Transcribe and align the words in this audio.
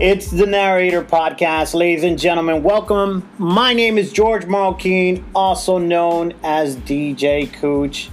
It's 0.00 0.30
the 0.30 0.46
Narrator 0.46 1.02
Podcast, 1.04 1.74
ladies 1.74 2.02
and 2.02 2.18
gentlemen. 2.18 2.62
Welcome. 2.62 3.28
My 3.36 3.74
name 3.74 3.98
is 3.98 4.10
George 4.10 4.46
Marroquin, 4.46 5.22
also 5.34 5.76
known 5.76 6.32
as 6.42 6.76
DJ 6.76 7.52
Cooch, 7.52 8.08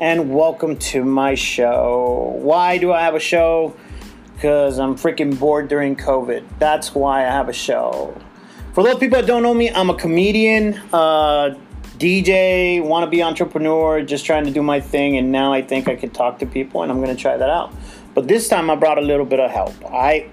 and 0.00 0.34
welcome 0.34 0.76
to 0.78 1.04
my 1.04 1.36
show. 1.36 2.36
Why 2.42 2.78
do 2.78 2.92
I 2.92 3.02
have 3.02 3.14
a 3.14 3.20
show? 3.20 3.76
Because 4.34 4.80
I'm 4.80 4.96
freaking 4.96 5.38
bored 5.38 5.68
during 5.68 5.94
COVID. 5.94 6.44
That's 6.58 6.96
why 6.96 7.20
I 7.20 7.30
have 7.30 7.48
a 7.48 7.54
show. 7.54 8.20
For 8.72 8.82
those 8.82 8.98
people 8.98 9.20
that 9.20 9.26
don't 9.28 9.44
know 9.44 9.54
me, 9.54 9.70
I'm 9.70 9.88
a 9.88 9.94
comedian, 9.94 10.74
uh, 10.92 11.56
DJ, 11.96 12.82
wannabe 12.82 13.24
entrepreneur, 13.24 14.02
just 14.02 14.26
trying 14.26 14.46
to 14.46 14.50
do 14.50 14.64
my 14.64 14.80
thing, 14.80 15.16
and 15.16 15.30
now 15.30 15.52
I 15.52 15.62
think 15.62 15.86
I 15.86 15.94
can 15.94 16.10
talk 16.10 16.40
to 16.40 16.46
people, 16.46 16.82
and 16.82 16.90
I'm 16.90 17.00
going 17.00 17.14
to 17.14 17.22
try 17.22 17.36
that 17.36 17.50
out. 17.50 17.72
But 18.14 18.26
this 18.26 18.48
time 18.48 18.68
I 18.68 18.74
brought 18.74 18.98
a 18.98 19.02
little 19.02 19.26
bit 19.26 19.38
of 19.38 19.50
help. 19.52 19.74
I 19.86 20.28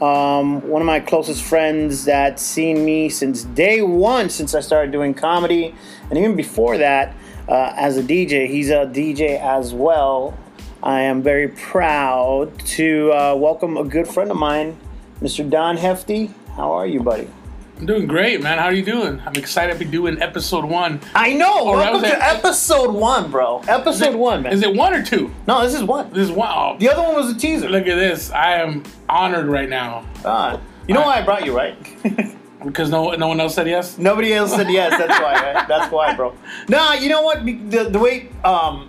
um, 0.00 0.66
one 0.68 0.80
of 0.80 0.86
my 0.86 1.00
closest 1.00 1.42
friends 1.42 2.04
that's 2.04 2.42
seen 2.42 2.84
me 2.84 3.08
since 3.08 3.42
day 3.42 3.82
one, 3.82 4.30
since 4.30 4.54
I 4.54 4.60
started 4.60 4.92
doing 4.92 5.14
comedy, 5.14 5.74
and 6.08 6.18
even 6.18 6.36
before 6.36 6.78
that, 6.78 7.14
uh, 7.48 7.72
as 7.76 7.96
a 7.96 8.02
DJ. 8.02 8.48
He's 8.48 8.70
a 8.70 8.86
DJ 8.86 9.40
as 9.40 9.74
well. 9.74 10.38
I 10.82 11.02
am 11.02 11.22
very 11.22 11.48
proud 11.48 12.56
to 12.66 13.12
uh, 13.12 13.34
welcome 13.34 13.76
a 13.76 13.84
good 13.84 14.06
friend 14.06 14.30
of 14.30 14.36
mine, 14.36 14.78
Mr. 15.20 15.48
Don 15.48 15.76
Hefty. 15.76 16.30
How 16.54 16.72
are 16.72 16.86
you, 16.86 17.00
buddy? 17.00 17.28
I'm 17.78 17.86
doing 17.86 18.06
great, 18.08 18.42
man. 18.42 18.58
How 18.58 18.64
are 18.64 18.72
you 18.72 18.82
doing? 18.84 19.22
I'm 19.24 19.34
excited 19.36 19.72
to 19.74 19.78
be 19.78 19.84
doing 19.84 20.20
episode 20.20 20.64
one. 20.64 21.00
I 21.14 21.32
know. 21.32 21.64
Or 21.68 21.76
welcome 21.76 22.02
to 22.02 22.08
it- 22.08 22.20
episode 22.20 22.90
one, 22.92 23.30
bro. 23.30 23.60
Episode 23.68 24.16
one, 24.16 24.42
man. 24.42 24.52
Is 24.52 24.62
it 24.62 24.74
one 24.74 24.94
or 24.94 25.02
two? 25.04 25.32
no, 25.46 25.62
this 25.62 25.74
is 25.74 25.84
one. 25.84 26.10
This 26.12 26.24
is 26.24 26.32
one. 26.32 26.50
Oh, 26.52 26.76
The 26.78 26.90
other 26.90 27.02
one 27.02 27.14
was 27.14 27.30
a 27.30 27.38
teaser. 27.38 27.68
look 27.68 27.86
at 27.86 27.94
this. 27.94 28.32
I 28.32 28.54
am 28.54 28.82
honored 29.08 29.46
right 29.46 29.68
now 29.68 30.04
God. 30.24 30.60
You 30.88 30.94
know 30.94 31.02
why 31.02 31.18
I 31.20 31.22
brought 31.22 31.44
you, 31.46 31.56
right? 31.56 31.76
because 32.64 32.90
no 32.90 33.12
no 33.12 33.28
one 33.28 33.38
else 33.40 33.54
said 33.54 33.68
yes. 33.68 33.96
Nobody 33.96 34.32
else 34.34 34.52
said 34.54 34.68
yes. 34.70 34.98
That's 34.98 35.20
why. 35.20 35.34
Right? 35.34 35.68
That's 35.68 35.92
why, 35.92 36.14
bro. 36.16 36.34
Nah, 36.68 36.94
you 36.94 37.08
know 37.10 37.22
what? 37.22 37.44
The 37.46 37.88
the 37.90 37.98
way 38.00 38.30
um, 38.42 38.88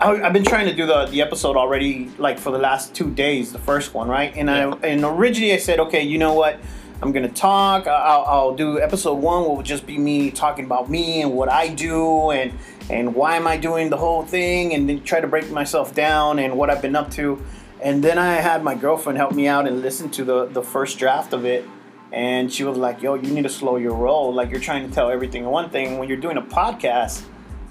I, 0.00 0.10
I've 0.22 0.32
been 0.32 0.44
trying 0.44 0.66
to 0.66 0.74
do 0.74 0.84
the 0.86 1.06
the 1.06 1.22
episode 1.22 1.56
already, 1.56 2.10
like 2.18 2.40
for 2.40 2.50
the 2.50 2.58
last 2.58 2.92
two 2.92 3.08
days, 3.12 3.52
the 3.52 3.58
first 3.60 3.94
one, 3.94 4.08
right? 4.08 4.34
And 4.34 4.50
I 4.50 4.62
and 4.82 5.04
originally 5.04 5.52
I 5.52 5.58
said, 5.58 5.78
okay, 5.78 6.02
you 6.02 6.18
know 6.18 6.32
what? 6.34 6.58
I'm 7.02 7.12
gonna 7.12 7.28
talk. 7.28 7.86
I'll, 7.86 8.24
I'll 8.24 8.54
do 8.54 8.80
episode 8.80 9.14
one 9.14 9.44
will 9.44 9.62
just 9.62 9.86
be 9.86 9.98
me 9.98 10.30
talking 10.30 10.64
about 10.64 10.88
me 10.88 11.20
and 11.20 11.32
what 11.32 11.50
I 11.50 11.68
do 11.68 12.30
and 12.30 12.52
and 12.88 13.14
why 13.14 13.36
am 13.36 13.46
I 13.46 13.58
doing 13.58 13.90
the 13.90 13.98
whole 13.98 14.24
thing 14.24 14.72
and 14.72 14.88
then 14.88 15.02
try 15.02 15.20
to 15.20 15.26
break 15.26 15.50
myself 15.50 15.94
down 15.94 16.38
and 16.38 16.56
what 16.56 16.70
I've 16.70 16.80
been 16.80 16.96
up 16.96 17.10
to. 17.12 17.42
And 17.82 18.02
then 18.02 18.16
I 18.16 18.36
had 18.36 18.64
my 18.64 18.74
girlfriend 18.74 19.18
help 19.18 19.34
me 19.34 19.46
out 19.46 19.66
and 19.68 19.82
listen 19.82 20.10
to 20.12 20.24
the 20.24 20.46
the 20.46 20.62
first 20.62 20.98
draft 20.98 21.34
of 21.34 21.44
it 21.44 21.68
and 22.12 22.50
she 22.50 22.64
was 22.64 22.78
like, 22.78 23.02
"Yo, 23.02 23.14
you 23.14 23.30
need 23.30 23.42
to 23.42 23.50
slow 23.50 23.76
your 23.76 23.94
roll. 23.94 24.32
Like 24.32 24.50
you're 24.50 24.60
trying 24.60 24.88
to 24.88 24.94
tell 24.94 25.10
everything 25.10 25.44
in 25.44 25.50
one 25.50 25.68
thing 25.68 25.98
when 25.98 26.08
you're 26.08 26.16
doing 26.16 26.38
a 26.38 26.42
podcast. 26.42 27.24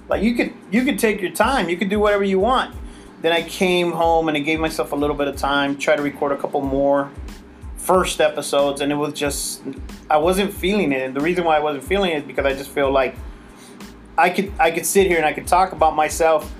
Like 0.08 0.22
you 0.22 0.34
could 0.36 0.52
you 0.70 0.84
could 0.84 1.00
take 1.00 1.20
your 1.20 1.32
time. 1.32 1.68
You 1.68 1.76
could 1.76 1.88
do 1.88 1.98
whatever 1.98 2.24
you 2.24 2.38
want." 2.38 2.76
Then 3.22 3.32
I 3.32 3.42
came 3.42 3.92
home 3.92 4.28
and 4.28 4.36
I 4.36 4.40
gave 4.40 4.60
myself 4.60 4.92
a 4.92 4.96
little 4.96 5.16
bit 5.16 5.26
of 5.26 5.36
time, 5.36 5.78
try 5.78 5.96
to 5.96 6.02
record 6.02 6.32
a 6.32 6.36
couple 6.36 6.60
more 6.60 7.10
first 7.86 8.20
episodes, 8.20 8.80
and 8.80 8.90
it 8.90 8.96
was 8.96 9.14
just 9.14 9.62
I 10.10 10.18
wasn't 10.18 10.52
feeling 10.52 10.92
it. 10.92 11.02
And 11.02 11.14
the 11.14 11.20
reason 11.20 11.44
why 11.44 11.56
I 11.56 11.60
wasn't 11.60 11.84
feeling 11.84 12.10
it 12.10 12.18
is 12.18 12.24
because 12.24 12.44
I 12.44 12.52
just 12.52 12.70
feel 12.70 12.90
like 12.90 13.14
I 14.18 14.30
could 14.30 14.52
I 14.58 14.72
could 14.72 14.84
sit 14.84 15.06
here 15.06 15.16
and 15.16 15.24
I 15.24 15.32
could 15.32 15.46
talk 15.46 15.72
about 15.72 15.94
myself, 15.94 16.52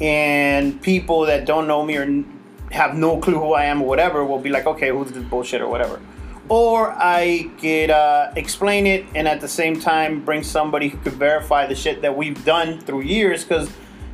and 0.00 0.80
people 0.82 1.22
that 1.26 1.46
don't 1.46 1.66
know 1.66 1.82
me 1.82 1.96
or 1.96 2.24
have 2.72 2.94
no 2.94 3.18
clue 3.18 3.38
who 3.38 3.52
I 3.52 3.64
am 3.64 3.80
or 3.80 3.88
whatever 3.88 4.24
will 4.24 4.38
be 4.38 4.50
like, 4.50 4.66
okay, 4.66 4.90
who's 4.90 5.12
this 5.12 5.24
bullshit 5.24 5.60
or 5.62 5.68
whatever. 5.68 6.00
Or 6.48 6.92
I 6.92 7.50
could 7.60 7.90
uh, 7.90 8.32
explain 8.36 8.86
it 8.86 9.06
and 9.14 9.26
at 9.26 9.40
the 9.40 9.48
same 9.48 9.80
time 9.80 10.24
bring 10.24 10.42
somebody 10.42 10.88
who 10.88 10.98
could 10.98 11.14
verify 11.14 11.66
the 11.66 11.74
shit 11.74 12.02
that 12.02 12.16
we've 12.16 12.44
done 12.44 12.80
through 12.80 13.02
years 13.02 13.42
because 13.42 13.70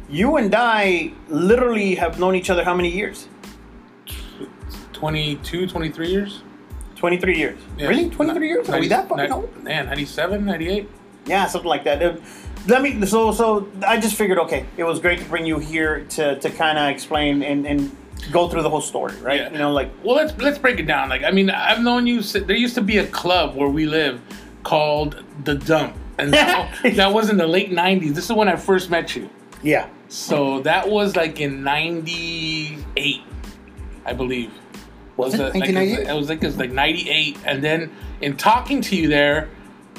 you 0.09 0.37
and 0.37 0.55
I 0.55 1.13
literally 1.29 1.95
have 1.97 2.19
known 2.19 2.35
each 2.35 2.51
other 2.51 2.65
how 2.65 2.75
many 2.75 2.91
years? 2.91 3.29
22, 4.93 5.67
23 5.67 6.09
years. 6.09 6.43
23 7.03 7.37
years. 7.37 7.59
Yeah. 7.77 7.89
Really? 7.89 8.09
23 8.11 8.47
years? 8.49 8.69
Are 8.69 8.79
we 8.79 8.87
that 8.87 9.09
fucking 9.09 9.25
Nin- 9.25 9.33
old? 9.33 9.65
Man, 9.65 9.87
97, 9.87 10.45
98. 10.45 10.89
Yeah, 11.27 11.47
something 11.47 11.69
like 11.69 11.83
that. 11.83 12.01
Uh, 12.01 12.15
Let 12.69 12.81
me. 12.81 13.05
So, 13.07 13.33
so 13.33 13.69
I 13.85 13.99
just 13.99 14.15
figured, 14.15 14.39
okay, 14.39 14.67
it 14.77 14.85
was 14.85 15.01
great 15.01 15.19
to 15.19 15.25
bring 15.25 15.45
you 15.45 15.59
here 15.59 16.05
to, 16.11 16.39
to 16.39 16.49
kind 16.51 16.79
of 16.79 16.89
explain 16.91 17.43
and, 17.43 17.67
and 17.67 17.91
go 18.31 18.49
through 18.49 18.63
the 18.63 18.71
whole 18.71 18.81
story, 18.81 19.17
right? 19.17 19.41
Yeah. 19.41 19.51
You 19.51 19.59
know, 19.59 19.73
like 19.73 19.91
Well, 20.05 20.15
let's 20.15 20.33
let's 20.41 20.59
break 20.59 20.79
it 20.79 20.87
down. 20.87 21.09
Like, 21.09 21.25
I 21.25 21.33
mean, 21.33 21.51
I've 21.51 21.81
known 21.83 22.07
you. 22.07 22.23
There 22.23 22.55
used 22.55 22.77
to 22.77 22.83
be 22.83 22.99
a 22.99 23.07
club 23.09 23.57
where 23.57 23.69
we 23.69 23.85
live 23.87 24.21
called 24.63 25.25
the 25.43 25.57
Dump, 25.57 25.97
and 26.19 26.33
that, 26.39 26.79
that 26.95 27.13
was 27.13 27.31
in 27.31 27.37
the 27.37 27.49
late 27.49 27.73
'90s. 27.73 28.15
This 28.15 28.27
is 28.31 28.33
when 28.33 28.47
I 28.49 28.55
first 28.55 28.91
met 28.91 29.17
you. 29.17 29.29
yeah, 29.65 29.89
So 30.09 30.61
that 30.61 30.89
was 30.89 31.17
like 31.17 31.41
in 31.41 31.65
'98, 31.65 33.21
I 34.07 34.13
believe. 34.13 34.53
Was 35.17 35.35
it 35.35 35.39
like, 35.39 35.55
1998? 35.55 36.09
It 36.09 36.15
was 36.17 36.29
like 36.29 36.43
it 36.43 36.47
was 36.47 36.57
like 36.57 36.73
'98, 36.73 37.39
and 37.45 37.63
then 37.63 37.91
in 38.21 38.37
talking 38.37 38.81
to 38.83 38.97
you 38.97 39.09
there, 39.09 39.49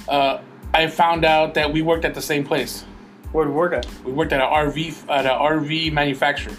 uh, 0.10 0.40
I 0.74 0.88
found 0.88 1.24
out 1.24 1.54
that 1.54 1.72
we 1.72 1.82
worked 1.82 2.04
at 2.06 2.14
the 2.14 2.22
same 2.22 2.44
place. 2.44 2.84
where'd 3.32 3.48
we 3.48 3.54
work 3.56 3.74
at? 3.74 3.88
We 4.04 4.12
worked 4.12 4.32
at 4.34 4.42
an 4.42 4.48
RV 4.48 5.10
at 5.10 5.26
an 5.26 5.32
RV 5.32 5.92
manufacturer. 5.92 6.54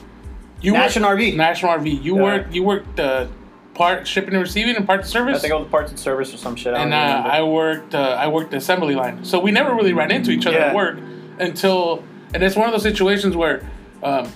You 0.60 0.72
National 0.72 1.10
worked, 1.10 1.20
RV. 1.22 1.36
National 1.36 1.72
RV. 1.72 2.02
You 2.02 2.16
Yeah. 2.16 2.22
worked. 2.22 2.54
You 2.54 2.62
worked 2.64 2.98
uh, 3.00 3.26
part 3.74 4.06
shipping 4.08 4.34
and 4.34 4.42
receiving 4.42 4.74
and 4.76 4.86
parts 4.86 5.08
service. 5.08 5.38
I 5.38 5.40
think 5.40 5.52
I 5.52 5.56
was 5.56 5.68
parts 5.68 5.90
and 5.90 5.98
service 6.00 6.32
or 6.32 6.36
some 6.36 6.56
shit. 6.56 6.74
I 6.74 6.78
don't 6.78 6.92
and 6.92 7.26
uh. 7.26 7.28
I 7.28 7.42
worked. 7.42 7.94
Uh, 7.94 8.16
I 8.18 8.26
worked 8.28 8.50
the 8.52 8.56
assembly 8.58 8.94
line. 8.94 9.24
So 9.24 9.38
we 9.40 9.50
never 9.50 9.74
really 9.74 9.92
ran 9.92 10.10
into 10.10 10.30
each 10.30 10.46
other 10.46 10.58
Yeah. 10.58 10.66
at 10.68 10.74
work 10.74 10.98
until. 11.38 12.02
And 12.32 12.42
it's 12.42 12.56
one 12.56 12.66
of 12.66 12.72
those 12.72 12.82
situations 12.82 13.36
where. 13.36 13.62
Um, 14.02 14.32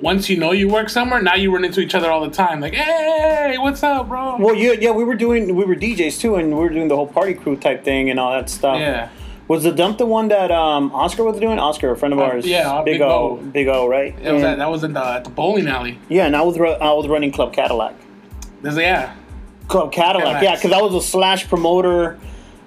once 0.00 0.28
you 0.30 0.36
know 0.36 0.52
you 0.52 0.68
work 0.68 0.88
somewhere, 0.88 1.20
now 1.22 1.34
you 1.34 1.52
run 1.52 1.64
into 1.64 1.80
each 1.80 1.94
other 1.94 2.10
all 2.10 2.20
the 2.20 2.30
time. 2.34 2.60
Like, 2.60 2.74
hey, 2.74 3.56
what's 3.58 3.82
up, 3.82 4.08
bro? 4.08 4.36
well, 4.38 4.54
yeah, 4.54 4.72
yeah, 4.72 4.90
we 4.90 5.04
were 5.04 5.14
doing, 5.14 5.54
we 5.54 5.64
were 5.64 5.74
DJs 5.76 6.20
too, 6.20 6.36
and 6.36 6.48
we 6.50 6.54
were 6.54 6.68
doing 6.68 6.88
the 6.88 6.96
whole 6.96 7.06
party 7.06 7.34
crew 7.34 7.56
type 7.56 7.84
thing 7.84 8.10
and 8.10 8.18
all 8.20 8.32
that 8.32 8.48
stuff. 8.50 8.78
yeah. 8.78 9.08
Was 9.48 9.64
the 9.64 9.72
dump 9.72 9.96
the 9.96 10.04
one 10.04 10.28
that 10.28 10.50
um, 10.50 10.92
Oscar 10.94 11.24
was 11.24 11.40
doing? 11.40 11.58
Oscar, 11.58 11.90
a 11.92 11.96
friend 11.96 12.12
of 12.12 12.20
Uh, 12.20 12.24
ours. 12.24 12.46
yeah, 12.46 12.70
uh, 12.70 12.82
Big 12.82 12.96
Big 12.96 13.00
O, 13.00 13.08
O. 13.08 13.36
Big 13.38 13.66
O, 13.68 13.88
right? 13.88 14.14
It 14.22 14.30
was 14.30 14.42
at, 14.42 14.58
that 14.58 14.68
was 14.70 14.84
in 14.84 14.92
the, 14.92 15.02
at 15.02 15.24
the 15.24 15.30
bowling 15.30 15.66
alley. 15.68 15.98
yeah, 16.10 16.26
and 16.26 16.36
I 16.36 16.42
was 16.42 16.58
ru- 16.58 16.68
I 16.72 16.92
was 16.92 17.08
running 17.08 17.32
Club 17.32 17.54
Cadillac. 17.54 17.94
There's 18.60 18.76
yeah. 18.76 19.14
Club 19.68 19.90
Cadillac, 19.90 20.42
Cadillacs. 20.42 20.44
yeah, 20.44 20.54
because 20.54 20.72
I 20.72 20.82
was 20.82 20.94
a 20.94 21.00
slash 21.00 21.48
promoter, 21.48 22.18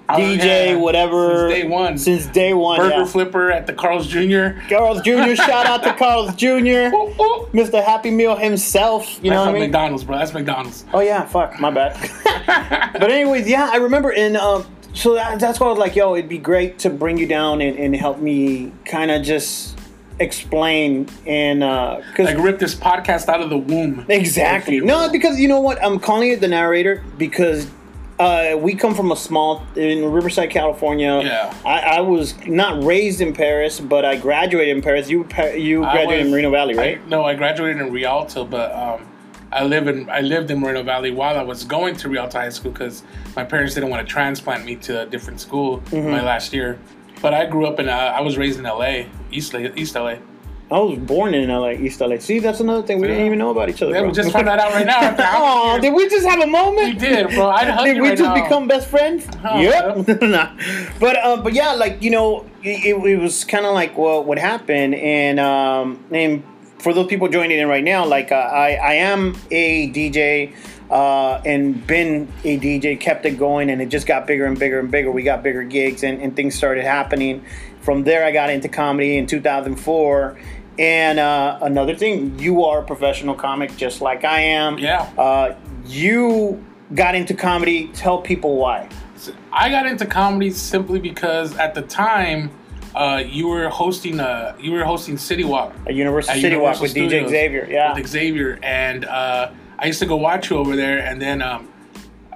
DJ, 0.08 0.68
yeah. 0.70 0.74
whatever. 0.76 1.48
Since 1.48 1.62
day 1.62 1.68
one. 1.68 1.98
Since 1.98 2.26
day 2.26 2.54
one, 2.54 2.78
Burger 2.78 2.96
yeah. 2.96 3.04
flipper 3.04 3.50
at 3.50 3.66
the 3.66 3.72
Carl's 3.72 4.06
Jr. 4.06 4.60
Carl's 4.68 5.02
Jr. 5.02 5.34
shout 5.34 5.66
out 5.66 5.82
to 5.84 5.94
Carl's 5.94 6.34
Jr. 6.34 6.46
Ooh, 6.94 7.14
ooh. 7.20 7.48
Mr. 7.52 7.82
Happy 7.82 8.10
Meal 8.10 8.36
himself. 8.36 9.22
You 9.22 9.30
know 9.30 9.40
what 9.40 9.48
I 9.48 9.52
mean? 9.52 9.62
McDonald's, 9.62 10.04
bro. 10.04 10.18
That's 10.18 10.34
McDonald's. 10.34 10.84
Oh 10.92 11.00
yeah, 11.00 11.24
fuck, 11.24 11.58
my 11.60 11.70
bad. 11.70 11.96
but 12.92 13.10
anyways, 13.10 13.48
yeah, 13.48 13.70
I 13.72 13.76
remember, 13.76 14.10
in. 14.10 14.36
um, 14.36 14.66
so 14.94 15.14
that, 15.14 15.40
that's 15.40 15.58
why 15.58 15.68
I 15.68 15.70
was 15.70 15.78
like, 15.78 15.96
yo, 15.96 16.14
it'd 16.14 16.28
be 16.28 16.38
great 16.38 16.80
to 16.80 16.90
bring 16.90 17.16
you 17.16 17.26
down 17.26 17.60
and, 17.60 17.78
and 17.78 17.96
help 17.96 18.18
me 18.18 18.72
kind 18.84 19.10
of 19.10 19.22
just 19.22 19.78
explain 20.18 21.08
and 21.26 21.60
because 21.60 22.26
Like 22.26 22.38
rip 22.38 22.58
this 22.58 22.74
podcast 22.74 23.28
out 23.28 23.40
of 23.40 23.50
the 23.50 23.56
womb. 23.56 24.04
exactly 24.08 24.78
no 24.80 25.10
because 25.10 25.40
you 25.40 25.48
know 25.48 25.60
what 25.60 25.82
I'm 25.82 25.98
calling 25.98 26.30
it 26.30 26.40
the 26.40 26.48
narrator 26.48 27.02
because. 27.18 27.68
Uh, 28.22 28.56
we 28.56 28.74
come 28.74 28.94
from 28.94 29.10
a 29.12 29.16
small 29.16 29.62
in 29.74 30.04
Riverside, 30.10 30.50
California. 30.50 31.20
Yeah. 31.24 31.54
I, 31.64 31.80
I 31.96 32.00
was 32.00 32.36
not 32.46 32.82
raised 32.84 33.20
in 33.20 33.32
Paris, 33.32 33.80
but 33.80 34.04
I 34.04 34.16
graduated 34.16 34.76
in 34.76 34.82
Paris. 34.82 35.08
You 35.10 35.26
you 35.56 35.80
graduated 35.80 36.20
in 36.20 36.24
was- 36.26 36.30
Moreno 36.30 36.50
Valley, 36.50 36.74
right? 36.74 37.00
I, 37.04 37.08
no, 37.08 37.24
I 37.24 37.34
graduated 37.34 37.80
in 37.82 37.92
Rialto, 37.92 38.44
but 38.44 38.72
um, 38.74 39.08
I 39.50 39.64
live 39.64 39.88
in 39.88 40.08
I 40.08 40.20
lived 40.20 40.50
in 40.50 40.60
Moreno 40.60 40.82
Valley 40.82 41.10
while 41.10 41.36
I 41.38 41.42
was 41.42 41.64
going 41.64 41.96
to 41.96 42.08
Rialto 42.08 42.38
High 42.38 42.50
School 42.50 42.70
because 42.72 43.02
my 43.36 43.44
parents 43.44 43.74
didn't 43.74 43.90
want 43.90 44.06
to 44.06 44.10
transplant 44.12 44.64
me 44.64 44.76
to 44.76 45.02
a 45.02 45.06
different 45.06 45.40
school 45.40 45.78
Mm-hmm. 45.90 46.10
my 46.10 46.22
last 46.22 46.52
year. 46.52 46.78
But 47.20 47.34
I 47.34 47.46
grew 47.46 47.66
up 47.66 47.78
in 47.80 47.88
uh, 47.88 47.92
I 48.18 48.20
was 48.20 48.36
raised 48.38 48.58
in 48.58 48.66
L.A. 48.66 49.08
East 49.30 49.54
East 49.54 49.96
L.A. 49.96 50.18
I 50.72 50.78
was 50.78 50.98
born 50.98 51.34
in 51.34 51.50
LA, 51.50 51.72
East 51.72 52.00
LA. 52.00 52.16
See, 52.18 52.38
that's 52.38 52.60
another 52.60 52.82
thing 52.86 52.98
we 52.98 53.06
didn't 53.06 53.26
even 53.26 53.38
know 53.38 53.50
about 53.50 53.68
each 53.68 53.82
other. 53.82 53.92
Yeah, 53.92 54.00
bro. 54.00 54.08
we 54.08 54.14
just 54.14 54.32
found 54.32 54.48
that 54.48 54.58
out 54.58 54.72
right 54.72 54.86
now. 54.86 55.00
after 55.00 55.22
how 55.22 55.66
many 55.66 55.78
Oh, 55.78 55.80
did 55.80 55.94
we 55.94 56.08
just 56.08 56.26
have 56.26 56.40
a 56.40 56.46
moment? 56.46 56.94
We 56.94 57.06
did, 57.08 57.28
bro. 57.28 57.50
I'd 57.50 57.68
hug 57.68 57.84
Did 57.84 58.00
we 58.00 58.08
right 58.08 58.16
just 58.18 58.34
now. 58.34 58.42
become 58.42 58.66
best 58.68 58.88
friends? 58.88 59.26
Oh, 59.44 59.60
yep. 59.60 60.22
Nah. 60.22 60.56
But 60.98 61.22
um, 61.22 61.42
but 61.42 61.52
yeah, 61.52 61.72
like 61.72 62.02
you 62.02 62.10
know, 62.10 62.46
it, 62.62 62.96
it 63.04 63.18
was 63.18 63.44
kind 63.44 63.66
of 63.66 63.74
like 63.74 63.98
well, 63.98 64.24
what 64.24 64.38
happened, 64.38 64.94
and 64.94 65.38
um, 65.38 66.02
and 66.10 66.42
for 66.78 66.94
those 66.94 67.06
people 67.06 67.28
joining 67.28 67.58
in 67.58 67.68
right 67.68 67.84
now, 67.84 68.06
like 68.06 68.32
uh, 68.32 68.36
I 68.36 68.74
I 68.74 68.92
am 68.94 69.36
a 69.50 69.90
DJ. 69.90 70.54
Uh, 70.90 71.40
and 71.46 71.86
been 71.86 72.30
a 72.44 72.58
DJ, 72.58 73.00
kept 73.00 73.24
it 73.24 73.38
going, 73.38 73.70
and 73.70 73.80
it 73.80 73.86
just 73.86 74.06
got 74.06 74.26
bigger 74.26 74.44
and 74.44 74.58
bigger 74.58 74.78
and 74.78 74.90
bigger. 74.90 75.10
We 75.10 75.22
got 75.22 75.42
bigger 75.42 75.62
gigs, 75.62 76.02
and, 76.02 76.20
and 76.20 76.36
things 76.36 76.54
started 76.54 76.84
happening. 76.84 77.42
From 77.80 78.04
there, 78.04 78.26
I 78.26 78.30
got 78.30 78.50
into 78.50 78.68
comedy 78.68 79.16
in 79.16 79.26
2004. 79.26 80.38
And 80.78 81.18
uh, 81.18 81.58
another 81.62 81.94
thing, 81.94 82.38
you 82.38 82.64
are 82.64 82.80
a 82.80 82.84
professional 82.84 83.34
comic 83.34 83.76
just 83.76 84.00
like 84.00 84.24
I 84.24 84.40
am. 84.40 84.78
Yeah. 84.78 85.02
Uh, 85.18 85.56
you 85.86 86.64
got 86.94 87.14
into 87.14 87.34
comedy. 87.34 87.88
Tell 87.88 88.20
people 88.20 88.56
why. 88.56 88.88
I 89.52 89.68
got 89.68 89.86
into 89.86 90.06
comedy 90.06 90.50
simply 90.50 90.98
because 90.98 91.56
at 91.56 91.74
the 91.74 91.82
time 91.82 92.50
uh, 92.94 93.22
you 93.26 93.48
were 93.48 93.68
hosting 93.68 94.20
a 94.20 94.56
you 94.60 94.72
were 94.72 94.84
hosting 94.84 95.16
City 95.16 95.44
Walk 95.44 95.74
A 95.86 95.92
Universal 95.92 96.34
City 96.34 96.56
Walk 96.56 96.80
with 96.80 96.94
DJ 96.94 97.28
Xavier. 97.28 97.66
Yeah. 97.70 97.94
with 97.94 98.06
Xavier, 98.06 98.58
and 98.62 99.04
uh, 99.04 99.50
I 99.78 99.86
used 99.86 100.00
to 100.00 100.06
go 100.06 100.16
watch 100.16 100.50
you 100.50 100.56
over 100.56 100.76
there, 100.76 100.98
and 100.98 101.20
then 101.20 101.40
um, 101.40 101.71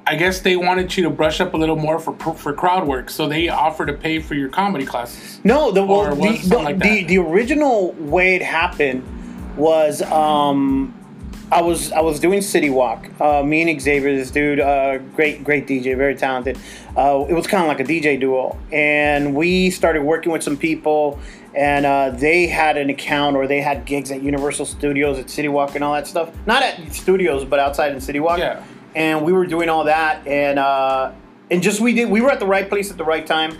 I 0.06 0.14
guess 0.14 0.40
they 0.40 0.56
wanted 0.56 0.96
you 0.96 1.02
to 1.04 1.10
brush 1.10 1.40
up 1.40 1.54
a 1.54 1.56
little 1.56 1.76
more 1.76 1.98
for 1.98 2.14
for 2.34 2.52
crowd 2.52 2.86
work, 2.86 3.10
so 3.10 3.28
they 3.28 3.48
offered 3.48 3.86
to 3.86 3.92
pay 3.92 4.20
for 4.20 4.34
your 4.34 4.48
comedy 4.48 4.86
classes. 4.86 5.40
No, 5.42 5.72
the 5.72 5.84
well, 5.84 6.14
the, 6.14 6.38
the, 6.48 6.58
like 6.58 6.78
the 6.78 7.04
the 7.04 7.18
original 7.18 7.92
way 7.92 8.36
it 8.36 8.42
happened 8.42 9.04
was 9.56 10.02
um, 10.02 10.94
I 11.50 11.62
was 11.62 11.90
I 11.90 12.00
was 12.00 12.20
doing 12.20 12.40
City 12.40 12.70
Walk. 12.70 13.08
Uh, 13.20 13.42
me 13.42 13.68
and 13.68 13.80
Xavier, 13.80 14.14
this 14.16 14.30
dude, 14.30 14.60
uh, 14.60 14.98
great 14.98 15.42
great 15.42 15.66
DJ, 15.66 15.96
very 15.96 16.14
talented. 16.14 16.56
Uh, 16.96 17.24
it 17.28 17.34
was 17.34 17.46
kind 17.48 17.62
of 17.62 17.68
like 17.68 17.80
a 17.80 17.84
DJ 17.84 18.18
duo, 18.18 18.56
and 18.70 19.34
we 19.34 19.70
started 19.70 20.02
working 20.02 20.30
with 20.30 20.42
some 20.42 20.56
people, 20.56 21.18
and 21.54 21.84
uh, 21.84 22.10
they 22.10 22.46
had 22.46 22.76
an 22.76 22.90
account 22.90 23.36
or 23.36 23.48
they 23.48 23.60
had 23.60 23.84
gigs 23.84 24.12
at 24.12 24.22
Universal 24.22 24.66
Studios 24.66 25.18
at 25.18 25.30
City 25.30 25.48
Walk 25.48 25.74
and 25.74 25.82
all 25.82 25.94
that 25.94 26.06
stuff. 26.06 26.30
Not 26.46 26.62
at 26.62 26.92
studios, 26.92 27.44
but 27.44 27.58
outside 27.58 27.92
in 27.92 28.00
City 28.00 28.20
Walk. 28.20 28.38
Yeah. 28.38 28.62
And 28.96 29.24
we 29.24 29.32
were 29.32 29.46
doing 29.46 29.68
all 29.68 29.84
that, 29.84 30.26
and 30.26 30.58
uh, 30.58 31.12
and 31.50 31.62
just 31.62 31.80
we 31.80 31.92
did 31.94 32.10
we 32.10 32.20
were 32.20 32.30
at 32.30 32.40
the 32.40 32.46
right 32.46 32.68
place 32.68 32.90
at 32.90 32.96
the 32.96 33.04
right 33.04 33.26
time. 33.26 33.58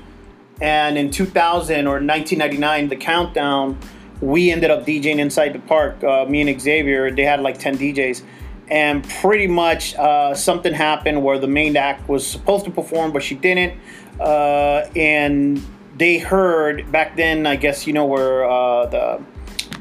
And 0.61 0.97
in 0.97 1.11
2000 1.11 1.87
or 1.87 2.01
1999 2.01 2.89
the 2.89 2.97
countdown 2.97 3.79
we 4.23 4.51
ended 4.51 4.71
up 4.71 4.87
djing 4.87 5.19
inside 5.19 5.53
the 5.53 5.59
park 5.59 6.03
uh, 6.03 6.25
me 6.25 6.41
and 6.41 6.61
xavier 6.61 7.11
they 7.11 7.25
had 7.25 7.41
like 7.41 7.59
10 7.59 7.77
djs 7.77 8.23
and 8.69 9.07
pretty 9.21 9.47
much 9.47 9.95
uh, 9.97 10.35
something 10.35 10.73
happened 10.73 11.23
where 11.23 11.39
the 11.39 11.47
main 11.47 11.77
act 11.77 12.09
was 12.09 12.27
supposed 12.27 12.65
to 12.65 12.71
perform 12.71 13.13
but 13.13 13.23
she 13.23 13.35
didn't. 13.35 13.79
Uh, 14.19 14.89
and 14.97 15.63
they 15.99 16.19
heard 16.19 16.91
back 16.91 17.17
then 17.17 17.47
i 17.47 17.55
guess 17.55 17.87
you 17.87 17.93
know 17.93 18.07
where 18.07 18.49
uh, 18.49 18.87
the 18.87 19.23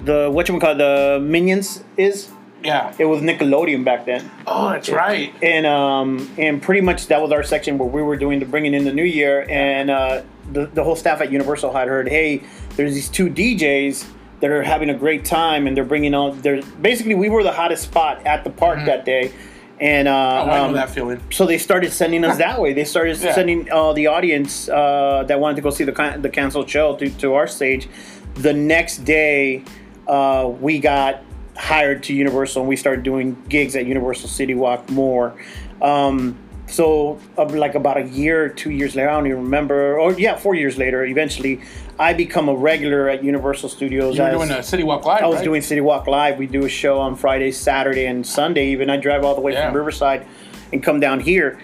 the 0.03 0.29
what 0.29 0.49
you 0.49 0.59
call 0.59 0.75
the 0.75 1.19
minions 1.21 1.83
is 1.95 2.29
Yeah. 2.65 2.93
it 2.97 3.05
was 3.05 3.21
nickelodeon 3.21 3.83
back 3.83 4.05
then 4.05 4.29
Oh, 4.47 4.69
that's 4.71 4.89
right. 4.89 5.33
and 5.41 5.65
um, 5.65 6.29
and 6.37 6.61
pretty 6.61 6.81
much 6.81 7.07
that 7.07 7.21
was 7.21 7.31
our 7.31 7.43
section 7.43 7.77
where 7.77 7.87
we 7.87 8.01
were 8.01 8.17
doing 8.17 8.39
the 8.39 8.45
bringing 8.45 8.73
in 8.73 8.83
the 8.85 8.93
new 8.93 9.03
year, 9.03 9.45
and 9.49 9.89
uh, 9.89 10.23
the 10.51 10.65
the 10.67 10.83
whole 10.83 10.95
staff 10.95 11.21
at 11.21 11.31
Universal 11.31 11.71
had 11.73 11.87
heard, 11.87 12.07
hey, 12.09 12.41
there's 12.75 12.93
these 12.93 13.09
two 13.09 13.29
DJs 13.29 14.05
that 14.41 14.49
are 14.51 14.63
having 14.63 14.89
a 14.89 14.93
great 14.93 15.23
time, 15.25 15.65
and 15.67 15.75
they're 15.77 15.85
bringing 15.85 16.13
on. 16.13 16.41
They're 16.41 16.61
basically 16.81 17.15
we 17.15 17.29
were 17.29 17.43
the 17.43 17.51
hottest 17.53 17.83
spot 17.83 18.25
at 18.27 18.43
the 18.43 18.49
park 18.49 18.79
that 18.85 19.05
day, 19.05 19.31
and 19.79 20.07
uh, 20.07 20.11
Mm-hmm. 20.11 20.49
Oh, 20.49 20.53
I 20.53 20.57
know 20.59 20.65
um, 20.65 20.73
that 20.73 20.89
feeling. 20.89 21.21
so 21.31 21.45
they 21.45 21.57
started 21.57 21.91
sending 21.93 22.23
us 22.25 22.37
that 22.45 22.59
way. 22.61 22.73
They 22.73 22.83
started 22.85 23.17
Yeah. 23.17 23.33
sending 23.33 23.71
uh, 23.71 23.93
the 23.93 24.07
audience 24.07 24.67
uh, 24.69 25.23
that 25.27 25.39
wanted 25.39 25.55
to 25.55 25.61
go 25.61 25.69
see 25.69 25.83
the 25.85 25.91
can- 25.93 26.21
the 26.21 26.29
canceled 26.29 26.69
show 26.69 26.95
to, 26.97 27.09
to 27.09 27.33
our 27.35 27.47
stage. 27.47 27.87
The 28.35 28.53
next 28.53 28.99
day, 29.05 29.63
uh, 30.07 30.51
we 30.59 30.79
got 30.79 31.23
hired 31.57 32.03
to 32.03 32.13
Universal 32.13 32.63
and 32.63 32.69
we 32.69 32.75
started 32.75 33.03
doing 33.03 33.41
gigs 33.49 33.75
at 33.75 33.85
Universal 33.85 34.29
City 34.29 34.53
Walk 34.53 34.89
more. 34.89 35.33
Um, 35.81 36.37
so, 36.67 37.19
uh, 37.37 37.45
like 37.45 37.75
about 37.75 37.97
a 37.97 38.03
year, 38.07 38.49
two 38.49 38.71
years 38.71 38.95
later, 38.95 39.09
I 39.09 39.13
don't 39.13 39.27
even 39.27 39.43
remember, 39.43 39.99
or 39.99 40.13
yeah, 40.13 40.35
four 40.35 40.55
years 40.55 40.77
later, 40.77 41.05
eventually, 41.05 41.61
I 41.99 42.13
become 42.13 42.49
a 42.49 42.55
regular 42.55 43.07
at 43.07 43.23
Universal 43.23 43.69
Studios. 43.69 44.15
You 44.17 44.23
were 44.23 44.29
as- 44.29 44.35
doing 44.35 44.51
a 44.51 44.63
City 44.63 44.83
Walk 44.83 45.05
Live. 45.05 45.21
I 45.21 45.27
was 45.27 45.37
right? 45.37 45.43
doing 45.45 45.61
City 45.61 45.81
Walk 45.81 46.07
Live. 46.07 46.37
We 46.39 46.47
do 46.47 46.65
a 46.65 46.69
show 46.69 46.99
on 46.99 47.15
Friday, 47.15 47.51
Saturday, 47.51 48.07
and 48.07 48.25
Sunday. 48.25 48.69
Even 48.69 48.89
I 48.89 48.97
drive 48.97 49.23
all 49.23 49.35
the 49.35 49.41
way 49.41 49.53
Yeah. 49.53 49.67
from 49.67 49.75
Riverside 49.77 50.25
and 50.73 50.81
come 50.81 50.99
down 50.99 51.19
here. 51.19 51.59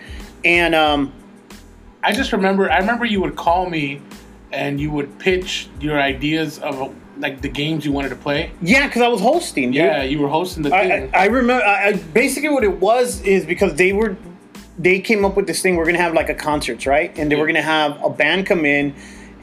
And 0.46 0.76
um, 0.76 1.12
I 2.04 2.14
just 2.14 2.32
remember. 2.32 2.72
I 2.72 2.78
remember 2.78 3.04
you 3.06 3.22
would 3.22 3.36
call 3.36 3.68
me, 3.70 4.02
and 4.52 4.80
you 4.80 4.92
would 4.92 5.18
pitch 5.18 5.68
your 5.80 6.00
ideas 6.00 6.60
of 6.60 6.94
like 7.18 7.42
the 7.42 7.50
games 7.50 7.86
you 7.86 7.92
wanted 7.92 8.10
to 8.10 8.16
play. 8.16 8.52
yeah, 8.62 8.88
because 8.88 9.02
I 9.02 9.08
was 9.08 9.22
hosting. 9.22 9.68
Dude. 9.72 9.76
Yeah, 9.76 10.04
you 10.04 10.20
were 10.20 10.28
hosting 10.30 10.64
the 10.64 10.74
I, 10.74 10.88
thing. 10.88 11.12
I, 11.14 11.18
I 11.24 11.26
remember. 11.26 11.64
I, 11.64 11.88
I, 11.90 11.94
basically, 11.94 12.50
what 12.50 12.64
it 12.64 12.80
was 12.80 13.22
is 13.22 13.46
because 13.46 13.76
they 13.76 13.94
were, 13.94 14.16
they 14.78 15.00
came 15.00 15.24
up 15.26 15.36
with 15.36 15.48
this 15.48 15.62
thing. 15.62 15.76
We're 15.76 15.86
gonna 15.86 15.98
have 16.00 16.14
like 16.14 16.30
a 16.30 16.34
concerts, 16.36 16.86
right? 16.88 17.16
And 17.18 17.32
they 17.32 17.36
were 17.36 17.48
Yeah. 17.48 17.54
gonna 17.62 17.66
have 17.66 18.04
a 18.04 18.10
band 18.10 18.46
come 18.48 18.66
in 18.66 18.94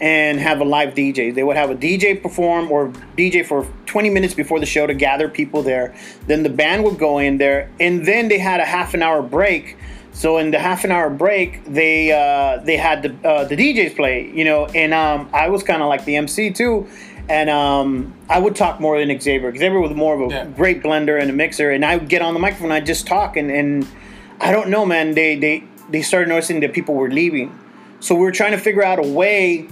and 0.00 0.38
have 0.38 0.60
a 0.60 0.64
live 0.64 0.94
DJ. 0.94 1.34
They 1.34 1.42
would 1.42 1.56
have 1.56 1.70
a 1.70 1.74
DJ 1.74 2.20
perform 2.22 2.70
or 2.70 2.88
DJ 3.16 3.44
for 3.44 3.66
20 3.86 4.10
minutes 4.10 4.32
before 4.32 4.60
the 4.60 4.66
show 4.66 4.86
to 4.86 4.94
gather 4.94 5.28
people 5.28 5.62
there. 5.62 5.92
Then 6.28 6.44
the 6.44 6.48
band 6.50 6.84
would 6.84 6.98
go 6.98 7.18
in 7.18 7.38
there, 7.38 7.68
and 7.80 8.06
then 8.06 8.28
they 8.28 8.38
had 8.38 8.60
a 8.60 8.64
half 8.64 8.94
an 8.94 9.02
hour 9.02 9.22
break. 9.22 9.76
So 10.12 10.38
in 10.38 10.50
the 10.50 10.58
half 10.58 10.82
an 10.84 10.90
hour 10.90 11.10
break, 11.10 11.64
they 11.64 12.10
uh, 12.12 12.62
they 12.64 12.76
had 12.76 13.02
the 13.02 13.28
uh, 13.28 13.44
the 13.44 13.56
DJs 13.56 13.94
play, 13.94 14.30
you 14.34 14.44
know, 14.44 14.66
and 14.66 14.92
um, 14.94 15.28
I 15.32 15.48
was 15.48 15.62
kind 15.62 15.80
of 15.82 15.88
like 15.88 16.04
the 16.06 16.16
MC 16.16 16.50
too, 16.50 16.88
and 17.28 17.50
um, 17.50 18.14
I 18.28 18.38
would 18.38 18.56
talk 18.56 18.80
more 18.80 18.98
than 18.98 19.20
Xavier. 19.20 19.54
Xavier 19.54 19.80
was 19.80 19.92
more 19.94 20.14
of 20.14 20.30
a 20.30 20.34
Yeah. 20.34 20.44
great 20.46 20.82
blender 20.82 21.20
and 21.20 21.30
a 21.30 21.32
mixer, 21.32 21.70
and 21.70 21.84
I 21.84 21.96
would 21.96 22.08
get 22.08 22.22
on 22.22 22.34
the 22.34 22.40
microphone, 22.40 22.66
and 22.72 22.74
I 22.74 22.80
just 22.80 23.06
talk, 23.06 23.36
and, 23.36 23.50
and 23.50 23.86
I 24.40 24.52
don't 24.52 24.68
know, 24.70 24.86
man. 24.86 25.14
They 25.14 25.36
they 25.36 25.64
they 25.90 26.02
started 26.02 26.28
noticing 26.28 26.60
that 26.60 26.72
people 26.72 26.94
were 26.94 27.10
leaving, 27.10 27.56
so 28.00 28.14
we 28.14 28.22
were 28.22 28.32
trying 28.32 28.52
to 28.52 28.58
figure 28.58 28.84
out 28.84 28.98
a 28.98 29.08
way, 29.08 29.66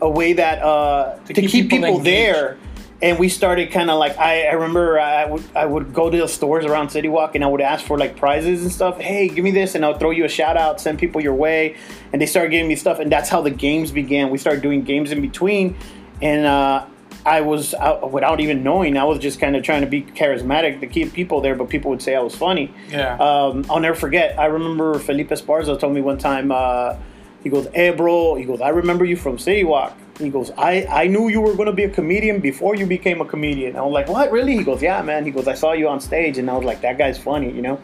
a 0.00 0.08
way 0.10 0.32
that 0.34 0.62
uh, 0.62 1.16
to, 1.26 1.32
keep, 1.34 1.50
keep 1.50 1.70
people, 1.70 1.86
people 1.88 2.00
there. 2.00 2.58
And 3.02 3.18
we 3.18 3.30
started 3.30 3.70
kind 3.72 3.90
of 3.90 3.98
like 3.98 4.18
I, 4.18 4.42
I 4.48 4.52
remember 4.52 5.00
I 5.00 5.24
would 5.24 5.42
I 5.56 5.64
would 5.64 5.94
go 5.94 6.10
to 6.10 6.16
the 6.18 6.28
stores 6.28 6.66
around 6.66 6.90
City 6.90 7.08
Walk 7.08 7.34
and 7.34 7.42
I 7.42 7.46
would 7.46 7.62
ask 7.62 7.86
for 7.86 7.96
like 7.96 8.14
prizes 8.14 8.60
and 8.60 8.70
stuff. 8.70 9.00
Hey, 9.00 9.26
give 9.28 9.42
me 9.42 9.50
this 9.52 9.74
and 9.74 9.86
I'll 9.86 9.96
throw 9.96 10.10
you 10.10 10.26
a 10.26 10.28
shout 10.28 10.58
out, 10.58 10.82
send 10.82 10.98
people 10.98 11.22
your 11.22 11.32
way. 11.32 11.76
And 12.12 12.20
they 12.20 12.26
started 12.26 12.50
giving 12.50 12.68
me 12.68 12.76
stuff, 12.76 12.98
and 12.98 13.10
that's 13.10 13.30
how 13.30 13.40
the 13.40 13.50
games 13.50 13.90
began. 13.90 14.28
We 14.28 14.36
started 14.36 14.60
doing 14.62 14.82
games 14.82 15.12
in 15.12 15.22
between, 15.22 15.76
and 16.20 16.44
uh, 16.44 16.84
I 17.26 17.42
was 17.42 17.74
without 18.10 18.40
even 18.40 18.62
knowing, 18.62 18.96
I 18.96 19.04
was 19.04 19.18
just 19.18 19.40
kind 19.40 19.54
of 19.56 19.62
trying 19.62 19.82
to 19.82 19.86
be 19.86 20.02
charismatic 20.02 20.80
to 20.80 20.86
keep 20.86 21.12
people 21.12 21.40
there, 21.40 21.54
but 21.54 21.68
people 21.68 21.90
would 21.90 22.00
say 22.02 22.14
I 22.14 22.20
was 22.20 22.34
funny. 22.34 22.72
Yeah. 22.90 23.16
Um, 23.16 23.66
I'll 23.68 23.80
never 23.80 23.96
forget. 23.96 24.38
I 24.38 24.46
remember 24.46 24.98
Felipe 24.98 25.28
Esparza 25.30 25.78
told 25.78 25.94
me 25.94 26.00
one 26.00 26.18
time. 26.18 26.50
Uh, 26.50 26.96
he 27.42 27.48
goes, 27.50 27.66
"Hey, 27.74 27.90
bro," 27.90 28.34
he 28.36 28.44
goes, 28.44 28.60
"I 28.60 28.68
remember 28.70 29.04
you 29.04 29.16
from 29.16 29.38
City 29.38 29.64
Walk." 29.64 29.96
He 30.18 30.28
goes, 30.30 30.50
"I 30.58 30.86
I 30.90 31.06
knew 31.08 31.28
you 31.28 31.40
were 31.40 31.54
gonna 31.54 31.72
be 31.72 31.84
a 31.84 31.88
comedian 31.90 32.40
before 32.40 32.74
you 32.74 32.86
became 32.86 33.20
a 33.20 33.24
comedian." 33.24 33.76
I 33.76 33.82
was 33.82 33.92
like, 33.92 34.08
"What, 34.08 34.30
really?" 34.32 34.56
He 34.56 34.64
goes, 34.64 34.82
"Yeah, 34.82 35.00
man." 35.02 35.24
He 35.24 35.30
goes, 35.30 35.46
"I 35.48 35.54
saw 35.54 35.72
you 35.72 35.88
on 35.88 36.00
stage," 36.00 36.36
and 36.38 36.48
I 36.50 36.54
was 36.56 36.64
like, 36.64 36.80
"That 36.82 36.96
guy's 36.98 37.18
funny," 37.18 37.50
you 37.50 37.62
know. 37.62 37.78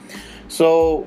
So, 0.49 1.07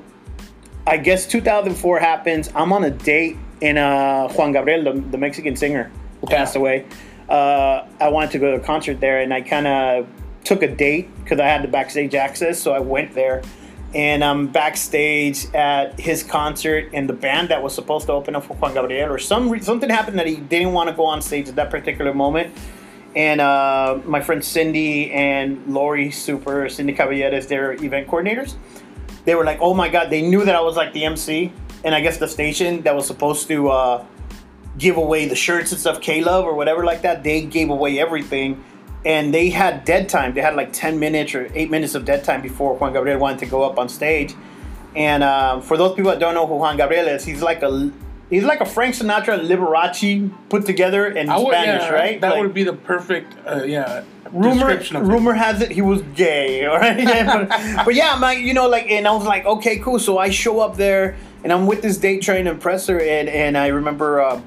I 0.86 0.96
guess 0.96 1.26
2004 1.26 1.98
happens. 1.98 2.50
I'm 2.54 2.72
on 2.72 2.84
a 2.84 2.90
date 2.90 3.36
in 3.60 3.76
uh, 3.78 4.28
Juan 4.32 4.52
Gabriel, 4.52 4.82
the, 4.84 5.00
the 5.00 5.18
Mexican 5.18 5.54
singer 5.56 5.90
who 6.20 6.26
Yeah. 6.30 6.36
passed 6.38 6.56
away. 6.56 6.84
Uh, 7.30 7.86
I 8.00 8.08
wanted 8.08 8.32
to 8.32 8.38
go 8.38 8.50
to 8.50 8.56
a 8.56 8.64
concert 8.64 9.00
there, 9.00 9.20
and 9.20 9.32
I 9.32 9.40
kind 9.40 9.66
of 9.66 10.08
took 10.44 10.62
a 10.62 10.68
date 10.68 11.14
because 11.22 11.38
I 11.38 11.46
had 11.46 11.62
the 11.62 11.68
backstage 11.68 12.14
access, 12.14 12.60
so 12.60 12.72
I 12.72 12.80
went 12.80 13.14
there. 13.14 13.42
And 13.94 14.22
I'm 14.22 14.46
backstage 14.46 15.52
at 15.54 15.98
his 15.98 16.22
concert, 16.22 16.90
and 16.92 17.08
the 17.08 17.12
band 17.12 17.48
that 17.48 17.62
was 17.62 17.74
supposed 17.74 18.06
to 18.06 18.12
open 18.12 18.36
up 18.36 18.44
for 18.44 18.54
Juan 18.54 18.74
Gabriel, 18.74 19.12
or 19.12 19.18
some 19.18 19.60
something 19.62 19.90
happened 19.90 20.18
that 20.18 20.26
he 20.26 20.36
didn't 20.36 20.72
want 20.72 20.90
to 20.90 20.94
go 20.94 21.04
on 21.06 21.22
stage 21.22 21.48
at 21.48 21.56
that 21.56 21.70
particular 21.70 22.14
moment. 22.14 22.54
And 23.16 23.40
uh, 23.40 23.98
my 24.04 24.20
friend 24.20 24.44
Cindy 24.44 25.10
and 25.10 25.66
Lori 25.66 26.12
Super, 26.12 26.68
Cindy 26.68 26.92
Caballetes, 26.92 27.46
they're 27.46 27.72
event 27.72 28.06
coordinators 28.06 28.54
they 29.24 29.34
were 29.34 29.44
like, 29.44 29.58
"Oh 29.60 29.74
my 29.74 29.88
god!" 29.88 30.10
They 30.10 30.22
knew 30.22 30.44
that 30.44 30.54
I 30.54 30.60
was 30.60 30.76
like 30.76 30.92
the 30.92 31.04
MC, 31.04 31.52
and 31.84 31.94
I 31.94 32.00
guess 32.00 32.18
the 32.18 32.28
station 32.28 32.82
that 32.82 32.94
was 32.94 33.06
supposed 33.06 33.48
to 33.48 33.68
uh, 33.68 34.04
give 34.80 34.96
away 34.96 35.26
the 35.28 35.36
shirts 35.36 35.70
and 35.72 35.80
stuff, 35.80 36.00
K 36.00 36.20
Love 36.22 36.44
or 36.44 36.54
whatever 36.54 36.84
like 36.84 37.02
that, 37.02 37.22
they 37.22 37.42
gave 37.42 37.70
away 37.70 38.00
everything, 38.00 38.64
and 39.04 39.32
they 39.32 39.50
had 39.50 39.84
dead 39.84 40.08
time. 40.08 40.34
They 40.34 40.40
had 40.40 40.56
like 40.56 40.72
ten 40.72 40.98
minutes 40.98 41.34
or 41.34 41.48
eight 41.54 41.70
minutes 41.70 41.94
of 41.94 42.04
dead 42.04 42.24
time 42.24 42.42
before 42.42 42.74
Juan 42.76 42.92
Gabriel 42.92 43.20
wanted 43.20 43.38
to 43.40 43.46
go 43.46 43.62
up 43.62 43.78
on 43.78 43.88
stage. 43.88 44.34
And 44.96 45.22
uh, 45.22 45.60
for 45.60 45.76
those 45.76 45.94
people 45.94 46.10
that 46.10 46.18
don't 46.18 46.34
know 46.34 46.46
who 46.48 46.56
Juan 46.56 46.76
Gabriel 46.76 47.06
is, 47.06 47.24
he's 47.24 47.42
like 47.42 47.62
a 47.62 47.92
he's 48.30 48.44
like 48.44 48.60
a 48.60 48.66
Frank 48.66 48.94
Sinatra 48.96 49.38
Liberace 49.46 50.32
put 50.48 50.66
together 50.66 51.06
in 51.06 51.28
would, 51.28 51.48
Spanish, 51.52 51.82
yeah, 51.82 51.90
right? 51.90 52.20
That 52.20 52.30
Like- 52.32 52.42
would 52.42 52.54
be 52.54 52.64
the 52.64 52.72
perfect, 52.72 53.36
uh, 53.46 53.62
yeah, 53.64 54.02
rumor 54.32 54.54
description 54.76 55.06
rumor 55.08 55.32
has 55.34 55.60
it 55.60 55.70
he 55.72 55.82
was 55.82 56.02
gay 56.14 56.64
all 56.70 56.78
right 56.78 57.00
Yeah, 57.00 57.44
but, 57.48 57.84
but 57.86 57.94
yeah 57.96 58.16
man 58.16 58.46
you 58.46 58.54
know 58.54 58.68
like 58.68 58.88
and 58.88 59.08
i 59.08 59.12
was 59.12 59.24
like 59.26 59.44
okay 59.44 59.78
cool 59.80 59.98
so 59.98 60.18
i 60.18 60.30
show 60.30 60.60
up 60.60 60.76
there 60.76 61.16
and 61.42 61.52
i'm 61.52 61.66
with 61.66 61.82
this 61.82 61.96
date 61.98 62.22
trying 62.22 62.44
to 62.44 62.52
impress 62.52 62.86
her 62.86 63.00
and 63.00 63.28
and 63.28 63.58
i 63.58 63.66
remember 63.66 64.20
uh 64.20 64.40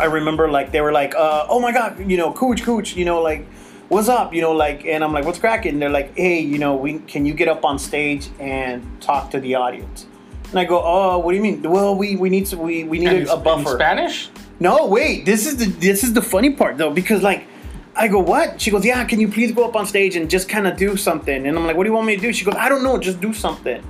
i 0.00 0.06
remember 0.06 0.50
like 0.50 0.72
they 0.72 0.80
were 0.80 0.92
like 0.92 1.14
uh 1.14 1.46
oh 1.48 1.60
my 1.60 1.72
god 1.72 1.98
you 2.10 2.16
know 2.16 2.32
cooch 2.32 2.62
cooch 2.62 2.96
you 2.96 3.04
know 3.04 3.20
like 3.22 3.46
what's 3.88 4.08
up 4.08 4.32
you 4.34 4.40
know 4.40 4.52
like 4.52 4.84
and 4.86 5.02
i'm 5.04 5.12
like 5.12 5.24
what's 5.24 5.38
cracking 5.38 5.72
and 5.74 5.82
they're 5.82 5.90
like 6.00 6.16
hey 6.16 6.40
you 6.40 6.58
know 6.58 6.74
we 6.76 6.98
can 7.00 7.26
you 7.26 7.34
get 7.34 7.48
up 7.48 7.64
on 7.64 7.78
stage 7.78 8.28
and 8.38 8.82
talk 9.00 9.30
to 9.30 9.38
the 9.40 9.54
audience 9.54 10.06
and 10.50 10.58
i 10.58 10.64
go 10.64 10.80
oh 10.82 11.18
what 11.18 11.30
do 11.32 11.36
you 11.36 11.42
mean 11.42 11.62
well 11.62 11.94
we 11.94 12.16
we 12.16 12.28
need 12.30 12.46
to 12.46 12.56
we, 12.56 12.84
we 12.84 12.98
need 12.98 13.08
And 13.08 13.28
a, 13.28 13.34
a 13.34 13.36
buffer 13.36 13.74
Spanish. 13.76 14.28
no, 14.60 14.86
wait. 14.86 15.24
This 15.24 15.46
is 15.46 15.56
the 15.56 15.66
this 15.66 16.04
is 16.04 16.12
the 16.12 16.22
funny 16.22 16.50
part 16.60 16.76
though, 16.78 16.92
because 17.00 17.22
like 17.22 17.42
I 17.96 18.08
go, 18.08 18.20
what? 18.20 18.60
She 18.60 18.70
goes, 18.70 18.84
yeah. 18.84 19.02
Can 19.04 19.18
you 19.20 19.28
please 19.28 19.50
go 19.52 19.64
up 19.68 19.74
on 19.74 19.84
stage 19.84 20.14
and 20.16 20.30
just 20.30 20.48
kind 20.48 20.66
of 20.66 20.76
do 20.76 20.96
something? 20.96 21.46
And 21.46 21.52
I'm 21.58 21.66
like, 21.66 21.76
what 21.76 21.84
do 21.84 21.90
you 21.90 21.94
want 21.94 22.06
me 22.06 22.14
to 22.14 22.22
do? 22.22 22.32
She 22.32 22.44
goes, 22.44 22.54
I 22.54 22.68
don't 22.68 22.84
know, 22.84 22.96
just 22.98 23.20
do 23.20 23.32
something. 23.34 23.82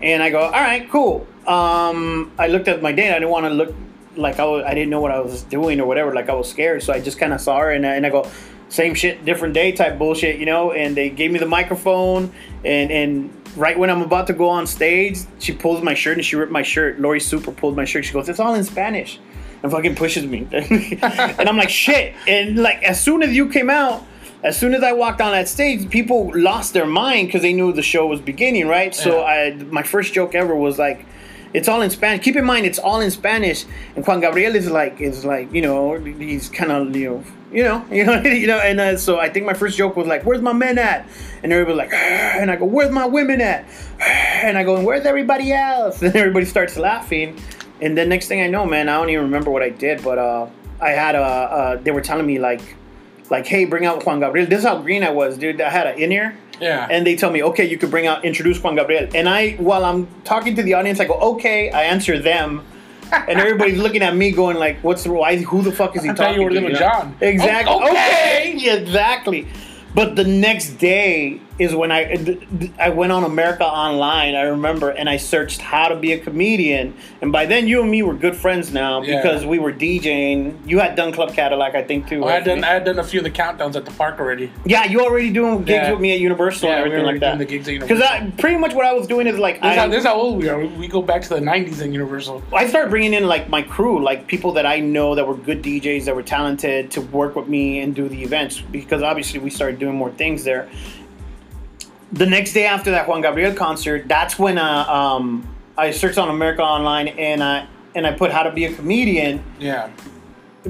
And 0.00 0.22
I 0.22 0.30
go, 0.30 0.40
all 0.40 0.50
right, 0.70 0.88
cool. 0.90 1.26
Um, 1.46 2.32
I 2.38 2.46
looked 2.48 2.68
at 2.68 2.80
my 2.82 2.92
date. 2.92 3.10
I 3.10 3.18
didn't 3.20 3.30
want 3.30 3.46
to 3.46 3.50
look 3.50 3.74
like 4.16 4.38
I, 4.38 4.44
was, 4.44 4.64
I 4.66 4.74
didn't 4.74 4.90
know 4.90 5.00
what 5.00 5.10
I 5.12 5.20
was 5.20 5.42
doing 5.44 5.80
or 5.80 5.86
whatever. 5.86 6.14
Like 6.14 6.28
I 6.28 6.34
was 6.34 6.48
scared. 6.50 6.82
So 6.82 6.92
I 6.92 7.00
just 7.00 7.18
kind 7.18 7.32
of 7.32 7.40
saw 7.40 7.58
her 7.60 7.70
and, 7.70 7.86
I- 7.86 7.94
and 7.94 8.06
I 8.06 8.10
go, 8.10 8.28
same 8.68 8.94
shit, 8.94 9.24
different 9.24 9.52
day 9.54 9.72
type 9.72 9.98
bullshit, 9.98 10.38
you 10.40 10.46
know? 10.46 10.72
And 10.72 10.96
they 10.96 11.10
gave 11.10 11.30
me 11.30 11.38
the 11.38 11.46
microphone. 11.46 12.32
And, 12.64 12.90
and 12.90 13.34
right 13.56 13.78
when 13.78 13.90
I'm 13.90 14.00
about 14.02 14.26
to 14.28 14.32
go 14.32 14.48
on 14.48 14.66
stage, 14.66 15.18
she 15.38 15.52
pulls 15.52 15.82
my 15.82 15.92
shirt 15.94 16.16
and 16.16 16.24
she 16.24 16.36
ripped 16.36 16.52
my 16.52 16.62
shirt. 16.62 16.98
Lori 16.98 17.20
Super 17.20 17.52
pulled 17.52 17.76
my 17.76 17.84
shirt. 17.84 18.04
She 18.06 18.12
goes, 18.14 18.28
it's 18.28 18.40
all 18.40 18.54
in 18.54 18.64
Spanish. 18.64 19.20
And 19.62 19.70
fucking 19.70 19.94
pushes 19.94 20.24
me. 20.26 20.48
and 20.52 21.48
I'm 21.48 21.56
like, 21.56 21.68
shit. 21.68 22.14
And 22.26 22.56
like, 22.56 22.82
as 22.82 23.00
soon 23.00 23.22
as 23.22 23.36
you 23.36 23.48
came 23.48 23.70
out, 23.70 24.04
as 24.42 24.58
soon 24.58 24.74
as 24.74 24.82
I 24.82 24.92
walked 24.92 25.20
on 25.20 25.30
that 25.32 25.48
stage, 25.48 25.88
people 25.88 26.32
lost 26.34 26.72
their 26.72 26.86
mind 26.86 27.28
because 27.28 27.42
they 27.42 27.52
knew 27.52 27.72
the 27.72 27.82
show 27.82 28.06
was 28.08 28.20
beginning, 28.20 28.66
right? 28.66 28.92
So 28.92 29.22
I, 29.22 29.54
my 29.70 29.84
first 29.84 30.14
joke 30.14 30.34
ever 30.34 30.56
was 30.56 30.78
like, 30.80 31.06
"It's 31.52 31.68
all 31.68 31.82
in 31.82 31.90
Spanish." 31.90 32.24
Keep 32.24 32.36
in 32.36 32.44
mind, 32.44 32.66
it's 32.66 32.78
all 32.78 33.00
in 33.00 33.10
Spanish, 33.10 33.64
and 33.96 34.06
Juan 34.06 34.20
Gabriel 34.20 34.54
is 34.54 34.70
like, 34.70 35.00
is 35.00 35.24
like, 35.24 35.52
you 35.52 35.62
know, 35.62 35.96
he's 35.98 36.48
kind 36.48 36.72
of, 36.72 36.94
you 36.96 37.10
know, 37.10 37.24
you 37.52 37.64
know, 37.64 37.84
you 37.90 38.04
know, 38.04 38.20
you 38.22 38.46
know, 38.46 38.58
and 38.58 38.80
uh, 38.80 38.96
so 38.96 39.18
I 39.18 39.28
think 39.28 39.46
my 39.46 39.54
first 39.54 39.76
joke 39.76 39.96
was 39.96 40.06
like, 40.06 40.24
"Where's 40.24 40.42
my 40.42 40.52
men 40.52 40.78
at?" 40.78 41.06
And 41.42 41.52
everybody 41.52 41.76
like, 41.76 41.92
and 41.92 42.50
I 42.50 42.56
go, 42.56 42.64
"Where's 42.64 42.90
my 42.90 43.06
women 43.06 43.40
at?" 43.40 43.66
And 44.00 44.58
I 44.58 44.64
go, 44.64 44.76
"And 44.76 44.86
where's 44.86 45.06
everybody 45.06 45.52
else?" 45.52 46.02
And 46.02 46.14
everybody 46.16 46.46
starts 46.46 46.76
laughing, 46.76 47.38
and 47.80 47.96
then 47.96 48.08
next 48.08 48.28
thing 48.28 48.42
I 48.42 48.46
know, 48.46 48.66
man, 48.66 48.88
I 48.88 48.94
don't 48.98 49.10
even 49.10 49.24
remember 49.24 49.50
what 49.50 49.62
I 49.62 49.70
did, 49.70 50.02
but 50.02 50.18
uh, 50.18 50.46
I 50.80 50.90
had 50.90 51.14
a, 51.14 51.22
uh, 51.22 51.76
they 51.76 51.90
were 51.90 52.00
telling 52.00 52.26
me 52.26 52.38
like 52.38 52.62
like, 53.32 53.46
hey, 53.46 53.64
bring 53.64 53.86
out 53.86 54.04
Juan 54.04 54.20
Gabriel. 54.20 54.46
This 54.46 54.58
is 54.58 54.64
how 54.64 54.78
green 54.80 55.02
I 55.02 55.10
was, 55.10 55.38
dude. 55.38 55.60
I 55.60 55.70
had 55.70 55.86
an 55.86 55.98
in 55.98 56.12
ear. 56.12 56.36
Yeah. 56.62 56.86
And 56.90 57.06
they 57.06 57.16
tell 57.16 57.30
me, 57.30 57.42
okay, 57.42 57.64
you 57.64 57.76
could 57.76 57.90
bring 57.90 58.06
out, 58.06 58.24
introduce 58.24 58.62
Juan 58.62 58.76
Gabriel. 58.76 59.08
And 59.14 59.28
I, 59.28 59.52
while 59.52 59.84
I'm 59.84 60.06
talking 60.24 60.54
to 60.56 60.62
the 60.62 60.74
audience, 60.74 61.00
I 61.00 61.06
go, 61.06 61.14
okay. 61.34 61.70
I 61.70 61.82
answer 61.84 62.18
them. 62.18 62.64
And 63.12 63.38
everybody's 63.40 63.78
looking 63.84 64.02
at 64.02 64.16
me 64.16 64.30
going 64.30 64.56
like, 64.56 64.78
what's 64.82 65.04
the, 65.04 65.12
why, 65.12 65.36
who 65.36 65.62
the 65.62 65.72
fuck 65.72 65.96
is 65.96 66.02
he 66.02 66.10
I 66.10 66.14
talking 66.14 66.36
you 66.36 66.44
were 66.44 66.50
to? 66.50 66.54
living 66.54 66.70
with 66.70 66.80
know? 66.80 66.88
John. 66.88 67.16
Exactly. 67.20 67.74
O- 67.74 67.90
okay. 67.90 68.54
okay. 68.56 68.78
Exactly. 68.82 69.46
But 69.94 70.16
the 70.16 70.24
next 70.24 70.70
day 70.74 71.40
is 71.58 71.74
when 71.74 71.92
I 71.92 72.38
I 72.78 72.88
went 72.90 73.12
on 73.12 73.24
America 73.24 73.64
Online. 73.64 74.34
I 74.34 74.42
remember, 74.42 74.90
and 74.90 75.08
I 75.08 75.16
searched 75.18 75.60
how 75.60 75.88
to 75.88 75.96
be 75.96 76.12
a 76.12 76.18
comedian. 76.18 76.94
And 77.20 77.30
by 77.30 77.46
then, 77.46 77.68
you 77.68 77.82
and 77.82 77.90
me 77.90 78.02
were 78.02 78.14
good 78.14 78.34
friends 78.36 78.72
now 78.72 79.02
Yeah. 79.02 79.20
because 79.22 79.44
we 79.44 79.58
were 79.58 79.72
DJing. 79.72 80.56
You 80.66 80.78
had 80.78 80.96
done 80.96 81.12
Club 81.12 81.34
Cadillac, 81.34 81.74
I 81.74 81.82
think, 81.82 82.08
too. 82.08 82.24
Oh, 82.24 82.28
I 82.28 82.32
had 82.32 82.44
done 82.44 82.64
I 82.64 82.68
had 82.68 82.84
done 82.84 82.98
a 82.98 83.04
few 83.04 83.20
of 83.20 83.24
the 83.24 83.30
countdowns 83.30 83.76
at 83.76 83.84
the 83.84 83.90
park 83.92 84.18
already. 84.18 84.50
Yeah, 84.64 84.84
you 84.84 85.00
already 85.00 85.30
doing 85.30 85.58
gigs 85.58 85.70
Yeah. 85.70 85.90
with 85.92 86.00
me 86.00 86.12
at 86.12 86.20
Universal 86.20 86.68
Yeah, 86.68 86.76
and 86.76 86.84
we 86.84 86.88
everything 86.90 87.06
were 87.06 87.12
like 87.12 87.20
that. 87.20 87.36
doing 87.36 87.38
the 87.38 87.44
gigs 87.44 87.68
at 87.68 87.80
Because 87.80 88.02
pretty 88.38 88.56
much 88.56 88.74
what 88.74 88.86
I 88.86 88.92
was 88.92 89.06
doing 89.06 89.26
is 89.26 89.38
like 89.38 89.60
This, 89.60 89.72
is 89.72 89.76
how, 89.78 89.88
this 89.88 89.98
is 90.00 90.04
how 90.06 90.14
old 90.14 90.38
we 90.38 90.48
are. 90.48 90.58
We- 90.58 90.68
We 90.82 90.88
go 90.88 91.02
back 91.02 91.22
to 91.22 91.28
the 91.28 91.40
'90s 91.40 91.80
in 91.80 91.92
Universal. 91.92 92.42
I 92.52 92.66
started 92.66 92.90
bringing 92.90 93.14
in 93.14 93.26
like 93.28 93.48
my 93.48 93.62
crew, 93.62 94.02
like 94.02 94.26
people 94.26 94.52
that 94.52 94.66
I 94.66 94.80
know 94.80 95.14
that 95.14 95.26
were 95.28 95.34
good 95.36 95.62
DJs 95.62 96.06
that 96.06 96.16
were 96.16 96.22
talented 96.24 96.90
to 96.92 97.00
work 97.02 97.36
with 97.36 97.46
me 97.48 97.78
and 97.80 97.94
do 97.94 98.08
the 98.08 98.22
events 98.22 98.60
because 98.60 99.02
obviously 99.02 99.38
we 99.38 99.50
started 99.50 99.78
doing 99.78 99.94
more 99.94 100.10
things 100.10 100.42
there. 100.44 100.66
The 102.12 102.26
next 102.26 102.52
day 102.52 102.66
after 102.66 102.90
that 102.90 103.08
Juan 103.08 103.22
Gabriel 103.22 103.54
concert, 103.54 104.06
that's 104.06 104.38
when 104.38 104.58
uh, 104.58 104.84
um, 104.84 105.48
I 105.78 105.90
searched 105.92 106.18
on 106.18 106.28
America 106.28 106.62
Online 106.62 107.08
and 107.08 107.42
I 107.42 107.66
and 107.94 108.06
I 108.06 108.12
put 108.12 108.30
how 108.30 108.42
to 108.42 108.50
be 108.50 108.64
a 108.64 108.72
comedian 108.74 109.42
Yeah. 109.58 109.90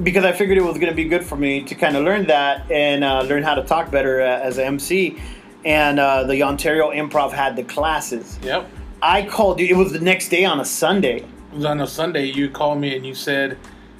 because 0.01 0.25
I 0.25 0.33
figured 0.33 0.57
it 0.57 0.63
was 0.63 0.77
going 0.77 0.89
to 0.91 0.95
be 0.95 1.05
good 1.05 1.23
for 1.23 1.37
me 1.37 1.63
to 1.63 1.75
kind 1.75 1.95
of 1.95 2.03
learn 2.03 2.27
that 2.27 2.69
and 2.69 3.03
uh, 3.03 3.21
learn 3.21 3.43
how 3.43 3.55
to 3.55 3.63
talk 3.63 3.91
better 3.91 4.21
uh, 4.21 4.25
as 4.41 4.57
an 4.57 4.65
MC. 4.65 5.21
And 5.63 5.99
uh, 5.99 6.23
the 6.25 6.43
Ontario 6.43 6.91
Improv 6.91 7.31
had 7.31 7.55
the 7.55 7.63
classes. 7.63 8.37
Yep. 8.43 8.69
I 9.01 9.25
called 9.25 9.59
you. 9.61 9.67
It 9.67 9.77
was 9.77 9.93
the 9.93 9.99
next 10.01 10.27
day 10.29 10.43
on 10.43 10.59
a 10.59 10.65
Sunday. 10.65 11.17
It 11.19 11.55
was 11.55 11.65
on 11.65 11.79
a 11.79 11.87
Sunday. 11.87 12.25
You 12.25 12.49
called 12.49 12.79
me 12.79 12.95
and 12.95 13.05
you 13.05 13.15
said, 13.15 13.57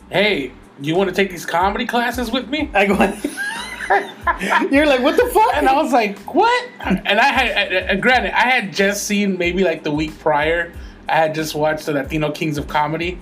"Hey, 0.10 0.52
you 0.82 0.96
want 0.96 1.10
to 1.10 1.16
take 1.16 1.30
these 1.30 1.46
comedy 1.46 1.86
classes 1.86 2.32
with 2.32 2.50
me?" 2.50 2.70
I 2.74 2.86
go. 2.86 2.96
You're 4.72 4.86
like, 4.86 5.02
what 5.02 5.16
the 5.18 5.30
fuck? 5.34 5.56
And 5.56 5.68
I 5.68 5.74
was 5.82 5.92
like, 5.92 6.18
"What?" 6.34 6.70
And 6.82 7.20
I 7.20 7.26
had, 7.26 7.90
uh, 7.90 7.96
granted, 7.96 8.32
I 8.38 8.50
had 8.50 8.74
just 8.74 9.04
seen 9.06 9.38
maybe 9.38 9.64
like 9.64 9.84
the 9.84 9.92
week 9.92 10.18
prior. 10.20 10.74
I 11.10 11.16
had 11.18 11.36
just 11.36 11.54
watched 11.56 11.86
the 11.86 11.94
Latino 11.94 12.32
Kings 12.32 12.58
of 12.58 12.68
Comedy, 12.68 13.20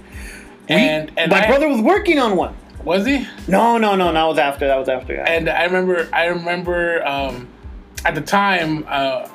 and 0.70 1.12
and 1.18 1.32
my 1.32 1.44
I- 1.44 1.48
brother 1.48 1.68
was 1.68 1.82
working 1.82 2.20
on 2.20 2.36
one. 2.36 2.56
was 2.84 3.06
he? 3.06 3.28
No, 3.48 3.78
no, 3.78 3.96
no. 3.96 4.12
That 4.14 4.26
was 4.26 4.38
after. 4.38 4.68
That 4.68 4.78
was 4.78 4.90
after. 4.90 5.14
Yeah. 5.14 5.26
And 5.30 5.50
I 5.50 5.64
remember, 5.66 6.08
I 6.14 6.26
remember 6.26 7.06
um, 7.06 7.48
at 8.06 8.16
the 8.16 8.22
time, 8.22 8.86
uh, 8.88 9.28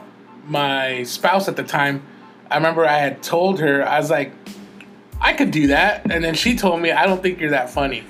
my 0.47 1.03
spouse 1.05 1.49
at 1.49 1.57
the 1.57 1.63
time, 1.65 2.03
I 2.51 2.57
remember 2.57 2.85
I 2.87 2.99
had 2.99 3.23
told 3.23 3.59
her, 3.61 3.87
I 3.87 3.99
was 3.99 4.11
like, 4.11 4.33
I 5.21 5.33
could 5.33 5.51
do 5.51 5.69
that. 5.69 6.11
And 6.11 6.23
then 6.25 6.35
she 6.35 6.57
told 6.57 6.81
me, 6.81 6.91
I 6.93 7.07
don't 7.07 7.23
think 7.23 7.41
you're 7.41 7.51
that 7.51 7.71
funny. 7.71 8.05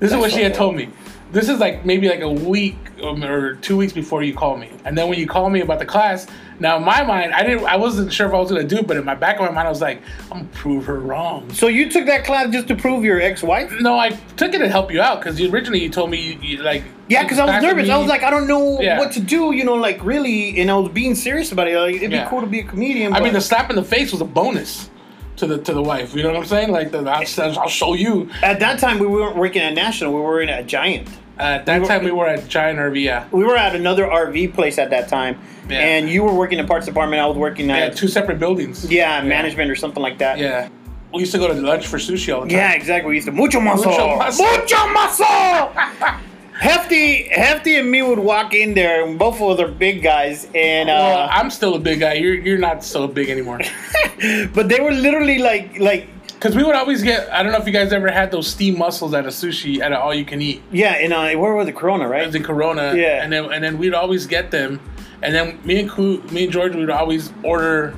This 0.00 0.12
is 0.12 0.18
what 0.18 0.32
she 0.32 0.42
had 0.42 0.54
told 0.54 0.76
me. 0.76 0.88
This 1.32 1.48
is 1.48 1.58
like 1.58 1.84
maybe 1.84 2.08
like 2.08 2.20
a 2.20 2.30
week 2.30 2.76
um, 3.02 3.24
or 3.24 3.56
two 3.56 3.76
weeks 3.76 3.92
before 3.92 4.22
you 4.22 4.34
call 4.34 4.56
me. 4.56 4.70
And 4.84 4.96
then 4.96 5.08
when 5.08 5.18
you 5.18 5.26
call 5.26 5.50
me 5.50 5.60
about 5.62 5.80
the 5.80 5.84
class, 5.86 6.28
now 6.60 6.76
in 6.76 6.84
my 6.84 7.02
mind, 7.02 7.34
I 7.34 7.42
didn't, 7.42 7.64
I 7.66 7.74
wasn't 7.76 8.12
sure 8.12 8.28
if 8.28 8.32
I 8.32 8.38
was 8.38 8.50
gonna 8.50 8.62
do 8.62 8.76
it, 8.78 8.86
but 8.86 8.96
in 8.96 9.04
my 9.04 9.16
back 9.16 9.36
of 9.36 9.42
my 9.42 9.50
mind, 9.50 9.66
I 9.66 9.70
was 9.70 9.80
like, 9.80 10.00
I'm 10.30 10.38
gonna 10.38 10.44
prove 10.52 10.84
her 10.86 11.00
wrong. 11.00 11.50
So 11.52 11.66
you 11.66 11.90
took 11.90 12.06
that 12.06 12.24
class 12.24 12.52
just 12.52 12.68
to 12.68 12.76
prove 12.76 13.04
your 13.04 13.20
ex-wife? 13.20 13.72
No, 13.80 13.98
I 13.98 14.10
took 14.36 14.54
it 14.54 14.58
to 14.58 14.68
help 14.68 14.92
you 14.92 15.00
out 15.00 15.20
because 15.20 15.40
originally 15.40 15.82
you 15.82 15.90
told 15.90 16.10
me 16.10 16.20
you, 16.20 16.38
you 16.40 16.62
like. 16.62 16.84
Yeah, 17.08 17.24
because 17.24 17.38
I 17.40 17.46
was 17.46 17.62
nervous. 17.62 17.90
I 17.90 17.98
was 17.98 18.06
like, 18.08 18.22
I 18.22 18.30
don't 18.30 18.46
know 18.46 18.80
Yeah. 18.80 18.98
what 18.98 19.10
to 19.12 19.20
do. 19.20 19.52
You 19.52 19.64
know, 19.64 19.74
like 19.74 20.02
really, 20.04 20.60
and 20.60 20.70
I 20.70 20.76
was 20.76 20.92
being 20.92 21.16
serious 21.16 21.50
about 21.50 21.66
it. 21.66 21.76
Like, 21.76 21.96
it'd 21.96 22.12
Yeah. 22.12 22.24
be 22.24 22.30
cool 22.30 22.40
to 22.42 22.46
be 22.46 22.60
a 22.60 22.64
comedian. 22.64 23.12
I 23.12 23.20
mean, 23.20 23.32
the 23.32 23.40
slap 23.40 23.70
in 23.70 23.76
the 23.76 23.82
face 23.82 24.12
was 24.12 24.20
a 24.20 24.24
bonus 24.24 24.88
to 25.36 25.46
the 25.46 25.58
to 25.58 25.72
the 25.72 25.82
wife. 25.82 26.14
You 26.14 26.22
know 26.22 26.28
what 26.28 26.38
I'm 26.38 26.44
saying? 26.46 26.70
Like, 26.70 26.90
the, 26.92 26.98
I'll, 27.00 27.58
I'll 27.60 27.68
show 27.68 27.94
you. 27.94 28.30
at 28.42 28.60
that 28.60 28.78
time 28.78 28.98
we 28.98 29.06
weren't 29.06 29.36
working 29.36 29.62
at 29.62 29.74
National. 29.74 30.12
We 30.14 30.20
were 30.20 30.40
in 30.40 30.48
a 30.48 30.62
Giant. 30.62 31.08
At 31.36 31.66
that 31.66 31.80
were- 31.80 31.86
time, 31.88 32.04
we 32.04 32.12
were 32.12 32.28
at 32.28 32.46
Giant 32.48 32.78
RV. 32.78 33.02
Yeah, 33.02 33.26
We 33.32 33.42
were 33.44 33.56
at 33.56 33.74
another 33.74 34.06
RV 34.06 34.54
place 34.54 34.78
at 34.78 34.90
that 34.90 35.08
time, 35.08 35.36
Yeah. 35.68 35.80
and 35.80 36.08
you 36.08 36.22
were 36.22 36.32
working 36.32 36.60
in 36.60 36.66
parts 36.66 36.86
department. 36.86 37.20
I 37.20 37.26
was 37.26 37.36
working 37.36 37.68
yeah, 37.70 37.78
at 37.78 37.96
two 37.96 38.06
separate 38.06 38.38
buildings. 38.38 38.88
yeah, 38.88 39.20
management 39.20 39.68
or 39.68 39.74
something 39.74 40.00
like 40.02 40.18
that. 40.18 40.38
Yeah, 40.38 40.68
we 41.12 41.20
used 41.20 41.32
to 41.32 41.38
go 41.38 41.48
to 41.48 41.54
lunch 41.54 41.88
for 41.88 41.96
sushi 41.98 42.32
all 42.32 42.42
the 42.42 42.50
time. 42.50 42.56
Yeah, 42.56 42.72
exactly. 42.74 43.08
We 43.08 43.16
used 43.16 43.26
to 43.26 43.32
mucho 43.32 43.58
muscle, 43.60 43.90
Mucho 43.90 44.16
muscle. 44.16 44.46
mucho 44.46 44.86
muscle. 44.92 45.72
Hefty, 46.64 47.24
Hefty, 47.24 47.76
and 47.76 47.90
me 47.90 48.00
would 48.00 48.18
walk 48.18 48.54
in 48.54 48.72
there, 48.72 49.04
and 49.04 49.18
both 49.18 49.34
of 49.38 49.42
us 49.50 49.60
are 49.60 49.68
big 49.68 50.02
guys, 50.02 50.48
and 50.54 50.88
Well, 50.88 51.18
uh, 51.18 51.28
I'm 51.30 51.50
still 51.50 51.74
a 51.74 51.78
big 51.78 52.00
guy. 52.00 52.14
You're 52.14 52.36
you're 52.36 52.56
not 52.56 52.82
so 52.82 53.06
big 53.06 53.28
anymore. 53.28 53.60
but 54.54 54.70
they 54.70 54.80
were 54.80 54.90
literally 54.92 55.36
like, 55.40 55.78
like, 55.78 56.08
Because 56.28 56.56
we 56.56 56.64
would 56.64 56.74
always 56.74 57.02
get. 57.02 57.30
I 57.30 57.42
don't 57.42 57.52
know 57.52 57.58
if 57.58 57.66
you 57.66 57.72
guys 57.72 57.92
ever 57.92 58.10
had 58.10 58.30
those 58.30 58.46
steamed 58.46 58.78
mussels 58.78 59.12
at 59.12 59.26
a 59.26 59.28
sushi 59.28 59.80
at 59.80 59.92
an 59.92 59.98
all 59.98 60.14
you 60.14 60.24
can 60.24 60.40
eat. 60.40 60.62
yeah, 60.72 60.96
in 60.96 61.12
uh, 61.12 61.32
where 61.34 61.54
was 61.54 61.66
the 61.66 61.72
Corona, 61.74 62.08
right? 62.08 62.22
It 62.22 62.26
was 62.28 62.34
in 62.34 62.42
Corona. 62.42 62.94
Yeah. 62.96 63.22
And 63.22 63.30
then 63.30 63.52
and 63.52 63.62
then 63.62 63.76
we'd 63.76 63.92
always 63.92 64.26
get 64.26 64.50
them, 64.50 64.80
and 65.22 65.34
then 65.34 65.60
me 65.64 65.80
and 65.80 65.90
Ku, 65.90 66.22
me 66.32 66.44
and 66.44 66.52
George 66.52 66.74
would 66.74 66.88
always 66.88 67.30
order, 67.42 67.94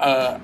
uh, 0.00 0.38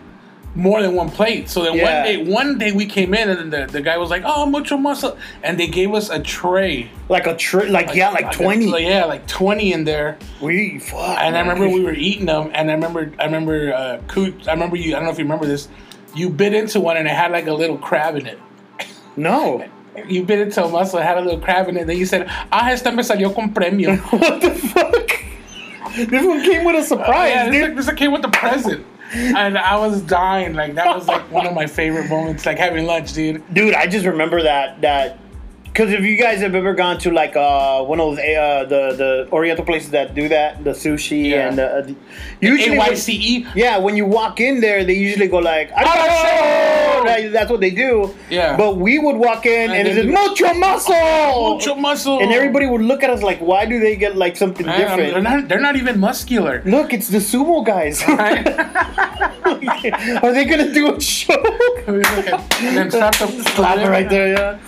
more 0.54 0.82
than 0.82 0.94
one 0.94 1.08
plate. 1.08 1.48
So 1.48 1.62
then 1.64 1.74
Yeah. 1.74 1.84
one 1.84 2.04
day 2.04 2.16
one 2.30 2.58
day 2.58 2.72
we 2.72 2.84
came 2.86 3.14
in 3.14 3.30
and 3.30 3.52
the, 3.52 3.66
the 3.66 3.80
guy 3.80 3.96
was 3.96 4.10
like, 4.10 4.22
"Oh, 4.24 4.44
mucho 4.46 4.76
muscle," 4.76 5.16
and 5.42 5.58
they 5.58 5.66
gave 5.66 5.94
us 5.94 6.10
a 6.10 6.18
tray. 6.20 6.90
Like 7.08 7.26
a 7.26 7.34
tray, 7.36 7.68
like, 7.68 7.94
yeah, 7.94 8.10
like 8.10 8.26
a- 8.26 8.36
twenty. 8.36 8.66
like, 8.66 8.82
yeah, 8.84 9.04
like 9.06 9.26
twenty 9.26 9.72
in 9.72 9.84
there. 9.84 10.18
we 10.40 10.78
fuck. 10.78 11.18
And 11.20 11.36
I 11.36 11.40
remember 11.40 11.68
we 11.68 11.82
were 11.82 11.94
eating 11.94 12.26
them, 12.26 12.50
and 12.54 12.70
I 12.70 12.74
remember 12.74 13.10
I 13.18 13.24
remember 13.24 13.72
uh, 13.72 13.98
Coot. 14.08 14.46
I 14.48 14.52
remember 14.52 14.76
you. 14.76 14.92
I 14.94 14.96
don't 14.96 15.04
know 15.04 15.10
if 15.10 15.18
you 15.18 15.24
remember 15.24 15.46
this. 15.46 15.68
You 16.14 16.28
bit 16.28 16.52
into 16.52 16.78
one, 16.80 16.96
and 16.98 17.06
it 17.08 17.14
had 17.14 17.32
like 17.32 17.46
a 17.46 17.54
little 17.54 17.78
crab 17.78 18.16
in 18.16 18.26
it. 18.26 18.38
no. 19.16 19.64
You 20.08 20.24
bit 20.24 20.38
into 20.40 20.64
a 20.64 20.68
mussel, 20.70 21.00
it 21.00 21.02
had 21.02 21.18
a 21.18 21.20
little 21.20 21.38
crab 21.40 21.68
in 21.68 21.76
it. 21.76 21.80
And 21.80 21.90
Then 21.90 21.98
you 21.98 22.06
said, 22.06 22.26
"Ah, 22.50 22.70
esta 22.70 22.90
me 22.92 23.02
salió 23.02 23.34
con 23.34 23.52
premio." 23.52 23.98
what 24.12 24.40
the 24.40 24.50
fuck? 24.50 25.10
This 26.10 26.24
one 26.26 26.42
came 26.42 26.64
with 26.64 26.76
a 26.76 26.82
surprise, 26.82 27.30
yeah, 27.34 27.50
this, 27.50 27.66
dude. 27.68 27.76
this 27.76 27.90
came 27.92 28.12
with 28.12 28.22
the 28.22 28.30
present, 28.30 28.86
and 29.14 29.58
I 29.58 29.76
was 29.76 30.02
dying. 30.02 30.54
Like 30.54 30.74
that 30.74 30.94
was 30.96 31.06
like 31.06 31.30
one 31.30 31.46
of 31.46 31.54
my 31.54 31.66
favorite 31.66 32.08
moments, 32.08 32.46
like 32.46 32.58
having 32.58 32.86
lunch, 32.86 33.12
dude. 33.12 33.42
Dude, 33.54 33.74
I 33.74 33.86
just 33.86 34.06
remember 34.06 34.42
that 34.42 34.80
that 34.80 35.18
because 35.72 35.90
if 35.90 36.00
you 36.02 36.16
guys 36.18 36.40
have 36.40 36.54
ever 36.54 36.74
gone 36.74 36.98
to 36.98 37.10
like 37.10 37.34
uh, 37.34 37.82
one 37.82 37.98
of 37.98 38.16
those 38.16 38.18
uh, 38.18 38.64
the 38.68 38.82
the 38.96 39.28
Oriental 39.32 39.64
places 39.64 39.90
that 39.90 40.14
do 40.14 40.28
that, 40.28 40.62
the 40.64 40.70
sushi 40.72 41.30
Yeah. 41.30 41.48
and 41.48 41.58
uh, 41.58 41.80
the, 41.82 41.96
usually 42.40 42.76
AYCE. 42.76 43.46
yeah, 43.54 43.78
when 43.78 43.96
you 43.96 44.04
walk 44.04 44.38
in 44.40 44.60
there, 44.60 44.84
they 44.84 44.92
usually 44.94 45.28
go 45.28 45.38
like, 45.38 45.70
Arigato! 45.70 47.04
Right, 47.04 47.32
that's 47.32 47.50
what 47.50 47.60
they 47.60 47.70
do. 47.70 48.14
Yeah. 48.30 48.56
But 48.56 48.76
we 48.76 48.98
would 48.98 49.16
walk 49.16 49.44
in 49.46 49.70
and, 49.70 49.88
And 49.88 49.88
it 49.88 49.94
says 49.94 50.06
mucho 50.06 50.54
muscle, 50.54 51.54
Mucho 51.54 51.74
muscle. 51.74 52.20
and 52.20 52.32
everybody 52.32 52.66
would 52.66 52.82
look 52.82 53.02
at 53.02 53.10
us 53.10 53.22
like, 53.22 53.38
why 53.40 53.64
do 53.66 53.80
they 53.80 53.96
get 53.96 54.14
like 54.16 54.36
something 54.36 54.66
Man, 54.66 54.78
different? 54.78 55.12
They're 55.14 55.22
not, 55.22 55.48
they're 55.48 55.60
not 55.60 55.76
even 55.76 55.98
muscular. 55.98 56.62
Look, 56.64 56.92
it's 56.92 57.08
the 57.08 57.18
sumo 57.18 57.64
guys. 57.64 58.02
Right? 58.12 58.46
Are 60.22 60.32
they 60.32 60.44
gonna 60.44 60.72
do 60.72 60.94
a 60.94 61.00
show? 61.00 61.34
and 61.86 62.04
then 62.76 62.90
slap 62.90 63.14
the 63.18 63.88
right 63.96 64.08
there, 64.08 64.28
yeah. 64.32 64.58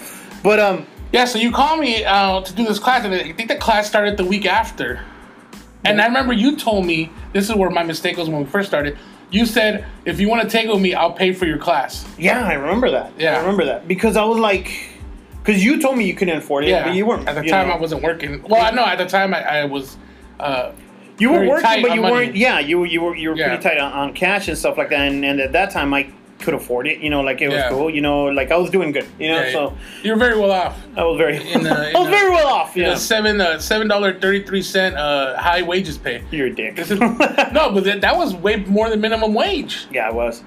But 0.43 0.59
um, 0.61 0.87
Yeah, 1.15 1.27
so 1.27 1.39
you 1.39 1.53
called 1.53 1.79
me 1.79 2.05
uh, 2.05 2.41
to 2.41 2.53
do 2.55 2.65
this 2.65 2.81
class, 2.81 3.05
and 3.05 3.15
I 3.15 3.31
think 3.33 3.49
the 3.49 3.55
class 3.55 3.87
started 3.87 4.17
the 4.17 4.25
week 4.25 4.47
after. 4.47 5.01
And 5.85 6.01
I 6.01 6.07
remember 6.07 6.33
you 6.33 6.57
told 6.57 6.87
me 6.87 7.09
this 7.33 7.49
is 7.49 7.55
where 7.55 7.71
my 7.71 7.85
mistake 7.85 8.17
was 8.17 8.29
when 8.29 8.41
we 8.43 8.47
first 8.51 8.67
started. 8.69 8.99
You 9.31 9.47
said 9.47 9.87
if 10.05 10.19
you 10.19 10.29
want 10.29 10.43
to 10.43 10.49
take 10.49 10.67
it 10.67 10.73
with 10.73 10.83
me, 10.83 10.93
I'll 10.93 11.13
pay 11.13 11.33
for 11.33 11.47
your 11.47 11.59
class. 11.59 12.05
Yeah, 12.19 12.45
I 12.45 12.55
remember 12.55 12.91
that. 12.91 13.13
Yeah. 13.17 13.37
I 13.37 13.41
remember 13.43 13.65
that 13.67 13.87
because 13.87 14.17
I 14.17 14.25
was 14.25 14.41
like, 14.41 14.73
because 15.41 15.65
you 15.65 15.81
told 15.81 15.97
me 15.99 16.05
you 16.05 16.15
couldn't 16.15 16.37
afford 16.37 16.65
it, 16.65 16.71
Yeah, 16.71 16.83
but 16.85 16.95
you 16.95 17.07
weren't. 17.07 17.29
at 17.29 17.37
the 17.37 17.49
time. 17.49 17.69
know. 17.69 17.75
I 17.75 17.79
wasn't 17.79 18.03
working. 18.03 18.43
Well, 18.43 18.61
I 18.61 18.71
know 18.73 18.85
at 18.85 18.99
the 18.99 19.07
time 19.07 19.35
I, 19.35 19.43
I 19.61 19.65
was. 19.67 19.97
Uh, 20.41 20.73
You 21.19 21.31
were 21.31 21.47
working, 21.47 21.81
but 21.83 21.95
you 21.95 22.01
money. 22.01 22.13
weren't. 22.13 22.35
Yeah, 22.37 22.59
you 22.59 22.81
were. 22.81 22.87
You 22.87 23.03
were. 23.03 23.15
You 23.15 23.31
were 23.31 23.37
Yeah. 23.37 23.49
pretty 23.51 23.63
tight 23.63 23.79
on, 23.79 23.93
on 23.93 24.15
cash 24.15 24.49
and 24.49 24.59
stuff 24.59 24.77
like 24.77 24.91
that. 24.91 25.01
And, 25.01 25.25
and 25.25 25.39
at 25.39 25.53
that 25.53 25.71
time, 25.71 25.95
I 25.95 26.09
could 26.45 26.55
afford 26.55 26.87
it. 26.87 26.99
You 27.01 27.11
know, 27.11 27.21
like 27.23 27.41
it 27.41 27.49
was 27.49 27.57
Yeah. 27.57 27.71
cool. 27.71 27.91
You 27.91 28.01
know, 28.01 28.25
like 28.27 28.53
I 28.53 28.57
was 28.57 28.71
doing 28.71 28.93
good. 28.93 29.07
You 29.19 29.29
know, 29.33 29.41
yeah, 29.41 29.53
so 29.53 29.77
you're 30.03 30.17
very 30.17 30.39
well 30.39 30.53
off. 30.53 30.79
I 30.97 31.03
was 31.05 31.17
very. 31.19 31.37
In 31.53 31.63
the- 31.65 31.71
I 31.97 31.99
was 31.99 32.07
the- 32.09 32.17
very 32.17 32.31
well 32.31 32.47
off. 32.47 32.77
Yeah, 32.77 32.95
seven 32.95 33.41
uh, 33.41 33.59
seven 33.59 33.89
dollar 33.89 34.19
thirty 34.21 34.43
three 34.45 34.63
cent 34.63 34.97
uh, 34.97 35.37
high 35.39 35.63
wages 35.63 35.99
pay. 35.99 36.23
you're 36.31 36.47
a 36.49 36.55
dick. 36.55 36.79
Is, 36.79 36.91
no, 36.91 37.73
but 37.73 37.85
that, 37.85 37.99
that 38.03 38.17
was 38.17 38.35
way 38.35 38.57
more 38.57 38.89
than 38.91 39.01
minimum 39.01 39.35
wage. 39.35 39.87
Yeah, 39.91 40.09
it 40.09 40.15
was. 40.15 40.43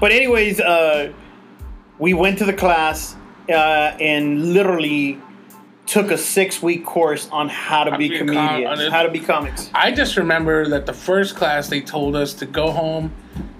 But 0.00 0.12
anyways, 0.12 0.60
uh, 0.60 1.12
we 1.98 2.14
went 2.14 2.38
to 2.38 2.44
the 2.44 2.52
class 2.52 3.16
uh, 3.48 3.52
and 3.52 4.52
literally 4.52 5.18
took 5.86 6.10
a 6.10 6.16
six 6.18 6.62
week 6.62 6.84
course 6.86 7.28
on 7.30 7.48
how 7.48 7.84
to 7.84 7.98
be 7.98 8.08
be 8.08 8.14
a 8.16 8.18
com- 8.20 8.28
comedians, 8.28 8.80
it. 8.80 8.92
how 8.92 9.02
to 9.02 9.10
be 9.10 9.20
comics. 9.20 9.68
I 9.74 9.90
just 9.92 10.16
remember 10.16 10.68
that 10.68 10.86
the 10.86 10.92
first 10.92 11.36
class 11.36 11.68
they 11.68 11.80
told 11.80 12.16
us 12.16 12.32
to 12.34 12.46
go 12.46 12.70
home 12.70 13.12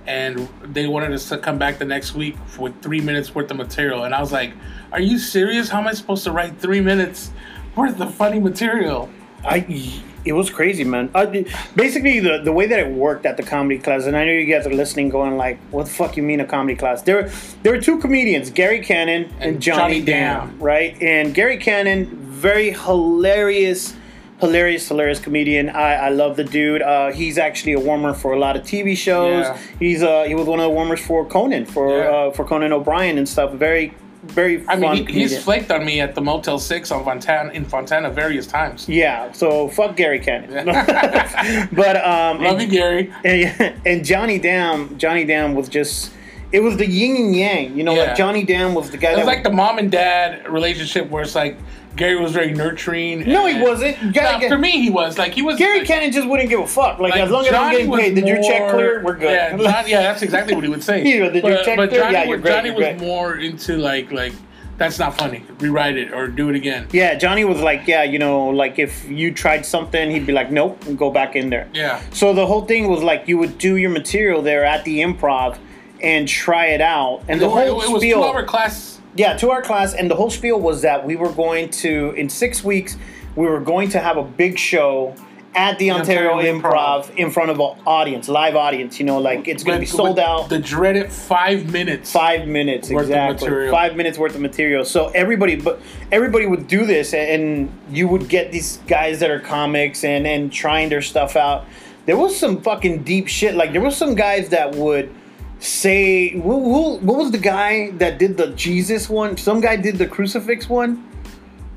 and 0.07 0.49
they 0.63 0.87
wanted 0.87 1.13
us 1.13 1.29
to 1.29 1.39
come 1.39 1.59
back 1.59 1.79
the 1.79 1.85
next 1.85 2.15
week 2.15 2.37
with 2.59 2.81
three 2.83 3.01
minutes 3.01 3.35
worth 3.35 3.51
of 3.51 3.57
material. 3.57 4.05
And 4.05 4.15
I 4.15 4.21
was 4.21 4.33
like, 4.33 4.53
Are 4.93 5.01
you 5.01 5.19
serious? 5.19 5.69
How 5.69 5.81
am 5.81 5.87
I 5.87 5.93
supposed 5.93 6.25
to 6.25 6.33
write 6.33 6.59
three 6.59 6.81
minutes 6.81 7.31
worth 7.77 8.01
of 8.01 8.15
funny 8.15 8.41
material? 8.41 9.09
I 9.45 10.03
it 10.25 10.33
was 10.35 10.51
crazy, 10.51 10.85
man. 10.85 11.11
Uh, 11.15 11.27
basically, 11.75 12.21
the 12.21 12.41
the 12.43 12.53
way 12.53 12.67
that 12.67 12.79
it 12.79 12.89
worked 12.89 13.27
at 13.27 13.37
the 13.37 13.43
comedy 13.43 13.79
class, 13.79 14.05
and 14.05 14.17
I 14.17 14.25
know 14.25 14.33
you 14.33 14.47
guys 14.47 14.67
are 14.67 14.73
listening, 14.73 15.09
going 15.09 15.37
like, 15.37 15.59
"What 15.73 15.87
the 15.87 15.93
fuck 15.93 16.17
you 16.17 16.23
mean 16.23 16.41
a 16.41 16.45
comedy 16.45 16.77
class?" 16.77 17.03
There, 17.03 17.31
there 17.63 17.73
were 17.73 17.81
two 17.81 17.99
comedians, 17.99 18.51
Gary 18.51 18.81
Cannon 18.81 19.25
and, 19.41 19.55
And 19.55 19.61
Johnny, 19.63 20.01
Johnny 20.01 20.03
Dam. 20.03 20.59
right? 20.61 21.01
And 21.03 21.35
Gary 21.35 21.57
Cannon, 21.57 22.07
very 22.07 22.71
hilarious, 22.71 23.95
hilarious, 24.43 24.87
hilarious 24.89 25.21
comedian. 25.21 25.71
I, 25.71 25.95
I 25.95 26.09
love 26.11 26.37
the 26.37 26.45
dude. 26.45 26.83
Uh, 26.83 27.13
he's 27.13 27.39
actually 27.39 27.73
a 27.73 27.81
warmer 27.81 28.13
for 28.13 28.33
a 28.35 28.39
lot 28.39 28.57
of 28.57 28.63
TV 28.65 28.95
shows. 28.97 29.45
Yeah. 29.47 29.59
He's 29.79 30.03
uh, 30.03 30.25
he 30.25 30.35
was 30.35 30.47
one 30.47 30.59
of 30.61 30.65
the 30.65 30.71
warmers 30.71 31.01
for 31.01 31.25
Conan, 31.25 31.65
for 31.65 31.89
Yeah. 31.97 32.05
uh, 32.11 32.31
for 32.33 32.45
Conan 32.45 32.73
O'Brien 32.73 33.17
and 33.19 33.29
stuff. 33.29 33.53
Very, 33.53 33.95
very. 34.25 34.65
I 34.69 34.77
mean, 34.77 35.07
he, 35.07 35.21
he's 35.21 35.43
flaked 35.43 35.71
on 35.71 35.85
me 35.85 36.01
at 36.01 36.15
the 36.17 36.21
Motel 36.21 36.59
6 36.59 36.91
on 36.91 37.05
Fontana, 37.05 37.51
in 37.53 37.65
Fontana 37.65 38.11
various 38.11 38.47
times. 38.47 38.89
Yeah, 38.89 39.31
so 39.33 39.69
fuck 39.69 39.97
Gary 39.97 40.19
Cannon. 40.19 40.67
but 41.73 41.97
um, 42.05 42.43
Love 42.43 42.61
you, 42.61 42.67
Gary. 42.69 43.13
and, 43.25 43.75
and 43.87 44.05
Johnny 44.05 44.39
Dam, 44.39 44.99
Johnny 44.99 45.25
Dam 45.25 45.55
was 45.55 45.69
just 45.69 46.13
it 46.53 46.61
was 46.61 46.77
the 46.77 46.87
yin 46.87 47.17
and 47.17 47.35
yang. 47.35 47.77
You 47.79 47.85
know, 47.85 47.95
Yeah. 47.95 48.03
like 48.09 48.17
Johnny 48.17 48.45
Dam 48.45 48.75
was 48.75 48.91
the 48.91 48.99
guy 48.99 49.13
It 49.13 49.17
that 49.17 49.19
was 49.21 49.27
like 49.27 49.43
the 49.45 49.51
mom 49.53 49.79
and 49.79 49.91
dad 49.91 50.47
relationship 50.51 51.09
where 51.11 51.23
it's 51.23 51.35
like 51.35 51.57
Gary 51.97 52.17
was 52.17 52.33
very 52.33 52.53
nurturing. 52.53 53.21
No, 53.29 53.47
he 53.47 53.61
wasn't. 53.61 54.13
Gary, 54.13 54.49
for 54.49 54.59
me, 54.59 54.83
he 54.83 54.91
was 54.91 55.19
like 55.19 55.33
he 55.33 55.43
was. 55.43 55.59
Gary 55.59 55.81
like, 55.81 55.89
Cannon 55.89 56.13
just 56.13 56.27
wouldn't 56.27 56.49
give 56.49 56.61
a 56.61 56.67
fuck. 56.67 56.99
Like, 56.99 57.13
like, 57.13 57.21
as 57.21 57.31
long 57.31 57.47
as 57.47 57.53
I'm 57.53 57.71
getting 57.73 57.93
paid, 57.93 58.15
did 58.15 58.27
your 58.27 58.43
check 58.43 58.71
clear? 58.71 59.03
We're 59.03 59.17
good. 59.17 59.33
Yeah, 59.33 59.57
John, 59.57 59.89
yeah, 59.89 60.03
that's 60.03 60.23
exactly 60.23 60.55
what 60.55 60.65
he 60.65 60.71
would 60.71 60.83
say. 60.83 61.03
Yeah, 61.13 61.29
did 61.29 61.45
your 61.45 61.57
but, 61.57 61.65
check 61.65 61.77
but 61.77 61.89
clear? 61.91 62.03
Johnny, 62.03 62.15
Yeah, 62.15 62.25
you're 62.25 62.37
was, 62.37 62.43
great, 62.43 62.53
Johnny 62.55 62.71
was 62.71 63.01
more 63.01 63.37
into 63.37 63.77
like 63.77 64.11
like 64.13 64.33
that's 64.79 64.99
not 64.99 65.19
funny. 65.19 65.45
Rewrite 65.59 65.97
it 65.97 66.13
or 66.13 66.29
do 66.29 66.49
it 66.49 66.57
again. 66.57 66.89
Yeah, 66.93 67.15
Johnny 67.15 67.45
was 67.45 67.61
like, 67.61 67.87
yeah, 67.87 68.03
you 68.03 68.19
know, 68.19 68.49
like 68.49 68.79
if 68.79 69.09
you 69.09 69.33
tried 69.33 69.67
something, 69.67 70.11
he'd 70.11 70.27
be 70.27 70.33
like, 70.33 70.51
nope, 70.51 70.85
and 70.87 70.99
go 70.99 71.11
back 71.11 71.37
in 71.37 71.51
there. 71.51 71.69
Yeah. 71.75 72.01
So 72.13 72.33
the 72.33 72.47
whole 72.47 72.63
thing 72.65 72.89
was 72.89 73.03
like 73.03 73.29
you 73.29 73.39
would 73.39 73.59
do 73.59 73.77
your 73.77 73.91
material 73.91 74.43
there 74.43 74.65
at 74.65 74.85
the 74.85 75.01
improv 75.01 75.59
and 76.03 76.27
try 76.27 76.67
it 76.67 76.81
out, 76.81 77.23
and 77.29 77.41
the 77.41 77.47
it, 77.47 77.51
whole 77.51 77.83
it 77.83 77.91
was 77.91 78.03
spiel. 78.03 78.23
two 78.23 78.25
hour 78.25 78.45
class. 78.45 78.92
Yeah, 79.15 79.37
to 79.37 79.51
our 79.51 79.63
class, 79.63 79.95
and 79.95 80.11
the 80.11 80.15
whole 80.15 80.31
spiel 80.31 80.59
was 80.59 80.83
that 80.83 81.05
we 81.07 81.17
were 81.17 81.33
going 81.33 81.71
to, 81.71 82.13
in 82.13 82.29
six 82.31 82.65
weeks, 82.65 82.97
we 83.37 83.47
were 83.47 83.61
going 83.61 83.91
to 83.91 84.01
have 84.01 84.17
a 84.17 84.23
big 84.23 84.59
show 84.59 85.15
at 85.55 85.79
the 85.79 85.91
Ontario, 85.91 86.33
Ontario 86.33 86.61
Improv. 86.61 87.07
Improv. 87.07 87.17
in 87.17 87.31
front 87.31 87.51
of 87.51 87.61
an 87.61 87.79
audience, 87.87 88.29
live 88.29 88.57
audience. 88.57 88.99
You 88.99 89.07
know, 89.07 89.19
like 89.19 89.49
it's 89.49 89.63
going 89.63 89.77
to 89.77 89.81
be 89.81 89.87
sold 89.87 90.19
out. 90.19 90.49
The 90.49 90.59
dreaded 90.59 91.13
five 91.13 91.71
minutes. 91.71 92.11
Five 92.11 92.49
minutes 92.49 92.91
exactly. 92.91 93.71
Five 93.71 93.97
minutes 93.97 94.19
worth 94.19 94.35
of 94.35 94.41
material. 94.41 94.85
So 94.85 95.09
everybody, 95.09 95.57
but 95.57 95.81
everybody 96.11 96.47
would 96.47 96.69
do 96.69 96.87
this, 96.87 97.13
and 97.13 97.71
you 97.91 98.09
would 98.09 98.29
get 98.29 98.53
these 98.53 98.79
guys 98.89 99.21
that 99.21 99.31
are 99.31 99.41
comics 99.41 100.05
and 100.05 100.27
and 100.27 100.53
trying 100.53 100.89
their 100.89 101.03
stuff 101.03 101.37
out. 101.37 101.67
There 102.07 102.17
was 102.17 102.37
some 102.37 102.63
fucking 102.63 103.05
deep 103.05 103.29
shit. 103.29 103.55
Like 103.55 103.73
there 103.73 103.81
was 103.81 103.97
some 103.97 104.15
guys 104.15 104.49
that 104.51 104.75
would 104.75 105.15
say, 105.63 106.31
who, 106.31 106.41
who, 106.41 106.97
what 106.99 107.19
was 107.19 107.31
the 107.31 107.39
guy 107.39 107.91
that 107.93 108.19
did 108.19 108.37
the 108.37 108.49
Jesus 108.49 109.09
one? 109.09 109.37
Some 109.37 109.61
guy 109.61 109.77
did 109.77 109.97
the 109.99 110.07
crucifix 110.07 110.69
one. 110.69 111.09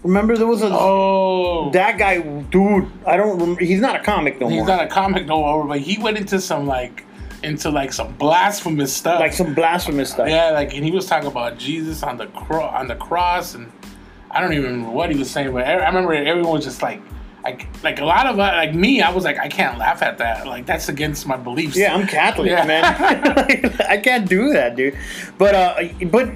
Remember 0.03 0.37
there 0.37 0.45
was 0.47 0.61
a 0.61 0.69
Oh, 0.71 1.71
that 1.71 1.97
guy, 1.97 2.19
dude. 2.19 2.91
I 3.07 3.17
don't. 3.17 3.39
remember. 3.39 3.63
He's 3.63 3.79
not 3.81 3.95
a 3.95 4.03
comic 4.03 4.39
no 4.39 4.47
he's 4.47 4.57
more. 4.57 4.65
He's 4.65 4.67
not 4.77 4.85
a 4.85 4.87
comic 4.87 5.25
no 5.25 5.39
more, 5.41 5.65
but 5.65 5.79
he 5.79 5.97
went 5.97 6.17
into 6.17 6.39
some 6.39 6.67
like 6.67 7.03
into 7.41 7.71
like 7.71 7.91
some 7.91 8.13
blasphemous 8.17 8.93
stuff. 8.95 9.19
like 9.19 9.33
some 9.33 9.55
blasphemous 9.55 10.11
stuff. 10.11 10.29
yeah, 10.29 10.51
like 10.51 10.75
and 10.75 10.85
he 10.85 10.91
was 10.91 11.07
talking 11.07 11.27
about 11.27 11.57
Jesus 11.57 12.03
on 12.03 12.17
the 12.17 12.27
cro- 12.27 12.65
on 12.67 12.87
the 12.87 12.95
cross, 12.95 13.55
and 13.55 13.71
I 14.29 14.41
don't 14.41 14.53
even 14.53 14.65
remember 14.65 14.91
what 14.91 15.09
he 15.11 15.17
was 15.17 15.29
saying, 15.31 15.51
but 15.51 15.65
I 15.65 15.73
I 15.73 15.87
remember 15.87 16.13
everyone 16.13 16.51
was 16.53 16.65
just 16.65 16.81
like. 16.83 17.01
Like, 17.45 17.67
like 17.83 17.99
a 18.01 18.05
lot 18.05 18.25
of 18.25 18.39
uh, 18.39 18.53
like 18.55 18.73
me, 18.73 19.01
I 19.03 19.11
was 19.11 19.23
like, 19.23 19.37
I 19.37 19.47
can't 19.47 19.77
laugh 19.77 20.01
at 20.01 20.17
that. 20.17 20.47
Like 20.47 20.65
that's 20.65 20.89
against 20.89 21.27
my 21.27 21.37
beliefs. 21.37 21.77
Yeah, 21.77 21.93
I'm 21.93 22.07
Catholic, 22.07 22.49
Yeah. 22.49 22.65
man. 22.65 22.83
I 23.87 23.97
can't 23.97 24.27
do 24.27 24.51
that, 24.53 24.75
dude. 24.75 24.97
But 25.37 25.53
uh, 25.53 25.83
but 26.09 26.29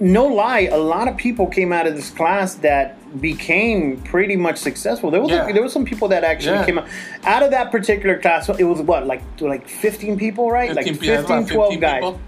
no 0.00 0.26
lie, 0.26 0.68
a 0.70 0.78
lot 0.78 1.08
of 1.08 1.16
people 1.16 1.46
came 1.48 1.72
out 1.72 1.86
of 1.88 1.96
this 1.96 2.10
class 2.10 2.54
that 2.56 2.94
became 3.20 4.00
pretty 4.02 4.36
much 4.36 4.58
successful. 4.58 5.10
There 5.10 5.20
was 5.20 5.30
Yeah. 5.30 5.50
there 5.52 5.62
was 5.62 5.72
some 5.72 5.84
people 5.84 6.06
that 6.08 6.22
actually 6.22 6.58
Yeah. 6.58 6.64
came 6.66 6.78
out 6.78 6.86
out 7.24 7.42
of 7.42 7.50
that 7.50 7.72
particular 7.72 8.16
class. 8.18 8.48
It 8.48 8.62
was 8.64 8.80
what 8.80 9.06
like 9.06 9.22
like 9.40 9.66
15 9.68 10.16
people, 10.16 10.50
right? 10.50 10.72
like 10.76 10.86
15, 10.86 11.00
15, 11.16 11.26
12 11.26 11.48
15 11.48 11.80
guys. 11.80 11.94
people. 11.94 12.20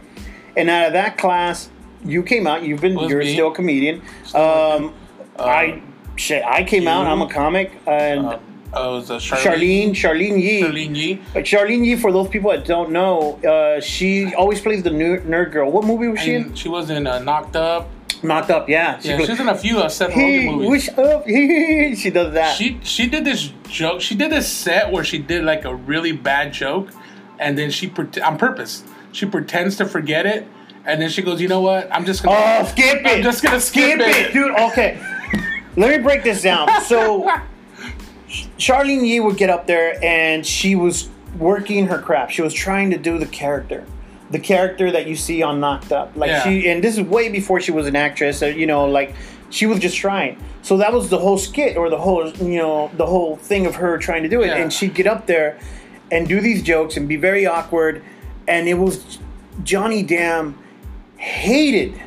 And 0.56 0.68
out 0.68 0.88
of 0.88 0.92
that 0.94 1.16
class, 1.18 1.70
you 2.04 2.24
came 2.24 2.48
out. 2.48 2.64
You've 2.64 2.80
been 2.80 2.98
you're 2.98 3.20
me. 3.20 3.32
still 3.34 3.48
a 3.52 3.54
comedian. 3.54 4.02
Um, 4.34 4.92
I 5.38 5.80
shit, 6.20 6.44
I 6.44 6.64
came 6.64 6.86
out. 6.86 7.06
I'm 7.06 7.22
a 7.22 7.28
comic 7.28 7.72
and. 7.86 8.26
Uh, 8.26 8.38
uh, 8.72 8.86
was 8.92 9.10
uh, 9.10 9.18
Charlyne, 9.18 9.92
Charlyne, 9.94 9.94
Charlyne 9.94 10.38
Yi. 10.38 10.60
Charlyne 10.62 10.94
Yi. 10.94 11.42
Charlyne 11.44 11.84
Yi, 11.84 11.96
for 11.96 12.12
those 12.12 12.28
people 12.28 12.52
that 12.52 12.64
don't 12.64 12.92
know, 12.92 13.34
uh, 13.42 13.80
she 13.80 14.32
always 14.36 14.60
plays 14.60 14.84
the 14.84 14.90
nerd, 14.90 15.22
nerd 15.22 15.50
girl. 15.50 15.72
What 15.72 15.84
movie 15.84 16.06
was 16.06 16.20
she 16.20 16.34
in? 16.34 16.54
She 16.54 16.68
was 16.68 16.88
in 16.88 17.04
uh, 17.04 17.18
Knocked 17.18 17.56
Up. 17.56 17.88
Knocked 18.22 18.50
Up, 18.50 18.68
yeah. 18.68 19.00
She 19.00 19.08
Yeah, 19.08 19.16
played- 19.16 19.28
she's 19.28 19.40
in 19.40 19.48
a 19.48 19.56
few 19.56 19.80
uh, 19.80 19.88
Seth 19.88 20.12
Hey, 20.12 20.44
Rogen 20.46 20.54
movies. 20.54 20.68
wish 20.68 20.88
up. 20.90 21.26
she 21.26 22.10
does 22.10 22.32
that. 22.34 22.56
She 22.56 22.78
she 22.84 23.08
did 23.08 23.24
this 23.24 23.50
joke. 23.68 24.00
She 24.00 24.14
did 24.14 24.30
this 24.30 24.46
set 24.46 24.92
where 24.92 25.02
she 25.02 25.18
did 25.18 25.42
like 25.42 25.64
a 25.64 25.74
really 25.74 26.12
bad 26.12 26.52
joke, 26.52 26.90
and 27.40 27.58
then 27.58 27.72
she 27.72 27.92
on 28.22 28.38
purpose 28.38 28.84
she 29.12 29.26
pretends 29.26 29.76
to 29.76 29.86
forget 29.86 30.26
it, 30.26 30.46
and 30.84 31.00
then 31.00 31.08
she 31.10 31.22
goes, 31.22 31.40
"You 31.40 31.48
know 31.48 31.60
what? 31.60 31.88
I'm 31.92 32.04
just 32.04 32.22
gonna 32.22 32.60
oh, 32.60 32.66
skip 32.66 33.00
it. 33.00 33.06
I'm 33.06 33.22
just 33.22 33.42
gonna 33.42 33.60
skip, 33.60 33.98
it. 34.00 34.32
dude. 34.32 34.52
Okay, 34.52 34.98
let 35.76 35.96
me 35.96 36.02
break 36.02 36.22
this 36.22 36.42
down. 36.42 36.68
So, 36.82 37.30
Charlyne 38.58 39.04
Yi 39.04 39.20
would 39.20 39.36
get 39.36 39.50
up 39.50 39.66
there 39.66 40.02
and 40.04 40.46
she 40.46 40.74
was 40.76 41.08
working 41.38 41.86
her 41.86 41.98
craft. 42.00 42.32
She 42.32 42.42
was 42.42 42.54
trying 42.54 42.90
to 42.90 42.98
do 42.98 43.18
the 43.18 43.26
character. 43.26 43.84
The 44.30 44.38
character 44.38 44.92
that 44.92 45.06
you 45.08 45.16
see 45.16 45.42
on 45.42 45.58
Knocked 45.58 45.90
Up, 45.92 46.12
like 46.14 46.28
Yeah. 46.28 46.44
she, 46.44 46.68
and 46.68 46.84
this 46.84 46.96
is 46.96 47.02
way 47.04 47.28
before 47.30 47.60
she 47.60 47.72
was 47.72 47.86
an 47.88 47.96
actress. 47.96 48.42
You 48.42 48.66
know, 48.66 48.86
like 48.86 49.14
she 49.50 49.66
was 49.66 49.80
just 49.80 49.96
trying. 49.96 50.40
So 50.62 50.76
that 50.76 50.92
was 50.92 51.08
the 51.08 51.18
whole 51.18 51.38
skit, 51.38 51.76
or 51.76 51.90
the 51.90 51.98
whole, 51.98 52.28
you 52.36 52.58
know, 52.58 52.90
the 52.96 53.06
whole 53.06 53.36
thing 53.36 53.66
of 53.66 53.74
her 53.76 53.98
trying 53.98 54.22
to 54.22 54.28
do 54.28 54.42
it. 54.42 54.46
Yeah. 54.48 54.56
And 54.58 54.72
she'd 54.72 54.94
get 54.94 55.06
up 55.08 55.26
there 55.26 55.58
and 56.12 56.28
do 56.28 56.40
these 56.40 56.62
jokes 56.62 56.96
and 56.96 57.08
be 57.08 57.16
very 57.16 57.46
awkward. 57.46 58.04
And 58.46 58.68
it 58.68 58.74
was 58.74 59.18
Johnny 59.64 60.02
Dam 60.04 60.56
hated 61.16 62.00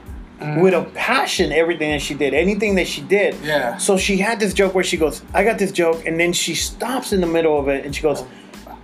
with 0.61 0.73
a 0.73 0.83
passion 0.93 1.51
everything 1.51 1.91
that 1.91 2.01
she 2.01 2.13
did, 2.13 2.33
anything 2.33 2.75
that 2.75 2.87
she 2.87 3.01
did. 3.01 3.35
Yeah. 3.43 3.77
So 3.77 3.97
she 3.97 4.17
had 4.17 4.39
this 4.39 4.53
joke 4.53 4.73
where 4.75 4.83
she 4.83 4.97
goes, 4.97 5.21
"I 5.33 5.43
got 5.43 5.57
this 5.57 5.71
joke," 5.71 6.05
and 6.05 6.19
then 6.19 6.33
she 6.33 6.55
stops 6.55 7.13
in 7.13 7.21
the 7.21 7.27
middle 7.27 7.57
of 7.57 7.67
it 7.67 7.85
and 7.85 7.95
she 7.95 8.01
goes, 8.01 8.23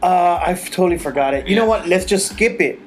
uh, 0.01 0.39
"I 0.45 0.53
totally 0.53 0.97
forgot 0.97 1.33
it. 1.33 1.47
You 1.47 1.55
know 1.55 1.65
what? 1.65 1.87
Let's 1.87 2.05
just 2.05 2.31
skip 2.31 2.61
it." 2.61 2.79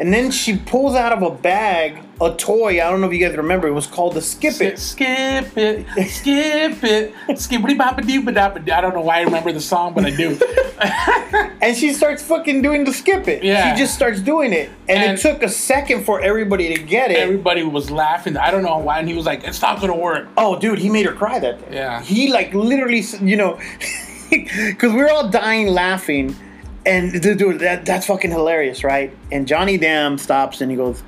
And 0.00 0.12
then 0.12 0.30
she 0.30 0.56
pulls 0.56 0.94
out 0.94 1.12
of 1.12 1.22
a 1.22 1.30
bag 1.30 2.04
a 2.20 2.34
toy. 2.34 2.80
I 2.84 2.90
don't 2.90 3.00
know 3.00 3.08
if 3.08 3.12
you 3.12 3.26
guys 3.26 3.36
remember. 3.36 3.68
It 3.68 3.72
was 3.72 3.86
called 3.86 4.14
the 4.14 4.20
Skip 4.20 4.60
It. 4.60 4.78
Skip 4.78 5.56
it, 5.56 5.86
skip 6.08 6.84
it, 6.84 7.14
Skip 7.26 7.38
skippity 7.38 7.74
bop 7.74 8.00
doo 8.02 8.24
I 8.28 8.80
don't 8.80 8.94
know 8.94 9.00
why 9.00 9.18
I 9.18 9.22
remember 9.22 9.52
the 9.52 9.60
song, 9.60 9.94
but 9.94 10.04
I 10.04 10.10
do. 10.10 10.38
And 11.60 11.76
she 11.76 11.92
starts 11.92 12.22
fucking 12.22 12.62
doing 12.62 12.84
the 12.84 12.92
Skip 12.92 13.26
It. 13.26 13.42
Yeah. 13.42 13.74
She 13.74 13.80
just 13.80 13.94
starts 13.94 14.20
doing 14.20 14.52
it, 14.52 14.70
and, 14.88 15.02
And- 15.02 15.18
it 15.18 15.20
took 15.20 15.42
a 15.42 15.48
second 15.48 16.04
for 16.04 16.20
everybody 16.20 16.74
to 16.74 16.82
get 16.82 17.10
it. 17.10 17.18
Everybody 17.18 17.64
was 17.64 17.90
laughing. 17.90 18.36
I 18.36 18.50
don't 18.52 18.62
know 18.62 18.78
why, 18.78 19.00
and 19.00 19.08
he 19.08 19.14
was 19.14 19.26
like, 19.26 19.42
"It's 19.44 19.60
not 19.60 19.80
gonna 19.80 19.96
work." 19.96 20.28
Oh, 20.36 20.58
dude, 20.58 20.78
he 20.78 20.88
made 20.88 21.04
her 21.06 21.12
cry 21.12 21.40
that 21.40 21.68
day. 21.70 21.76
Yeah. 21.76 22.00
He 22.00 22.30
like 22.32 22.54
literally, 22.54 23.02
you 23.20 23.36
know, 23.36 23.58
because 24.30 24.92
we 24.92 24.98
were 25.02 25.10
all 25.10 25.28
dying 25.28 25.66
laughing, 25.68 26.36
And 26.86 27.20
dude, 27.20 27.60
that, 27.60 27.84
that's 27.84 28.06
fucking 28.06 28.30
hilarious, 28.30 28.82
right? 28.84 29.14
And 29.30 29.46
Johnny 29.46 29.76
Dam 29.76 30.16
stops 30.18 30.60
and 30.60 30.70
he 30.70 30.76
goes, 30.76 31.00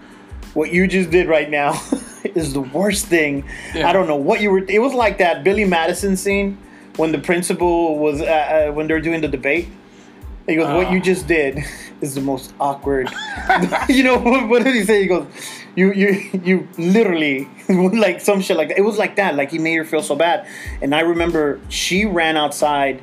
"What 0.55 0.73
you 0.73 0.87
just 0.87 1.11
did 1.11 1.29
right 1.29 1.49
now 1.49 1.81
is 2.25 2.53
the 2.53 2.61
worst 2.61 3.07
thing. 3.07 3.45
Yeah. 3.75 3.89
I 3.89 3.93
don't 3.93 4.07
know 4.07 4.17
what 4.17 4.41
you 4.41 4.51
were. 4.51 4.59
It 4.69 4.81
was 4.83 4.93
like 4.93 5.19
that 5.19 5.43
Billy 5.45 5.65
Madison 5.65 6.17
scene 6.17 6.59
when 6.97 7.13
the 7.13 7.19
principal 7.19 7.99
was 7.99 8.21
uh, 8.21 8.25
uh, 8.69 8.73
when 8.73 8.89
they 8.89 8.95
were 8.95 9.01
doing 9.01 9.21
the 9.23 9.29
debate. 9.29 9.69
He 10.47 10.57
goes, 10.57 10.67
"What 10.75 10.89
Ah. 10.89 10.93
you 10.93 11.01
just 11.01 11.27
did 11.27 11.61
is 12.01 12.15
the 12.15 12.21
most 12.21 12.53
awkward." 12.61 13.09
you 13.89 14.03
know 14.03 14.19
what, 14.19 14.49
what 14.49 14.65
did 14.65 14.75
he 14.75 14.85
say? 14.85 15.03
He 15.03 15.07
goes, 15.07 15.27
"You 15.77 15.93
you 15.93 16.31
you 16.45 16.69
literally 16.77 17.49
like 17.69 18.21
some 18.21 18.43
shit 18.43 18.57
like 18.57 18.69
that." 18.69 18.79
It 18.79 18.83
was 18.83 18.99
like 18.99 19.17
that. 19.17 19.35
Like 19.37 19.51
he 19.51 19.59
made 19.59 19.77
her 19.77 19.85
feel 19.85 20.03
so 20.03 20.17
bad. 20.17 20.47
And 20.83 20.95
I 20.95 21.01
remember 21.01 21.61
she 21.69 22.05
ran 22.05 22.37
outside 22.37 23.01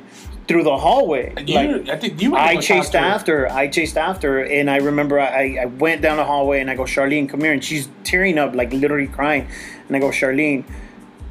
through 0.48 0.64
the 0.64 0.76
hallway. 0.76 1.34
You, 1.46 1.78
like, 1.78 1.88
I 1.90 1.96
think 1.96 2.20
you. 2.20 2.34
I 2.34 2.56
chased 2.56 2.96
after. 2.96 3.40
her. 3.40 3.52
I 3.52 3.68
chased 3.68 3.96
after, 3.98 4.42
and 4.42 4.70
I 4.70 4.78
remember 4.78 5.20
I, 5.20 5.58
I 5.60 5.64
went 5.66 6.00
down 6.02 6.16
the 6.16 6.24
hallway 6.24 6.60
and 6.60 6.70
I 6.70 6.74
go, 6.74 6.86
Charlyne, 6.86 7.28
come 7.28 7.40
here, 7.40 7.52
and 7.52 7.62
she's 7.62 7.88
tearing 8.02 8.38
up, 8.38 8.54
like 8.54 8.72
literally 8.72 9.06
crying, 9.06 9.46
and 9.86 9.96
I 9.96 10.00
go, 10.00 10.10
Charlyne, 10.10 10.64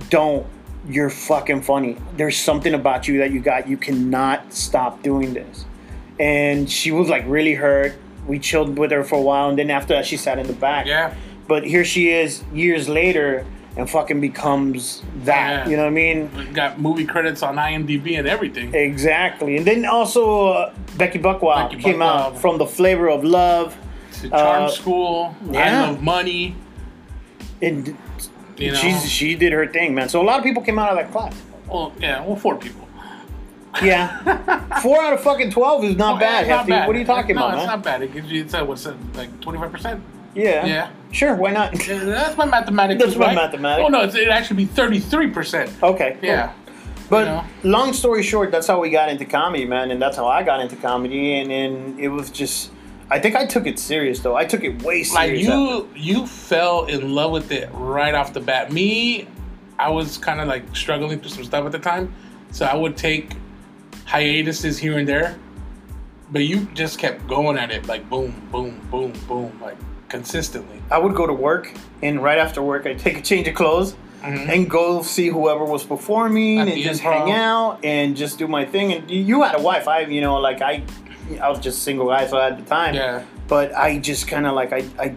don't. 0.09 0.45
You're 0.87 1.09
fucking 1.09 1.63
funny. 1.63 1.97
There's 2.15 2.37
something 2.37 2.73
about 2.73 3.09
you 3.09 3.17
that 3.17 3.31
you 3.31 3.41
got. 3.41 3.67
You 3.67 3.75
cannot 3.75 4.53
stop 4.53 5.03
doing 5.03 5.33
this. 5.33 5.65
And 6.17 6.69
she 6.71 6.91
was 6.91 7.09
like 7.09 7.25
really 7.27 7.55
hurt. 7.55 7.97
We 8.25 8.39
chilled 8.39 8.77
with 8.77 8.91
her 8.91 9.03
for 9.03 9.15
a 9.15 9.21
while, 9.21 9.49
and 9.49 9.57
then 9.57 9.69
after 9.69 9.95
that, 9.95 10.05
she 10.05 10.15
sat 10.15 10.39
in 10.39 10.47
the 10.47 10.53
back. 10.53 10.85
Yeah. 10.85 11.13
But 11.47 11.65
here 11.65 11.83
she 11.83 12.09
is 12.09 12.43
years 12.53 12.87
later, 12.87 13.45
and 13.77 13.89
fucking 13.89 14.19
becomes 14.19 15.03
that. 15.23 15.65
Yeah. 15.65 15.69
You 15.69 15.77
know 15.77 15.83
what 15.83 15.89
I 15.89 15.91
mean? 15.91 16.53
Got 16.53 16.79
movie 16.79 17.05
credits 17.05 17.43
on 17.43 17.55
IMDb 17.55 18.17
and 18.17 18.27
everything. 18.27 18.73
Exactly. 18.73 19.57
And 19.57 19.65
then 19.65 19.85
also 19.85 20.47
uh, 20.49 20.73
Becky 20.97 21.19
Buckwild 21.19 21.69
Becky 21.69 21.81
came 21.81 22.01
out 22.01 22.37
from 22.39 22.57
The 22.57 22.65
Flavor 22.65 23.09
of 23.09 23.23
Love. 23.23 23.77
To 24.21 24.29
Charm 24.29 24.63
Uh, 24.63 24.69
School. 24.69 25.35
yeah. 25.51 25.83
I 25.85 25.89
Love 25.91 26.01
Money. 26.01 26.55
And 27.61 27.95
You 28.57 28.71
know. 28.71 28.77
she's 28.77 29.09
she 29.09 29.35
did 29.35 29.53
her 29.53 29.67
thing, 29.67 29.93
man. 29.93 30.09
So 30.09 30.21
a 30.21 30.25
lot 30.25 30.37
of 30.39 30.43
people 30.43 30.63
came 30.63 30.79
out 30.79 30.89
of 30.89 30.97
that 30.97 31.11
class. 31.11 31.35
well, 31.67 31.93
yeah. 31.99 32.25
Well, 32.25 32.35
four 32.35 32.55
people. 32.57 32.87
Yeah. 33.83 34.79
Four 34.81 34.99
out 35.03 35.13
of 35.13 35.21
fucking 35.21 35.51
twelve 35.51 35.83
is 35.83 35.95
not 35.97 36.13
Well, 36.13 36.19
bad, 36.21 36.47
not 36.47 36.67
bad. 36.67 36.87
What 36.87 36.95
are 36.95 36.99
you 36.99 37.05
talking 37.05 37.35
no, 37.35 37.45
about, 37.45 37.53
it's 37.59 37.67
man? 37.67 37.75
not 37.75 37.83
bad. 37.83 38.01
It 38.01 38.11
gives 38.13 38.31
you 38.31 38.41
it's 38.41 38.53
uh, 38.55 38.65
what's 38.65 38.85
it, 38.87 38.95
like 39.13 39.39
twenty 39.39 39.59
five 39.59 39.71
percent. 39.71 40.01
Yeah. 40.37 40.65
Yeah. 40.65 40.91
Sure, 41.11 41.35
why 41.35 41.51
not? 41.51 41.87
Yeah, 41.87 42.03
That's 42.03 42.37
my 42.37 42.45
mathematics. 42.45 43.03
That's 43.03 43.15
my 43.15 43.27
right. 43.27 43.35
mathematics. 43.35 43.85
Oh 43.85 43.89
no, 43.89 44.01
it's, 44.01 44.15
it 44.15 44.27
actually 44.27 44.57
be 44.57 44.65
thirty 44.65 44.99
three 44.99 45.29
percent. 45.29 45.71
okay. 45.81 46.17
cool. 46.19 46.29
Yeah. 46.29 46.53
But 47.09 47.19
you 47.19 47.25
know. 47.25 47.45
long 47.63 47.93
story 47.93 48.21
short, 48.21 48.51
that's 48.51 48.67
how 48.67 48.81
we 48.81 48.89
got 48.89 49.09
into 49.09 49.25
comedy, 49.25 49.65
man, 49.65 49.91
and 49.91 50.01
that's 50.01 50.17
how 50.17 50.27
I 50.27 50.43
got 50.43 50.59
into 50.59 50.75
comedy, 50.75 51.39
and, 51.39 51.51
and 51.51 51.99
it 51.99 52.09
was 52.09 52.29
just. 52.29 52.71
I 53.09 53.19
think 53.19 53.35
I 53.35 53.45
took 53.45 53.65
it 53.65 53.79
serious 53.79 54.19
though. 54.19 54.35
I 54.35 54.43
took 54.43 54.65
it 54.65 54.81
way 54.83 55.03
serious. 55.03 55.13
Like 55.13 55.31
after. 55.31 55.41
you, 55.41 55.89
you 55.95 56.27
fell 56.27 56.85
in 56.85 57.13
love 57.15 57.31
with 57.31 57.51
it 57.53 57.69
right 57.71 58.13
off 58.13 58.33
the 58.33 58.41
bat. 58.41 58.73
Me, 58.73 59.27
I 59.79 59.89
was 59.89 60.17
kind 60.17 60.41
of 60.41 60.47
like 60.49 60.75
struggling 60.75 61.19
through 61.19 61.29
some 61.29 61.45
stuff 61.45 61.65
at 61.65 61.71
the 61.71 61.79
time, 61.79 62.13
so 62.51 62.65
I 62.65 62.75
would 62.75 62.97
take 62.97 63.31
hiatuses 64.05 64.77
here 64.77 64.97
and 64.97 65.07
there. 65.07 65.39
But 66.29 66.39
you 66.39 66.65
just 66.73 66.99
kept 66.99 67.25
going 67.27 67.57
at 67.57 67.71
it, 67.71 67.87
like 67.87 68.09
boom, 68.09 68.35
boom, 68.51 68.85
boom, 68.91 69.13
boom, 69.29 69.57
like 69.61 69.77
consistently. 70.09 70.81
I 70.91 70.97
would 70.97 71.15
go 71.15 71.25
to 71.27 71.33
work, 71.33 71.71
and 72.01 72.21
right 72.23 72.37
after 72.37 72.61
work, 72.61 72.85
I'd 72.85 72.99
take 72.99 73.17
a 73.17 73.21
change 73.21 73.47
of 73.47 73.55
clothes 73.55 73.95
Mhm. 74.23 74.49
and 74.49 74.69
go 74.69 75.01
see 75.03 75.27
whoever 75.29 75.63
was 75.63 75.83
performing 75.83 76.59
At 76.59 76.67
and 76.69 76.81
just 76.81 77.01
improv. 77.03 77.13
hang 77.25 77.31
out 77.31 77.79
and 77.83 78.15
just 78.15 78.39
do 78.39 78.47
my 78.47 78.65
thing. 78.65 78.91
And 78.93 79.09
you- 79.09 79.21
you 79.23 79.43
had 79.43 79.55
a 79.55 79.61
wife, 79.61 79.87
I, 79.87 79.99
you 80.01 80.21
know, 80.21 80.37
like 80.37 80.61
I, 80.61 80.81
I 81.41 81.49
was 81.49 81.59
just 81.59 81.83
single 81.83 82.07
guy, 82.07 82.25
so 82.27 82.39
at 82.39 82.57
the 82.57 82.63
time. 82.63 82.95
Yeah. 82.95 83.21
But 83.47 83.75
I 83.75 83.97
just 83.99 84.27
kind 84.27 84.45
of 84.47 84.53
like 84.55 84.73
I, 84.73 84.83
I, 84.99 85.13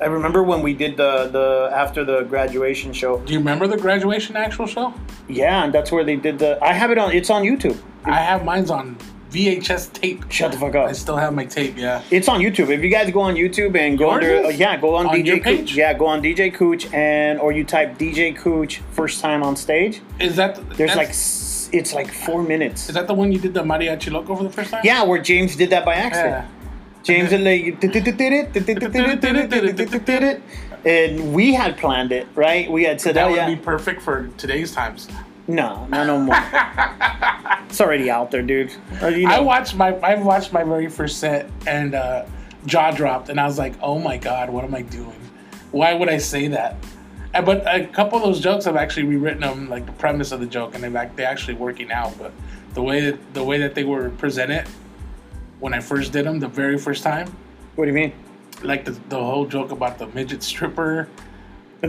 I 0.00 0.06
remember 0.06 0.42
when 0.42 0.60
we 0.62 0.74
did 0.74 0.96
the 0.96 1.28
the 1.30 1.70
after 1.74 2.04
the 2.04 2.22
graduation 2.24 2.92
show. 2.92 3.18
Do 3.18 3.32
you 3.32 3.38
remember 3.38 3.66
the 3.68 3.76
graduation 3.78 4.36
actual 4.36 4.66
show? 4.66 4.92
Yeah, 5.28 5.62
and 5.64 5.72
that's 5.72 5.92
where 5.92 6.02
they 6.04 6.16
did 6.16 6.38
the. 6.40 6.58
I 6.62 6.72
have 6.72 6.90
it 6.90 6.98
on. 6.98 7.12
It's 7.12 7.30
on 7.30 7.42
YouTube. 7.44 7.78
I 8.04 8.16
have 8.20 8.44
mine's 8.44 8.70
on 8.70 8.96
VHS 9.34 9.92
tape. 9.92 10.30
Shut 10.30 10.52
the 10.52 10.58
fuck 10.58 10.74
up. 10.76 10.88
I 10.88 10.92
still 10.92 11.16
have 11.16 11.34
my 11.34 11.44
tape. 11.44 11.76
Yeah. 11.76 12.02
It's 12.10 12.28
on 12.28 12.40
YouTube. 12.40 12.70
If 12.70 12.82
you 12.82 12.88
guys 12.88 13.10
go 13.10 13.20
on 13.20 13.34
YouTube 13.34 13.76
and 13.76 13.98
go 13.98 14.12
Yours 14.12 14.24
under, 14.24 14.46
uh, 14.46 14.50
yeah, 14.50 14.76
go 14.76 14.94
on, 14.94 15.06
On 15.06 15.14
DJ 15.16 15.42
Cooch. 15.42 15.74
Yeah, 15.74 15.92
go 15.94 16.06
on 16.06 16.22
DJ 16.22 16.54
Cooch 16.54 16.92
and 16.92 17.40
or 17.40 17.50
you 17.52 17.64
type 17.64 17.98
DJ 17.98 18.36
Cooch 18.36 18.80
first 18.92 19.20
time 19.20 19.42
on 19.42 19.56
stage. 19.56 20.00
Is 20.20 20.36
that 20.36 20.60
There's 20.76 20.94
like 20.94 21.08
it's 21.10 21.92
like 21.92 22.12
four 22.12 22.42
minutes. 22.42 22.88
Is 22.88 22.94
that 22.94 23.08
the 23.08 23.14
one 23.14 23.32
you 23.32 23.38
did 23.38 23.54
the 23.54 23.62
mariachi 23.62 24.12
loco 24.12 24.36
for 24.36 24.44
the 24.44 24.50
first 24.50 24.70
time? 24.70 24.82
Yeah, 24.84 25.02
where 25.02 25.20
James 25.20 25.56
did 25.56 25.70
that 25.70 25.84
by 25.84 25.94
accident. 25.94 26.44
Yeah. 26.44 26.48
James 27.02 27.32
and 27.32 27.44
like 27.44 27.80
and 30.86 31.34
we 31.34 31.54
had 31.54 31.76
planned 31.76 32.12
it, 32.12 32.26
right? 32.34 32.70
We 32.70 32.84
had 32.84 33.00
said, 33.00 33.16
That 33.16 33.26
"Oh 33.26 33.30
would 33.30 33.36
yeah, 33.36 33.48
be 33.48 33.56
perfect 33.56 34.02
for 34.02 34.28
today's 34.38 34.72
times. 34.72 35.08
no, 35.46 35.86
no, 35.90 36.04
no 36.04 36.18
more." 36.20 36.36
It's 37.68 37.80
already 37.80 38.10
out 38.10 38.30
there, 38.30 38.42
dude. 38.42 38.72
Uh, 39.02 39.08
you 39.08 39.28
I 39.28 39.40
watched 39.40 39.74
my 39.74 39.94
I 39.96 40.14
watched 40.16 40.52
my 40.52 40.64
very 40.64 40.88
first 40.88 41.18
set 41.18 41.50
and 41.66 41.94
uh, 41.94 42.24
jaw 42.66 42.90
dropped, 42.90 43.28
and 43.28 43.40
I 43.40 43.46
was 43.46 43.58
like, 43.58 43.74
"Oh 43.82 43.98
my 43.98 44.16
god, 44.16 44.50
what 44.50 44.64
am 44.64 44.74
I 44.74 44.82
doing? 44.82 45.20
Why 45.70 45.94
would 45.94 46.08
I 46.08 46.18
say 46.18 46.48
that?" 46.48 46.76
Uh, 47.34 47.42
But 47.42 47.64
a 47.66 47.86
couple 47.86 48.18
of 48.18 48.24
those 48.24 48.40
jokes, 48.40 48.66
I've 48.66 48.76
actually 48.76 49.04
rewritten 49.04 49.40
them, 49.40 49.68
like 49.68 49.86
the 49.86 49.92
premise 49.92 50.32
of 50.32 50.40
the 50.40 50.46
joke, 50.46 50.74
and 50.74 50.82
they're 50.82 51.26
actually 51.26 51.54
working 51.54 51.90
out. 51.90 52.16
But 52.18 52.32
the 52.74 52.82
way 52.82 53.00
that 53.00 53.34
the 53.34 53.44
way 53.44 53.58
that 53.58 53.74
they 53.74 53.84
were 53.84 54.10
presented 54.10 54.66
when 55.60 55.74
I 55.74 55.80
first 55.80 56.12
did 56.12 56.26
them, 56.26 56.40
the 56.40 56.48
very 56.48 56.78
first 56.78 57.02
time, 57.02 57.34
what 57.74 57.84
do 57.86 57.90
you 57.90 57.94
mean? 57.94 58.12
like 58.62 58.84
the, 58.84 58.92
the 59.08 59.16
whole 59.22 59.46
joke 59.46 59.70
about 59.70 59.98
the 59.98 60.06
midget 60.08 60.42
stripper. 60.42 61.08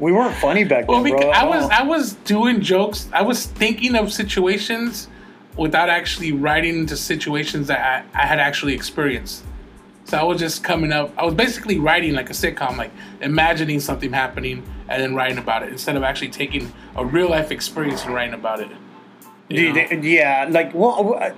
We 0.00 0.12
weren't 0.12 0.34
funny 0.36 0.64
back 0.64 0.86
then, 0.86 1.02
well, 1.02 1.18
bro. 1.18 1.30
I 1.30 1.44
was 1.44 1.70
I 1.70 1.82
was 1.82 2.14
doing 2.24 2.60
jokes. 2.62 3.08
I 3.12 3.22
was 3.22 3.46
thinking 3.46 3.94
of 3.94 4.12
situations 4.12 5.08
without 5.56 5.90
actually 5.90 6.32
writing 6.32 6.78
into 6.80 6.96
situations 6.96 7.66
that 7.66 8.06
I, 8.14 8.22
I 8.22 8.26
had 8.26 8.40
actually 8.40 8.72
experienced. 8.72 9.44
So 10.04 10.18
I 10.18 10.22
was 10.22 10.40
just 10.40 10.64
coming 10.64 10.90
up. 10.90 11.12
I 11.18 11.24
was 11.24 11.34
basically 11.34 11.78
writing 11.78 12.14
like 12.14 12.30
a 12.30 12.32
sitcom, 12.32 12.76
like 12.78 12.90
imagining 13.20 13.78
something 13.78 14.12
happening 14.12 14.64
and 14.88 15.02
then 15.02 15.14
writing 15.14 15.38
about 15.38 15.62
it 15.62 15.68
instead 15.68 15.96
of 15.96 16.02
actually 16.02 16.30
taking 16.30 16.72
a 16.96 17.04
real 17.04 17.28
life 17.28 17.50
experience 17.52 18.04
and 18.04 18.14
writing 18.14 18.34
about 18.34 18.60
it. 18.60 18.68
You 19.48 19.72
know? 19.72 19.80
Yeah, 20.02 20.48
like 20.50 20.74
well, 20.74 21.14
uh, 21.14 21.32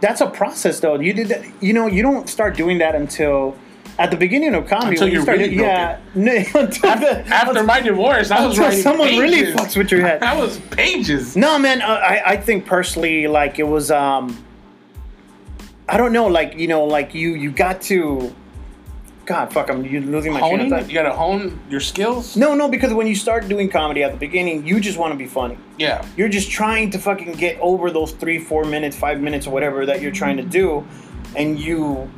that's 0.00 0.20
a 0.20 0.28
process 0.28 0.80
though. 0.80 1.00
You 1.00 1.14
did 1.14 1.28
that. 1.28 1.44
You 1.62 1.72
know, 1.72 1.86
you 1.86 2.02
don't 2.02 2.28
start 2.28 2.56
doing 2.56 2.78
that 2.78 2.94
until 2.94 3.56
at 3.98 4.10
the 4.10 4.16
beginning 4.16 4.54
of 4.54 4.66
comedy. 4.66 4.92
Until 4.96 5.04
when 5.06 5.10
you 5.12 5.16
you're 5.18 5.22
start, 5.22 5.38
really 5.38 5.56
yeah. 5.56 6.00
No, 6.14 6.32
until 6.34 6.96
the- 6.96 7.26
After 7.28 7.62
my 7.62 7.80
divorce, 7.80 8.30
I 8.30 8.46
was 8.46 8.58
writing 8.58 8.80
someone 8.80 9.08
really 9.18 9.52
fucks 9.52 9.76
with 9.76 9.90
your 9.90 10.00
head. 10.00 10.20
That 10.26 10.36
was 10.36 10.58
pages. 10.70 11.36
No, 11.36 11.58
man. 11.58 11.82
uh, 11.82 11.86
I 11.86 12.22
I 12.32 12.36
think 12.36 12.66
personally, 12.66 13.26
like 13.28 13.58
it 13.58 13.68
was. 13.68 13.90
um 13.90 14.44
I 15.88 15.96
don't 15.96 16.12
know, 16.12 16.26
like 16.26 16.54
you 16.56 16.68
know, 16.68 16.84
like 16.84 17.14
you 17.14 17.34
you 17.34 17.50
got 17.50 17.82
to. 17.82 18.34
God, 19.24 19.52
fuck! 19.52 19.70
I'm 19.70 19.84
you 19.84 20.00
losing 20.00 20.32
my 20.32 20.40
Honing, 20.40 20.66
you 20.88 20.94
gotta 20.94 21.12
hone 21.12 21.60
your 21.70 21.78
skills. 21.80 22.36
No, 22.36 22.54
no, 22.56 22.68
because 22.68 22.92
when 22.92 23.06
you 23.06 23.14
start 23.14 23.46
doing 23.48 23.68
comedy 23.68 24.02
at 24.02 24.10
the 24.10 24.18
beginning, 24.18 24.66
you 24.66 24.80
just 24.80 24.98
want 24.98 25.12
to 25.12 25.16
be 25.18 25.26
funny. 25.26 25.56
Yeah. 25.78 26.04
You're 26.16 26.28
just 26.28 26.50
trying 26.50 26.90
to 26.90 26.98
fucking 26.98 27.32
get 27.34 27.56
over 27.60 27.90
those 27.92 28.10
three, 28.12 28.38
four 28.38 28.64
minutes, 28.64 28.96
five 28.96 29.20
minutes, 29.20 29.46
or 29.46 29.52
whatever 29.52 29.86
that 29.86 30.02
you're 30.02 30.10
trying 30.12 30.38
to 30.38 30.42
do, 30.42 30.84
and 31.36 31.56
you, 31.58 32.10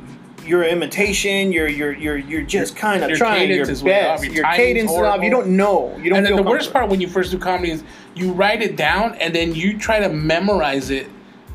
your 0.45 0.63
imitation, 0.63 1.51
you're 1.51 1.67
you're 1.67 1.93
you're 1.93 2.17
you're 2.17 2.41
just 2.43 2.75
kind 2.75 3.03
of 3.03 3.09
Your 3.09 3.17
trying 3.17 3.47
cadence 3.47 3.67
your 3.67 3.71
is 3.71 3.83
way 3.83 4.07
off, 4.07 4.23
your 4.25 4.45
cadence 4.53 4.91
is 4.91 4.97
off. 4.97 5.23
You 5.23 5.29
don't 5.29 5.47
know. 5.57 5.95
You 5.97 6.09
don't. 6.09 6.17
And 6.17 6.25
then 6.25 6.35
the 6.35 6.43
worst 6.43 6.71
part 6.71 6.89
when 6.89 7.01
you 7.01 7.07
first 7.07 7.31
do 7.31 7.37
comedy 7.37 7.71
is 7.71 7.83
you 8.15 8.31
write 8.31 8.61
it 8.61 8.75
down 8.75 9.15
and 9.15 9.33
then 9.35 9.53
you 9.55 9.77
try 9.77 9.99
to 9.99 10.09
memorize 10.09 10.89
it 10.89 11.07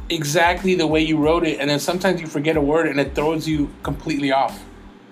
exactly 0.09 0.75
the 0.75 0.87
way 0.87 1.01
you 1.01 1.17
wrote 1.17 1.45
it, 1.47 1.61
and 1.61 1.71
then 1.71 1.79
sometimes 1.79 2.21
you 2.21 2.27
forget 2.27 2.57
a 2.57 2.61
word 2.61 2.89
and 2.89 2.99
it 2.99 3.15
throws 3.15 3.47
you 3.49 3.71
completely 3.83 4.33
off 4.33 4.63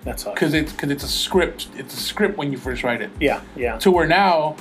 That's 0.04 0.26
all. 0.26 0.34
because 0.34 0.54
it's 0.54 0.72
because 0.72 0.90
it's 0.90 1.04
a 1.04 1.08
script. 1.08 1.68
It's 1.76 1.94
a 1.94 2.00
script 2.00 2.36
when 2.36 2.50
you 2.52 2.58
first 2.58 2.82
write 2.82 3.00
it. 3.00 3.10
Yeah, 3.20 3.40
yeah. 3.56 3.78
To 3.78 3.90
where 3.90 4.06
now, 4.06 4.56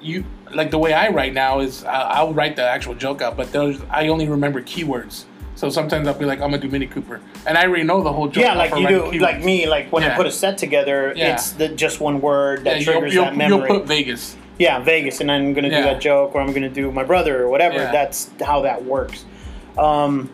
you 0.00 0.24
like 0.54 0.70
the 0.70 0.78
way 0.78 0.92
I 0.92 1.08
write 1.08 1.34
now 1.34 1.60
is 1.60 1.84
I- 1.84 2.10
I'll 2.18 2.32
write 2.34 2.56
the 2.56 2.62
actual 2.68 2.94
joke 2.94 3.20
out, 3.22 3.36
but 3.36 3.52
those 3.52 3.80
I 3.90 4.08
only 4.08 4.28
remember 4.28 4.60
keywords. 4.62 5.24
So 5.62 5.70
sometimes 5.70 6.08
I'll 6.08 6.14
be 6.14 6.24
like, 6.24 6.40
I'm 6.40 6.50
gonna 6.50 6.58
do 6.60 6.68
Mini 6.68 6.88
Cooper, 6.88 7.20
and 7.46 7.56
I 7.56 7.66
already 7.66 7.84
know 7.84 8.02
the 8.02 8.12
whole 8.12 8.26
joke. 8.26 8.42
Yeah, 8.42 8.54
like 8.54 8.74
you 8.74 8.88
do, 8.88 9.02
keywords. 9.02 9.20
like 9.20 9.44
me, 9.44 9.68
like 9.68 9.92
when 9.92 10.02
I 10.02 10.16
put 10.16 10.26
a 10.26 10.30
set 10.32 10.58
together, 10.58 11.12
Yeah. 11.14 11.34
it's 11.34 11.52
the 11.52 11.68
just 11.68 12.00
one 12.00 12.20
word 12.20 12.64
that 12.64 12.80
Yeah, 12.80 12.82
you'll, 12.82 12.92
triggers 12.94 13.14
you'll, 13.14 13.24
that 13.26 13.48
you'll 13.48 13.66
put 13.68 13.86
Vegas. 13.86 14.36
yeah, 14.58 14.80
Vegas, 14.80 15.20
and 15.20 15.30
I'm 15.30 15.52
gonna 15.54 15.70
do 15.70 15.80
that 15.84 16.00
joke, 16.00 16.34
or 16.34 16.40
I'm 16.40 16.52
gonna 16.52 16.68
do 16.68 16.90
my 16.90 17.04
brother, 17.04 17.44
or 17.44 17.48
whatever. 17.48 17.76
Yeah. 17.76 17.92
That's 17.92 18.28
how 18.44 18.62
that 18.62 18.84
works. 18.84 19.24
Um, 19.78 20.32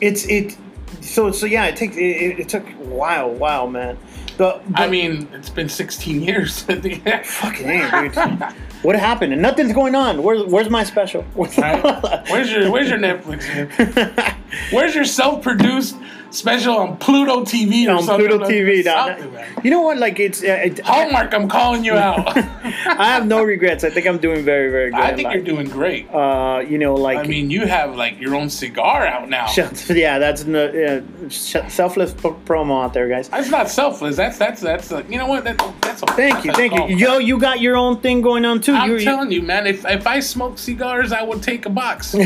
it's 0.00 0.24
it. 0.24 0.56
So 1.02 1.30
so 1.30 1.44
yeah, 1.44 1.66
it 1.66 1.76
takes 1.76 1.98
it, 1.98 2.00
it, 2.00 2.38
it 2.40 2.48
took 2.48 2.66
a 2.66 2.72
while, 2.76 3.28
while 3.28 3.68
man. 3.68 3.98
The, 4.38 4.62
I 4.76 4.88
mean, 4.88 5.28
it's 5.34 5.50
been 5.50 5.68
16 5.68 6.22
years. 6.22 6.62
fucking 6.62 7.68
A, 7.68 8.08
dude. 8.08 8.42
What 8.80 8.96
happened? 8.96 9.34
And 9.34 9.42
nothing's 9.42 9.74
going 9.74 9.94
on. 9.94 10.22
Where's 10.22 10.44
Where's 10.44 10.70
my 10.70 10.84
special? 10.84 11.26
Right? 11.34 11.82
Where's 12.30 12.50
your 12.50 12.70
Where's 12.72 12.88
your 12.88 12.98
Netflix? 12.98 14.36
Where's 14.72 14.94
your 14.94 15.04
self-produced 15.04 15.96
special 16.32 16.76
on 16.76 16.96
Pluto 16.98 17.40
TV 17.44 17.86
or 17.88 17.96
on? 17.98 18.04
Pluto 18.04 18.38
TV. 18.38 18.84
now. 18.84 19.06
Something, 19.08 19.32
man. 19.32 19.46
You 19.64 19.70
know 19.70 19.80
what? 19.80 19.98
Like 19.98 20.18
it's. 20.20 20.42
Uh, 20.42 20.46
it, 20.64 20.78
Hallmark, 20.80 21.34
I'm 21.34 21.48
calling 21.48 21.84
you 21.84 21.94
out. 21.94 22.36
I 22.36 23.06
have 23.12 23.26
no 23.26 23.42
regrets. 23.42 23.84
I 23.84 23.90
think 23.90 24.06
I'm 24.06 24.18
doing 24.18 24.44
very 24.44 24.70
very 24.70 24.90
good. 24.90 25.00
I 25.00 25.14
think 25.14 25.26
life. 25.26 25.34
you're 25.34 25.44
doing 25.44 25.68
great. 25.68 26.08
Uh, 26.12 26.64
you 26.66 26.78
know, 26.78 26.94
like 26.94 27.18
I 27.18 27.22
mean, 27.24 27.50
you 27.50 27.66
have 27.66 27.96
like 27.96 28.20
your 28.20 28.34
own 28.34 28.48
cigar 28.50 29.06
out 29.06 29.28
now. 29.28 29.46
Shut- 29.56 29.88
yeah, 29.90 30.18
that's 30.18 30.44
no, 30.44 30.66
uh, 30.66 31.28
selfless 31.30 32.12
p- 32.14 32.20
promo 32.46 32.84
out 32.84 32.94
there, 32.94 33.08
guys. 33.08 33.28
That's 33.28 33.50
not 33.50 33.68
selfless. 33.68 34.16
That's 34.16 34.38
that's 34.38 34.60
that's 34.60 34.92
uh, 34.92 35.02
you 35.08 35.18
know 35.18 35.26
what? 35.26 35.44
That, 35.44 35.58
that's 35.80 36.02
a, 36.02 36.06
Thank 36.06 36.44
you, 36.44 36.52
a 36.52 36.54
thank 36.54 36.72
you. 36.72 36.78
compliment. 36.78 37.00
Yo, 37.00 37.18
you 37.18 37.38
got 37.38 37.60
your 37.60 37.76
own 37.76 38.00
thing 38.00 38.20
going 38.20 38.44
on 38.44 38.60
too. 38.60 38.74
I'm 38.74 38.90
you, 38.90 38.96
you- 38.96 39.04
telling 39.04 39.30
you, 39.32 39.42
man. 39.42 39.66
If 39.66 39.84
if 39.84 40.06
I 40.06 40.20
smoke 40.20 40.58
cigars, 40.58 41.12
I 41.12 41.22
would 41.22 41.42
take 41.42 41.66
a 41.66 41.70
box. 41.70 42.14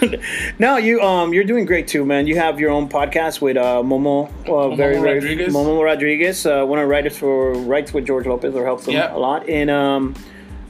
no, 0.58 0.76
you 0.76 1.00
um, 1.00 1.32
you're 1.32 1.44
doing 1.44 1.64
great 1.64 1.88
too, 1.88 2.04
man. 2.04 2.26
You 2.26 2.36
have 2.36 2.58
your 2.60 2.70
own 2.70 2.88
podcast 2.88 3.40
with 3.40 3.56
uh, 3.56 3.82
Momo, 3.82 4.28
uh, 4.48 4.74
very 4.74 4.98
very 5.00 5.14
Rodriguez. 5.18 5.52
Momo 5.54 5.82
Rodriguez, 5.82 6.46
uh, 6.46 6.64
one 6.64 6.78
of 6.78 6.84
the 6.84 6.88
writers 6.88 7.16
for 7.18 7.52
Writes 7.54 7.92
with 7.92 8.06
George 8.06 8.26
Lopez, 8.26 8.54
or 8.54 8.64
helps 8.64 8.86
him 8.86 8.94
Yeah. 8.94 9.14
a 9.14 9.18
lot. 9.18 9.48
And 9.48 9.70
um, 9.70 10.14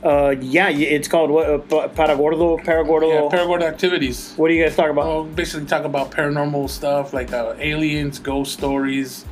uh, 0.02 0.34
yeah, 0.40 0.68
it's 0.70 1.08
called 1.08 1.30
what? 1.30 1.46
Uh, 1.48 1.58
Paragordo, 1.88 2.58
Paragordo. 2.64 3.30
yeah, 3.30 3.38
Paragordo 3.38 3.62
activities. 3.62 4.32
what 4.36 4.48
do 4.48 4.54
you 4.54 4.64
guys 4.64 4.74
talk 4.76 4.90
about? 4.90 5.06
Well, 5.06 5.24
basically 5.24 5.66
talk 5.66 5.84
about 5.84 6.10
paranormal 6.10 6.68
stuff 6.70 7.12
like 7.12 7.32
uh, 7.32 7.54
aliens, 7.58 8.18
ghost 8.18 8.52
stories, 8.54 9.24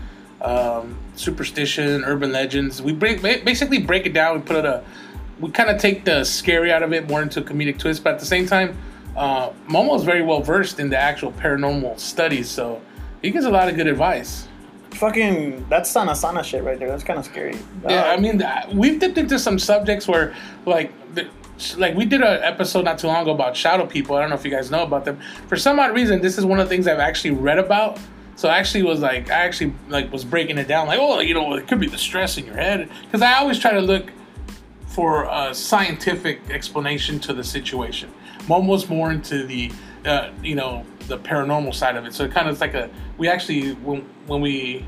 um, 0.43 0.97
superstition, 1.17 2.05
urban 2.05 2.33
legends. 2.33 2.83
We 2.83 2.93
break 2.93 3.23
basically 3.23 3.79
break 3.79 4.07
it 4.07 4.13
down. 4.13 4.37
We 4.37 4.43
put 4.43 4.57
it 4.57 4.65
a 4.65 4.85
we 5.41 5.51
kind 5.51 5.71
of 5.71 5.81
take 5.81 6.05
the 6.05 6.25
scary 6.25 6.73
out 6.73 6.83
of 6.83 6.93
it 6.93 7.09
more 7.09 7.23
into 7.23 7.41
a 7.41 7.43
comedic 7.45 7.79
twist, 7.79 8.03
but 8.03 8.15
at 8.15 8.19
the 8.21 8.27
same 8.27 8.45
time, 8.47 8.77
uh, 9.17 9.51
Momo's 9.69 10.05
very 10.05 10.23
well 10.23 10.41
versed 10.41 10.79
in 10.81 10.91
the 10.91 10.99
actual 10.99 11.33
paranormal 11.33 11.99
studies, 11.99 12.49
so 12.49 12.81
he 13.23 13.31
gives 13.31 13.45
a 13.45 13.51
lot 13.51 13.69
of 13.69 13.77
good 13.77 13.87
advice. 13.87 14.47
Fucking, 14.93 15.67
that's 15.69 15.91
sana 15.91 16.15
sana 16.15 16.43
shit 16.43 16.65
right 16.65 16.79
there. 16.79 16.89
That's 16.89 17.05
kind 17.05 17.19
of 17.19 17.25
scary. 17.25 17.57
Yeah, 17.89 18.03
Uh, 18.03 18.15
I 18.15 18.17
mean, 18.17 18.43
we've 18.75 18.99
dipped 18.99 19.19
into 19.19 19.39
some 19.39 19.59
subjects 19.59 20.09
where, 20.09 20.35
like, 20.67 20.93
the, 21.15 21.29
like 21.77 21.95
we 21.95 22.05
did 22.05 22.23
an 22.23 22.43
episode 22.43 22.85
not 22.85 22.99
too 22.99 23.09
long 23.09 23.23
ago 23.23 23.33
about 23.33 23.57
shadow 23.57 23.87
people. 23.87 24.17
I 24.17 24.21
don't 24.21 24.31
know 24.31 24.37
if 24.37 24.45
you 24.45 24.51
guys 24.51 24.71
know 24.71 24.83
about 24.83 25.05
them. 25.05 25.21
For 25.49 25.57
some 25.57 25.79
odd 25.79 25.95
reason, 25.95 26.21
this 26.21 26.39
is 26.39 26.45
one 26.45 26.59
of 26.59 26.69
the 26.69 26.75
things 26.75 26.87
I've 26.87 26.99
actually 26.99 27.33
read 27.33 27.59
about. 27.59 27.99
So 28.37 28.49
I 28.49 28.59
actually 28.59 28.85
was 28.85 29.01
like, 29.01 29.31
I 29.31 29.45
actually 29.45 29.75
like 29.89 30.13
was 30.13 30.25
breaking 30.25 30.59
it 30.59 30.69
down, 30.69 30.87
like, 30.87 31.01
oh, 31.01 31.19
you 31.19 31.35
know, 31.35 31.55
it 31.55 31.67
could 31.67 31.81
be 31.81 31.89
the 31.89 31.99
stress 31.99 32.39
in 32.39 32.47
your 32.47 32.55
head, 32.55 32.89
because 33.05 33.21
I 33.21 33.35
always 33.35 33.59
try 33.59 33.73
to 33.73 33.81
look 33.81 34.13
for 34.87 35.25
a 35.31 35.53
scientific 35.53 36.49
explanation 36.51 37.19
to 37.21 37.33
the 37.33 37.43
situation. 37.43 38.13
Momo's 38.49 38.89
more 38.89 39.11
into 39.11 39.47
the, 39.47 39.71
uh, 40.05 40.31
you 40.43 40.55
know, 40.55 40.85
the 41.07 41.19
paranormal 41.19 41.75
side 41.75 41.97
of 41.97 42.05
it. 42.07 42.15
So 42.15 42.25
it 42.25 42.33
kind 42.33 42.49
of 42.49 42.55
is 42.55 42.61
like 42.61 42.75
a, 42.75 42.91
we 43.17 43.29
actually 43.29 43.73
when 43.75 44.01
when 44.27 44.41
we, 44.41 44.85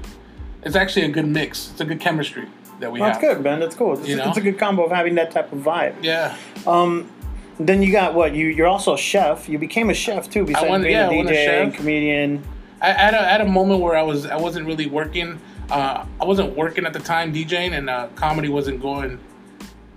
it's 0.62 0.76
actually 0.76 1.06
a 1.06 1.08
good 1.10 1.26
mix. 1.26 1.70
It's 1.72 1.80
a 1.80 1.84
good 1.84 2.00
chemistry 2.00 2.48
that 2.80 2.90
we 2.90 2.98
that's 3.00 3.16
have. 3.16 3.22
That's 3.22 3.34
good, 3.34 3.44
man. 3.44 3.60
That's 3.60 3.74
cool. 3.74 3.98
It's, 3.98 4.08
You 4.08 4.16
know? 4.16 4.28
it's 4.28 4.38
a 4.38 4.40
good 4.40 4.58
combo 4.58 4.84
of 4.84 4.90
having 4.90 5.14
that 5.16 5.30
type 5.30 5.52
of 5.52 5.60
vibe. 5.60 5.94
Yeah. 6.02 6.36
Um, 6.66 7.10
Then 7.58 7.82
you 7.82 7.92
got 7.92 8.14
what? 8.14 8.34
You 8.34 8.46
you're 8.46 8.66
also 8.68 8.94
a 8.94 8.98
chef. 8.98 9.48
You 9.48 9.58
became 9.58 9.90
a 9.90 9.94
chef 9.94 10.30
too, 10.30 10.44
besides 10.44 10.68
won- 10.68 10.82
being 10.82 10.92
yeah, 10.94 11.08
a 11.08 11.12
I 11.12 11.16
won 11.16 11.28
a 11.28 11.30
DJ 11.30 11.62
and 11.62 11.74
comedian. 11.74 12.42
I 12.80 12.90
at 12.90 13.14
a, 13.14 13.20
at 13.20 13.40
a 13.42 13.44
moment 13.44 13.80
where 13.80 13.96
I 13.96 14.02
was 14.02 14.24
I 14.24 14.36
wasn't 14.36 14.66
really 14.66 14.86
working. 14.86 15.38
Uh, 15.70 16.04
I 16.20 16.24
wasn't 16.24 16.56
working 16.56 16.84
at 16.86 16.92
the 16.94 16.98
time 16.98 17.32
DJing, 17.34 17.72
and 17.78 17.88
uh, 17.90 18.08
comedy 18.16 18.48
wasn't 18.48 18.80
going 18.80 19.18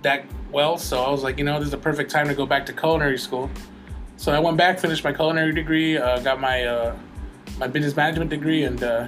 that 0.02 0.24
well. 0.54 0.78
So 0.78 1.02
I 1.02 1.10
was 1.10 1.22
like, 1.22 1.36
you 1.36 1.44
know, 1.44 1.58
this 1.58 1.66
is 1.66 1.70
the 1.72 1.76
perfect 1.76 2.10
time 2.10 2.28
to 2.28 2.34
go 2.34 2.46
back 2.46 2.64
to 2.66 2.72
culinary 2.72 3.18
school. 3.18 3.50
So 4.16 4.32
I 4.32 4.38
went 4.38 4.56
back, 4.56 4.78
finished 4.78 5.04
my 5.04 5.12
culinary 5.12 5.52
degree, 5.52 5.98
uh, 5.98 6.20
got 6.20 6.40
my 6.40 6.64
uh, 6.64 6.96
my 7.58 7.66
business 7.66 7.96
management 7.96 8.30
degree, 8.30 8.62
and 8.64 8.82
uh, 8.82 9.06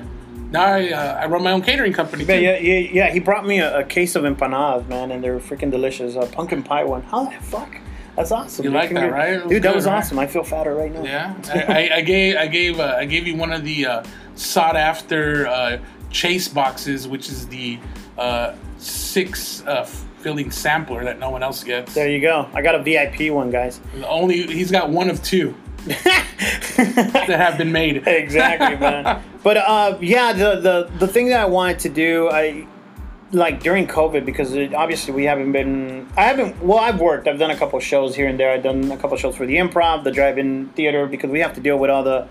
now 0.50 0.64
I 0.64 0.90
uh, 0.90 1.20
I 1.22 1.26
run 1.26 1.42
my 1.42 1.52
own 1.52 1.62
catering 1.62 1.92
company. 1.92 2.26
Too. 2.26 2.35
Yeah, 2.35 2.59
yeah, 2.59 2.78
yeah. 2.78 3.11
He 3.11 3.20
brought 3.20 3.46
me 3.46 3.61
a, 3.61 3.78
a 3.78 3.85
case 3.85 4.16
of 4.16 4.24
empanadas, 4.24 4.87
man, 4.88 5.12
and 5.12 5.22
they're 5.22 5.38
freaking 5.38 5.70
delicious. 5.70 6.16
A 6.16 6.26
pumpkin 6.26 6.62
pie 6.62 6.85
one. 6.85 7.02
How 7.02 7.24
the 7.24 7.40
fuck? 7.40 7.74
That's 8.16 8.32
awesome. 8.32 8.64
You 8.64 8.70
man. 8.70 8.80
like 8.80 8.94
that, 8.94 9.12
right? 9.12 9.48
Dude, 9.48 9.62
that 9.62 9.74
was 9.74 9.87
right? 9.87 9.98
awesome. 9.98 10.18
I 10.18 10.26
feel 10.26 10.42
fatter 10.42 10.74
right 10.74 10.92
now. 10.92 11.04
Yeah, 11.04 11.35
I, 11.68 11.88
I, 11.90 11.96
I 11.96 12.00
gave 12.00 12.37
I 12.37 12.46
gave 12.46 12.80
uh, 12.80 12.96
I 12.98 13.04
gave 13.04 13.26
you 13.26 13.37
one 13.37 13.52
of 13.52 13.64
the 13.64 13.87
uh, 13.87 14.04
sought 14.35 14.76
after 14.76 15.46
uh, 15.46 15.78
chase 16.11 16.48
boxes, 16.48 17.06
which 17.06 17.28
is 17.28 17.46
the 17.48 17.78
uh, 18.18 18.54
six 18.78 19.64
uh, 19.66 19.88
filling 20.27 20.51
sampler 20.51 21.05
that 21.05 21.21
no 21.21 21.31
one 21.31 21.41
else 21.41 21.62
gets. 21.62 21.95
There 21.95 22.11
you 22.11 22.21
go. 22.21 22.49
I 22.53 22.61
got 22.61 22.75
a 22.75 22.83
VIP 22.83 23.33
one, 23.33 23.49
guys. 23.49 23.81
Only 24.05 24.43
he's 24.43 24.73
got 24.73 24.91
one 24.91 25.09
of 25.09 25.23
two 25.23 25.55
that 25.87 27.27
have 27.29 27.57
been 27.57 27.71
made. 27.71 28.03
exactly, 28.09 28.77
man. 28.81 29.23
But 29.45 29.59
uh, 29.59 29.99
yeah, 30.01 30.33
the, 30.33 30.61
the 30.61 30.91
the 30.99 31.07
thing 31.07 31.29
that 31.29 31.39
I 31.39 31.45
wanted 31.45 31.79
to 31.79 31.91
do, 31.91 32.29
I 32.29 32.67
like 33.31 33.62
during 33.62 33.87
COVID 33.87 34.25
because 34.25 34.53
it, 34.55 34.75
obviously 34.75 35.15
we 35.15 35.23
haven't 35.23 35.53
been. 35.53 36.09
I 36.17 36.23
haven't. 36.23 36.61
Well, 36.61 36.81
I've 36.81 36.99
worked. 36.99 37.29
I've 37.29 37.39
done 37.39 37.53
a 37.53 37.57
couple 37.57 37.79
shows 37.79 38.17
here 38.17 38.27
and 38.27 38.37
there. 38.41 38.51
I've 38.51 38.65
done 38.65 38.91
a 38.91 38.97
couple 38.97 39.17
shows 39.17 39.37
for 39.37 39.47
the 39.47 39.59
Improv, 39.59 40.03
the 40.03 40.11
Drive-In 40.11 40.71
Theater, 40.71 41.07
because 41.07 41.31
we 41.31 41.39
have 41.39 41.55
to 41.55 41.61
deal 41.61 41.79
with 41.79 41.89
all 41.89 42.03
the 42.03 42.27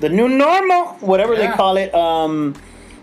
the 0.00 0.08
new 0.08 0.28
normal, 0.28 0.94
whatever 0.94 1.36
they 1.36 1.46
call 1.46 1.76
it. 1.76 1.94
Um, 1.94 2.56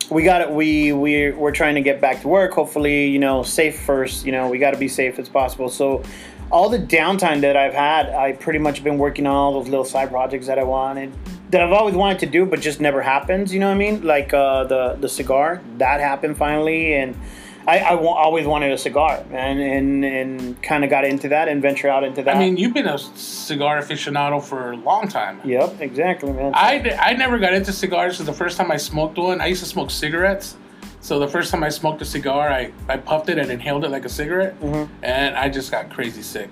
we 0.09 0.23
got 0.23 0.41
it. 0.41 0.49
We 0.51 0.93
we 0.93 1.31
we're 1.31 1.51
trying 1.51 1.75
to 1.75 1.81
get 1.81 2.01
back 2.01 2.21
to 2.21 2.27
work. 2.27 2.53
Hopefully, 2.53 3.07
you 3.07 3.19
know, 3.19 3.43
safe 3.43 3.79
first. 3.79 4.25
You 4.25 4.31
know, 4.31 4.49
we 4.49 4.57
got 4.57 4.71
to 4.71 4.77
be 4.77 4.87
safe 4.87 5.19
as 5.19 5.29
possible. 5.29 5.69
So. 5.69 6.03
All 6.51 6.69
the 6.69 6.77
downtime 6.77 7.41
that 7.41 7.57
I've 7.57 7.73
had, 7.73 8.09
I 8.09 8.33
pretty 8.33 8.59
much 8.59 8.83
been 8.83 8.99
working 8.99 9.25
on 9.25 9.33
all 9.33 9.53
those 9.53 9.69
little 9.69 9.85
side 9.85 10.09
projects 10.11 10.45
that 10.45 10.59
I 10.59 10.63
wanted, 10.63 11.11
that 11.49 11.61
I've 11.61 11.71
always 11.71 11.95
wanted 11.95 12.19
to 12.19 12.25
do, 12.27 12.45
but 12.45 12.61
just 12.61 12.79
never 12.79 13.01
happens. 13.01 13.51
You 13.51 13.59
know 13.59 13.69
what 13.69 13.75
I 13.75 13.77
mean? 13.77 14.03
Like 14.03 14.35
uh, 14.35 14.65
the 14.65 14.95
the 14.99 15.09
cigar 15.09 15.63
that 15.79 15.99
happened 15.99 16.37
finally, 16.37 16.93
and 16.93 17.15
I, 17.65 17.79
I 17.79 17.95
always 17.95 18.45
wanted 18.45 18.71
a 18.71 18.77
cigar, 18.77 19.23
man, 19.31 19.59
and 19.59 20.03
and 20.03 20.61
kind 20.63 20.83
of 20.83 20.89
got 20.89 21.05
into 21.05 21.29
that 21.29 21.47
and 21.47 21.61
venture 21.61 21.87
out 21.87 22.03
into 22.03 22.21
that. 22.23 22.35
I 22.35 22.39
mean, 22.39 22.57
you've 22.57 22.73
been 22.73 22.87
a 22.87 22.97
cigar 22.97 23.81
aficionado 23.81 24.43
for 24.43 24.71
a 24.73 24.75
long 24.77 25.07
time. 25.07 25.39
yep, 25.45 25.79
exactly, 25.79 26.33
man. 26.33 26.51
I, 26.53 26.97
I 26.99 27.13
never 27.13 27.39
got 27.39 27.53
into 27.53 27.71
cigars 27.71 28.13
because 28.15 28.25
the 28.25 28.33
first 28.33 28.57
time 28.57 28.69
I 28.71 28.77
smoked 28.77 29.17
one, 29.17 29.39
I 29.39 29.47
used 29.47 29.63
to 29.63 29.69
smoke 29.69 29.91
cigarettes. 29.91 30.57
So 30.99 31.19
the 31.19 31.27
first 31.27 31.51
time 31.51 31.63
I 31.63 31.69
smoked 31.69 32.01
a 32.01 32.05
cigar, 32.05 32.49
I, 32.49 32.71
I 32.87 32.95
puffed 32.97 33.27
it 33.29 33.37
and 33.37 33.51
inhaled 33.51 33.83
it 33.83 33.89
like 33.91 34.05
a 34.05 34.09
cigarette, 34.09 34.59
Mm-hmm. 34.61 34.93
and 35.03 35.35
I 35.35 35.49
just 35.49 35.69
got 35.71 35.89
crazy 35.89 36.21
sick. 36.21 36.49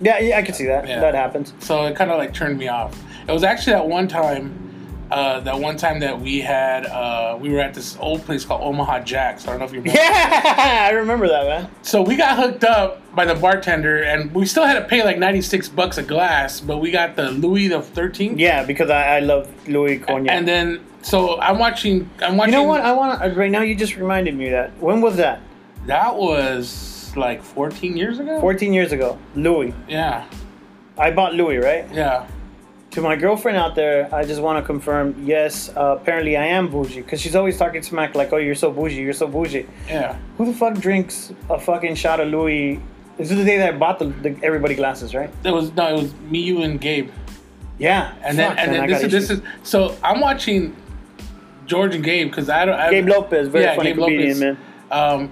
yeah, 0.00 0.18
yeah, 0.18 0.38
I 0.38 0.42
can 0.42 0.54
see 0.54 0.66
that. 0.66 0.88
Yeah. 0.88 1.00
That 1.00 1.14
happens. 1.14 1.52
So 1.58 1.84
it 1.86 1.96
kind 1.96 2.10
of 2.10 2.16
like 2.18 2.32
turned 2.32 2.58
me 2.58 2.68
off. 2.68 2.98
It 3.28 3.32
was 3.32 3.44
actually 3.44 3.74
at 3.74 3.86
one 3.86 4.08
time, 4.08 4.69
uh, 5.10 5.40
that 5.40 5.58
one 5.58 5.76
time 5.76 6.00
that 6.00 6.20
we 6.20 6.40
had, 6.40 6.86
uh, 6.86 7.36
we 7.40 7.50
were 7.50 7.60
at 7.60 7.74
this 7.74 7.96
old 7.98 8.24
place 8.24 8.44
called 8.44 8.62
Omaha 8.62 9.00
Jacks. 9.00 9.46
I 9.46 9.50
don't 9.50 9.58
know 9.58 9.64
if 9.64 9.72
you 9.72 9.80
remember. 9.80 10.00
Yeah, 10.00 10.88
I 10.88 10.90
remember 10.90 11.28
that, 11.28 11.46
man. 11.46 11.70
So 11.82 12.00
we 12.02 12.16
got 12.16 12.36
hooked 12.38 12.64
up 12.64 13.02
by 13.14 13.24
the 13.24 13.34
bartender, 13.34 14.02
and 14.02 14.32
we 14.34 14.46
still 14.46 14.64
had 14.64 14.78
to 14.78 14.84
pay 14.86 15.02
like 15.02 15.18
ninety 15.18 15.42
six 15.42 15.68
bucks 15.68 15.98
a 15.98 16.02
glass, 16.02 16.60
but 16.60 16.78
we 16.78 16.90
got 16.90 17.16
the 17.16 17.30
Louis 17.30 17.68
the 17.68 17.82
Thirteenth. 17.82 18.38
Yeah, 18.38 18.64
because 18.64 18.90
I, 18.90 19.16
I 19.16 19.18
love 19.20 19.48
Louis 19.68 19.98
Cognac. 19.98 20.32
And 20.32 20.46
then, 20.46 20.84
so 21.02 21.40
I'm 21.40 21.58
watching. 21.58 22.08
I'm 22.22 22.36
watching. 22.36 22.54
you 22.54 22.60
know 22.60 22.64
what? 22.64 22.80
I 22.80 22.92
want 22.92 23.20
to 23.20 23.30
right 23.30 23.50
now. 23.50 23.62
You 23.62 23.74
just 23.74 23.96
reminded 23.96 24.36
me 24.36 24.50
that. 24.50 24.76
When 24.80 25.00
was 25.00 25.16
that? 25.16 25.40
That 25.86 26.14
was 26.14 27.12
like 27.16 27.42
14 27.42 27.96
years 27.96 28.20
ago. 28.20 28.40
14 28.40 28.72
years 28.72 28.92
ago. 28.92 29.18
Louis. 29.34 29.74
Yeah, 29.88 30.28
I 30.96 31.10
bought 31.10 31.34
Louis, 31.34 31.56
right? 31.58 31.92
yeah. 31.92 32.28
To 32.92 33.00
my 33.00 33.14
girlfriend 33.14 33.56
out 33.56 33.76
there, 33.76 34.12
I 34.12 34.24
just 34.24 34.42
want 34.42 34.58
to 34.58 34.66
confirm. 34.66 35.14
Yes, 35.24 35.68
uh, 35.76 35.96
apparently 36.00 36.36
I 36.36 36.46
am 36.46 36.68
bougie 36.68 37.02
because 37.02 37.20
she's 37.20 37.36
always 37.36 37.56
talking 37.56 37.82
smack 37.82 38.16
like, 38.16 38.32
"Oh, 38.32 38.36
you're 38.36 38.56
so 38.56 38.72
bougie, 38.72 39.00
you're 39.02 39.12
so 39.12 39.28
bougie." 39.28 39.66
Yeah. 39.88 40.16
Who 40.38 40.46
the 40.46 40.52
fuck 40.52 40.74
drinks 40.74 41.32
a 41.48 41.58
fucking 41.60 41.94
shot 41.94 42.18
of 42.18 42.28
Louis? 42.28 42.80
This 43.16 43.30
is 43.30 43.36
the 43.36 43.44
day 43.44 43.58
that 43.58 43.74
I 43.74 43.76
bought 43.78 44.00
the, 44.00 44.06
the 44.06 44.36
everybody 44.42 44.74
glasses, 44.74 45.14
right? 45.14 45.30
It 45.44 45.52
was 45.52 45.72
no, 45.74 45.86
it 45.88 46.02
was 46.02 46.14
me, 46.22 46.40
you, 46.40 46.62
and 46.62 46.80
Gabe. 46.80 47.10
Yeah. 47.78 48.12
And 48.24 48.36
then, 48.36 48.58
and 48.58 48.72
man, 48.72 48.80
then 48.80 48.88
this 48.90 49.02
is 49.04 49.12
this 49.12 49.30
is 49.30 49.42
so 49.62 49.96
I'm 50.02 50.20
watching 50.20 50.74
George 51.66 51.94
and 51.94 52.02
Gabe 52.02 52.28
because 52.28 52.48
I 52.48 52.64
don't. 52.64 52.74
I, 52.74 52.90
Gabe 52.90 53.06
Lopez, 53.08 53.46
very 53.46 53.64
Yeah, 53.64 53.76
funny 53.76 53.90
Gabe 53.90 53.98
comedian, 53.98 54.28
Lopez. 54.40 54.40
man. 54.40 54.58
Um, 54.90 55.30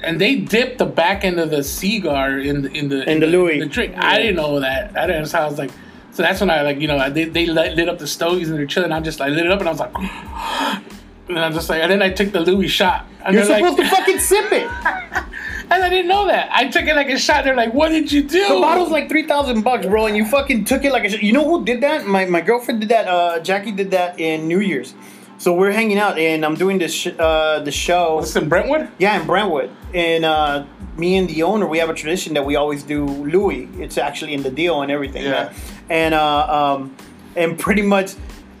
and 0.00 0.18
they 0.18 0.36
dipped 0.36 0.78
the 0.78 0.86
back 0.86 1.24
end 1.24 1.38
of 1.40 1.50
the 1.50 1.62
cigar 1.62 2.38
in 2.38 2.62
the 2.62 2.70
in 2.72 2.88
the 2.88 3.08
In 3.10 3.20
the 3.20 3.26
Louis. 3.26 3.60
the 3.60 3.66
drink. 3.66 3.94
I 3.98 4.16
didn't 4.16 4.36
know 4.36 4.60
that. 4.60 4.96
I 4.96 5.06
didn't. 5.06 5.26
So 5.26 5.38
I 5.40 5.46
was 5.46 5.58
like, 5.58 5.70
so 6.16 6.22
that's 6.22 6.40
when 6.40 6.48
I 6.48 6.62
like 6.62 6.80
you 6.80 6.88
know 6.88 7.10
they 7.10 7.24
they 7.24 7.44
lit, 7.44 7.90
up 7.90 7.98
the 7.98 8.06
stogies 8.06 8.48
and 8.48 8.58
they're 8.58 8.64
chilling. 8.64 8.90
I 8.90 9.00
just 9.00 9.20
like 9.20 9.32
lit 9.32 9.44
it 9.44 9.52
up 9.52 9.60
and 9.60 9.68
I 9.68 9.72
was 9.72 9.80
like, 9.80 9.94
and 11.28 11.38
I'm 11.38 11.52
just 11.52 11.68
like, 11.68 11.82
and 11.82 11.92
then 11.92 12.00
I 12.00 12.08
took 12.08 12.32
the 12.32 12.40
Louis 12.40 12.68
shot. 12.68 13.04
And 13.22 13.34
You're 13.34 13.44
supposed 13.44 13.78
like, 13.78 13.90
to 13.90 13.96
fucking 13.96 14.18
sip 14.20 14.50
it. 14.50 14.62
and 15.70 15.84
I 15.84 15.90
didn't 15.90 16.08
know 16.08 16.26
that. 16.26 16.48
I 16.50 16.68
took 16.68 16.84
it 16.84 16.96
like 16.96 17.10
a 17.10 17.18
shot. 17.18 17.44
They're 17.44 17.54
like, 17.54 17.74
what 17.74 17.90
did 17.90 18.10
you 18.10 18.22
do? 18.22 18.48
The 18.48 18.60
bottle's 18.60 18.88
like 18.88 19.10
three 19.10 19.26
thousand 19.26 19.60
bucks, 19.60 19.84
bro, 19.84 20.06
and 20.06 20.16
you 20.16 20.24
fucking 20.24 20.64
took 20.64 20.86
it 20.86 20.92
like 20.92 21.04
a. 21.04 21.10
Sh- 21.10 21.22
you 21.22 21.34
know 21.34 21.44
who 21.44 21.66
did 21.66 21.82
that? 21.82 22.06
My 22.06 22.24
my 22.24 22.40
girlfriend 22.40 22.80
did 22.80 22.88
that. 22.88 23.08
Uh, 23.08 23.40
Jackie 23.40 23.72
did 23.72 23.90
that 23.90 24.18
in 24.18 24.48
New 24.48 24.60
Year's. 24.60 24.94
So 25.36 25.52
we're 25.52 25.72
hanging 25.72 25.98
out, 25.98 26.18
and 26.18 26.46
I'm 26.46 26.54
doing 26.54 26.78
this 26.78 26.94
sh- 26.94 27.08
uh, 27.18 27.58
the 27.60 27.72
show. 27.72 28.22
This 28.22 28.36
in 28.36 28.48
Brentwood. 28.48 28.88
Yeah, 28.98 29.20
in 29.20 29.26
Brentwood, 29.26 29.70
and 29.92 30.24
uh, 30.24 30.64
me 30.98 31.16
and 31.16 31.28
the 31.28 31.42
owner, 31.42 31.66
we 31.66 31.78
have 31.78 31.90
a 31.90 31.94
tradition 31.94 32.34
that 32.34 32.44
we 32.44 32.56
always 32.56 32.82
do 32.82 33.04
Louis. 33.04 33.68
It's 33.78 33.98
actually 33.98 34.34
in 34.34 34.42
the 34.42 34.50
deal 34.50 34.82
and 34.82 34.90
everything. 34.90 35.24
Yeah. 35.24 35.30
man. 35.30 35.54
And 35.88 36.14
uh, 36.14 36.74
um, 36.76 36.96
and 37.36 37.58
pretty 37.58 37.82
much, 37.82 38.14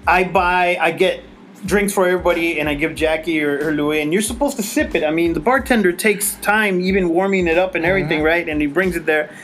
I 0.06 0.24
buy, 0.24 0.78
I 0.80 0.92
get 0.92 1.22
drinks 1.64 1.92
for 1.92 2.06
everybody, 2.06 2.60
and 2.60 2.68
I 2.68 2.74
give 2.74 2.94
Jackie 2.94 3.42
or, 3.42 3.68
or 3.68 3.72
Louis, 3.72 4.00
and 4.00 4.12
you're 4.12 4.22
supposed 4.22 4.56
to 4.56 4.62
sip 4.62 4.94
it. 4.94 5.02
I 5.02 5.10
mean, 5.10 5.32
the 5.32 5.40
bartender 5.40 5.92
takes 5.92 6.34
time 6.36 6.80
even 6.80 7.08
warming 7.08 7.46
it 7.46 7.58
up 7.58 7.74
and 7.74 7.84
everything, 7.84 8.22
right? 8.22 8.48
And 8.48 8.60
he 8.60 8.66
brings 8.66 8.96
it 8.96 9.06
there. 9.06 9.34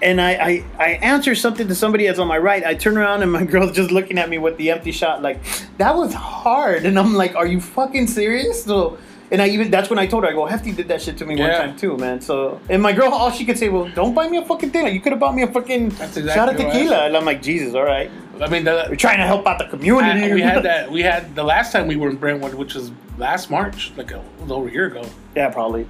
And 0.00 0.20
I, 0.20 0.30
I, 0.30 0.64
I 0.78 0.88
answer 1.02 1.34
something 1.34 1.66
to 1.68 1.74
somebody 1.74 2.06
that's 2.06 2.20
on 2.20 2.28
my 2.28 2.38
right. 2.38 2.64
I 2.64 2.74
turn 2.74 2.96
around 2.96 3.22
and 3.22 3.32
my 3.32 3.44
girl's 3.52 3.72
just 3.72 3.90
looking 3.90 4.16
at 4.18 4.28
me 4.28 4.38
with 4.38 4.56
the 4.56 4.70
empty 4.70 4.92
shot, 4.92 5.22
like, 5.22 5.40
that 5.78 5.96
was 5.96 6.14
hard. 6.14 6.86
And 6.86 6.98
I'm 6.98 7.14
like, 7.14 7.34
are 7.34 7.46
you 7.46 7.60
fucking 7.60 8.06
serious? 8.06 8.64
So, 8.64 8.98
and 9.30 9.42
I 9.42 9.48
even 9.48 9.70
that's 9.70 9.90
when 9.90 9.98
I 9.98 10.06
told 10.06 10.24
her 10.24 10.30
I 10.30 10.32
go 10.32 10.46
Hefty 10.46 10.72
did 10.72 10.88
that 10.88 11.02
shit 11.02 11.18
to 11.18 11.26
me 11.26 11.36
one 11.36 11.50
time 11.50 11.76
too, 11.76 11.96
man. 11.96 12.20
So 12.20 12.60
and 12.68 12.82
my 12.82 12.92
girl 12.92 13.10
all 13.12 13.30
she 13.30 13.44
could 13.44 13.58
say, 13.58 13.68
well, 13.68 13.88
don't 13.94 14.14
buy 14.14 14.28
me 14.28 14.38
a 14.38 14.44
fucking 14.44 14.70
thing. 14.70 14.92
You 14.94 15.00
could 15.00 15.12
have 15.12 15.20
bought 15.20 15.34
me 15.34 15.42
a 15.42 15.46
fucking 15.52 15.90
That's 15.90 16.16
shot 16.16 16.48
of 16.48 16.56
tequila. 16.56 17.06
And 17.06 17.16
I'm 17.16 17.24
like, 17.24 17.42
Jesus, 17.42 17.74
all 17.74 17.84
right. 17.84 18.10
I 18.40 18.48
mean, 18.48 18.64
the, 18.64 18.86
We're 18.88 18.94
trying 18.96 19.18
to 19.18 19.26
help 19.26 19.46
out 19.46 19.58
the 19.58 19.66
community. 19.66 20.30
I- 20.30 20.34
we 20.34 20.40
had 20.40 20.62
that. 20.62 20.90
We 20.98 21.02
had 21.02 21.34
the 21.34 21.42
last 21.42 21.72
time 21.72 21.88
we 21.88 21.96
were 21.96 22.08
in 22.08 22.16
Brentwood, 22.16 22.54
which 22.54 22.74
was 22.74 22.92
last 23.16 23.50
March, 23.50 23.92
like 23.96 24.12
a, 24.12 24.22
over 24.48 24.68
a 24.68 24.70
year 24.72 24.86
ago. 24.86 25.04
yeah, 25.34 25.50
probably. 25.50 25.88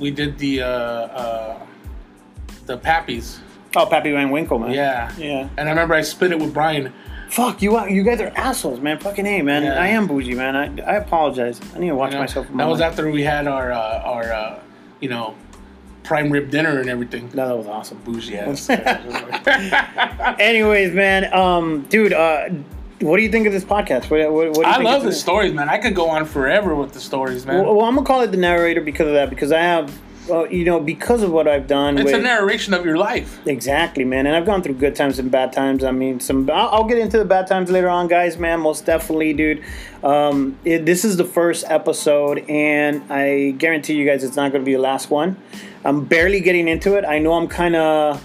We 0.00 0.10
did 0.10 0.38
the 0.38 0.62
uh, 0.62 0.66
uh, 0.66 1.66
the 2.66 2.78
Pappies. 2.78 3.38
Oh, 3.76 3.86
Pappy 3.86 4.10
Van 4.12 4.30
Winkle, 4.30 4.58
man. 4.58 4.72
Yeah, 4.72 5.12
Yeah. 5.16 5.48
And 5.56 5.68
I 5.68 5.72
remember 5.72 5.94
I 5.94 6.02
split 6.02 6.32
it 6.32 6.38
with 6.38 6.52
Brian. 6.52 6.92
Fuck 7.32 7.62
you! 7.62 7.82
You 7.88 8.02
guys 8.02 8.20
are 8.20 8.30
assholes, 8.36 8.80
man. 8.80 8.98
Fucking 8.98 9.24
hey, 9.24 9.40
man. 9.40 9.62
Yeah. 9.62 9.80
I 9.80 9.86
am 9.86 10.06
bougie, 10.06 10.34
man. 10.34 10.54
I, 10.54 10.66
I 10.82 10.96
apologize. 10.96 11.58
I 11.74 11.78
need 11.78 11.88
to 11.88 11.94
watch 11.94 12.10
You 12.10 12.16
know? 12.16 12.20
myself. 12.20 12.46
that 12.54 12.68
was 12.68 12.82
after 12.82 13.10
we 13.10 13.22
had 13.22 13.46
our 13.46 13.72
uh, 13.72 14.02
our 14.04 14.30
uh, 14.30 14.62
you 15.00 15.08
know 15.08 15.34
prime 16.02 16.30
rib 16.30 16.50
dinner 16.50 16.78
and 16.78 16.90
everything. 16.90 17.30
No, 17.32 17.48
that 17.48 17.56
was 17.56 17.66
awesome. 17.66 17.96
Bougie 18.04 18.36
ass. 18.36 18.68
Anyways, 20.40 20.92
man, 20.92 21.32
um, 21.32 21.86
dude, 21.88 22.12
uh, 22.12 22.50
what 23.00 23.16
do 23.16 23.22
you 23.22 23.30
think 23.30 23.46
of 23.46 23.54
this 23.54 23.64
podcast? 23.64 24.10
What, 24.10 24.30
what, 24.30 24.48
what 24.48 24.54
do 24.54 24.60
you 24.60 24.66
I 24.66 24.82
love 24.82 25.02
the 25.02 25.12
stories, 25.12 25.54
man. 25.54 25.70
I 25.70 25.78
could 25.78 25.94
go 25.94 26.10
on 26.10 26.26
forever 26.26 26.74
with 26.74 26.92
the 26.92 27.00
stories, 27.00 27.46
man. 27.46 27.64
Well, 27.64 27.76
well, 27.76 27.86
I'm 27.86 27.94
gonna 27.94 28.06
call 28.06 28.20
it 28.20 28.30
the 28.30 28.36
narrator 28.36 28.82
because 28.82 29.06
of 29.06 29.14
that. 29.14 29.30
Because 29.30 29.52
I 29.52 29.60
have, 29.62 29.98
uh, 30.32 30.48
you 30.48 30.64
know, 30.64 30.80
because 30.80 31.22
of 31.22 31.30
what 31.30 31.46
I've 31.46 31.66
done. 31.66 31.98
it's 31.98 32.06
with, 32.06 32.14
a 32.14 32.22
narration 32.22 32.72
of 32.72 32.84
your 32.84 32.96
life. 32.96 33.38
Exactly, 33.46 34.04
man. 34.04 34.26
And 34.26 34.34
I've 34.34 34.46
gone 34.46 34.62
through 34.62 34.74
good 34.74 34.96
times 34.96 35.18
and 35.18 35.30
bad 35.30 35.52
times. 35.52 35.84
I 35.84 35.90
mean, 35.90 36.20
some. 36.20 36.48
I'll, 36.50 36.68
I'll 36.68 36.84
get 36.84 36.98
into 36.98 37.18
the 37.18 37.24
bad 37.24 37.46
times 37.46 37.70
later 37.70 37.88
on, 37.88 38.08
guys. 38.08 38.38
Man, 38.38 38.60
most 38.60 38.86
definitely, 38.86 39.34
dude. 39.34 39.62
Um, 40.02 40.58
it, 40.64 40.86
this 40.86 41.04
is 41.04 41.16
the 41.16 41.24
first 41.24 41.64
episode, 41.68 42.48
and 42.48 43.02
I 43.12 43.50
guarantee 43.52 43.94
you 43.94 44.06
guys, 44.06 44.24
it's 44.24 44.36
not 44.36 44.52
going 44.52 44.62
to 44.62 44.66
be 44.66 44.72
the 44.72 44.80
last 44.80 45.10
one. 45.10 45.36
I'm 45.84 46.04
barely 46.04 46.40
getting 46.40 46.66
into 46.66 46.96
it. 46.96 47.04
I 47.04 47.18
know 47.18 47.34
I'm 47.34 47.48
kind 47.48 47.76
of. 47.76 48.24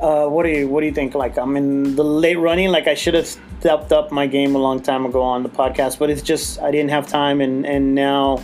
Uh, 0.00 0.26
what 0.26 0.44
do 0.44 0.48
you 0.50 0.68
What 0.68 0.80
do 0.80 0.86
you 0.86 0.92
think? 0.92 1.14
Like 1.14 1.36
I'm 1.38 1.56
in 1.56 1.96
the 1.96 2.04
late 2.04 2.38
running. 2.38 2.70
Like 2.70 2.86
I 2.86 2.94
should 2.94 3.14
have 3.14 3.26
stepped 3.26 3.92
up 3.92 4.10
my 4.12 4.26
game 4.26 4.54
a 4.54 4.58
long 4.58 4.80
time 4.80 5.06
ago 5.06 5.22
on 5.22 5.42
the 5.42 5.48
podcast, 5.48 5.98
but 5.98 6.08
it's 6.08 6.22
just 6.22 6.60
I 6.60 6.70
didn't 6.70 6.90
have 6.90 7.06
time, 7.08 7.40
and 7.40 7.66
and 7.66 7.94
now 7.94 8.42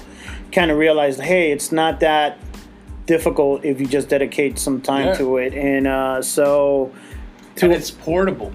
kind 0.52 0.70
of 0.70 0.78
realized, 0.78 1.20
hey, 1.20 1.52
it's 1.52 1.72
not 1.72 2.00
that 2.00 2.38
difficult 3.08 3.64
if 3.64 3.80
you 3.80 3.86
just 3.86 4.08
dedicate 4.08 4.58
some 4.66 4.80
time 4.80 5.06
Yeah. 5.08 5.14
to 5.20 5.36
it. 5.38 5.52
And 5.54 5.86
uh, 5.88 6.22
so, 6.22 6.92
And 7.62 7.72
it's 7.72 7.90
portable. 7.90 8.52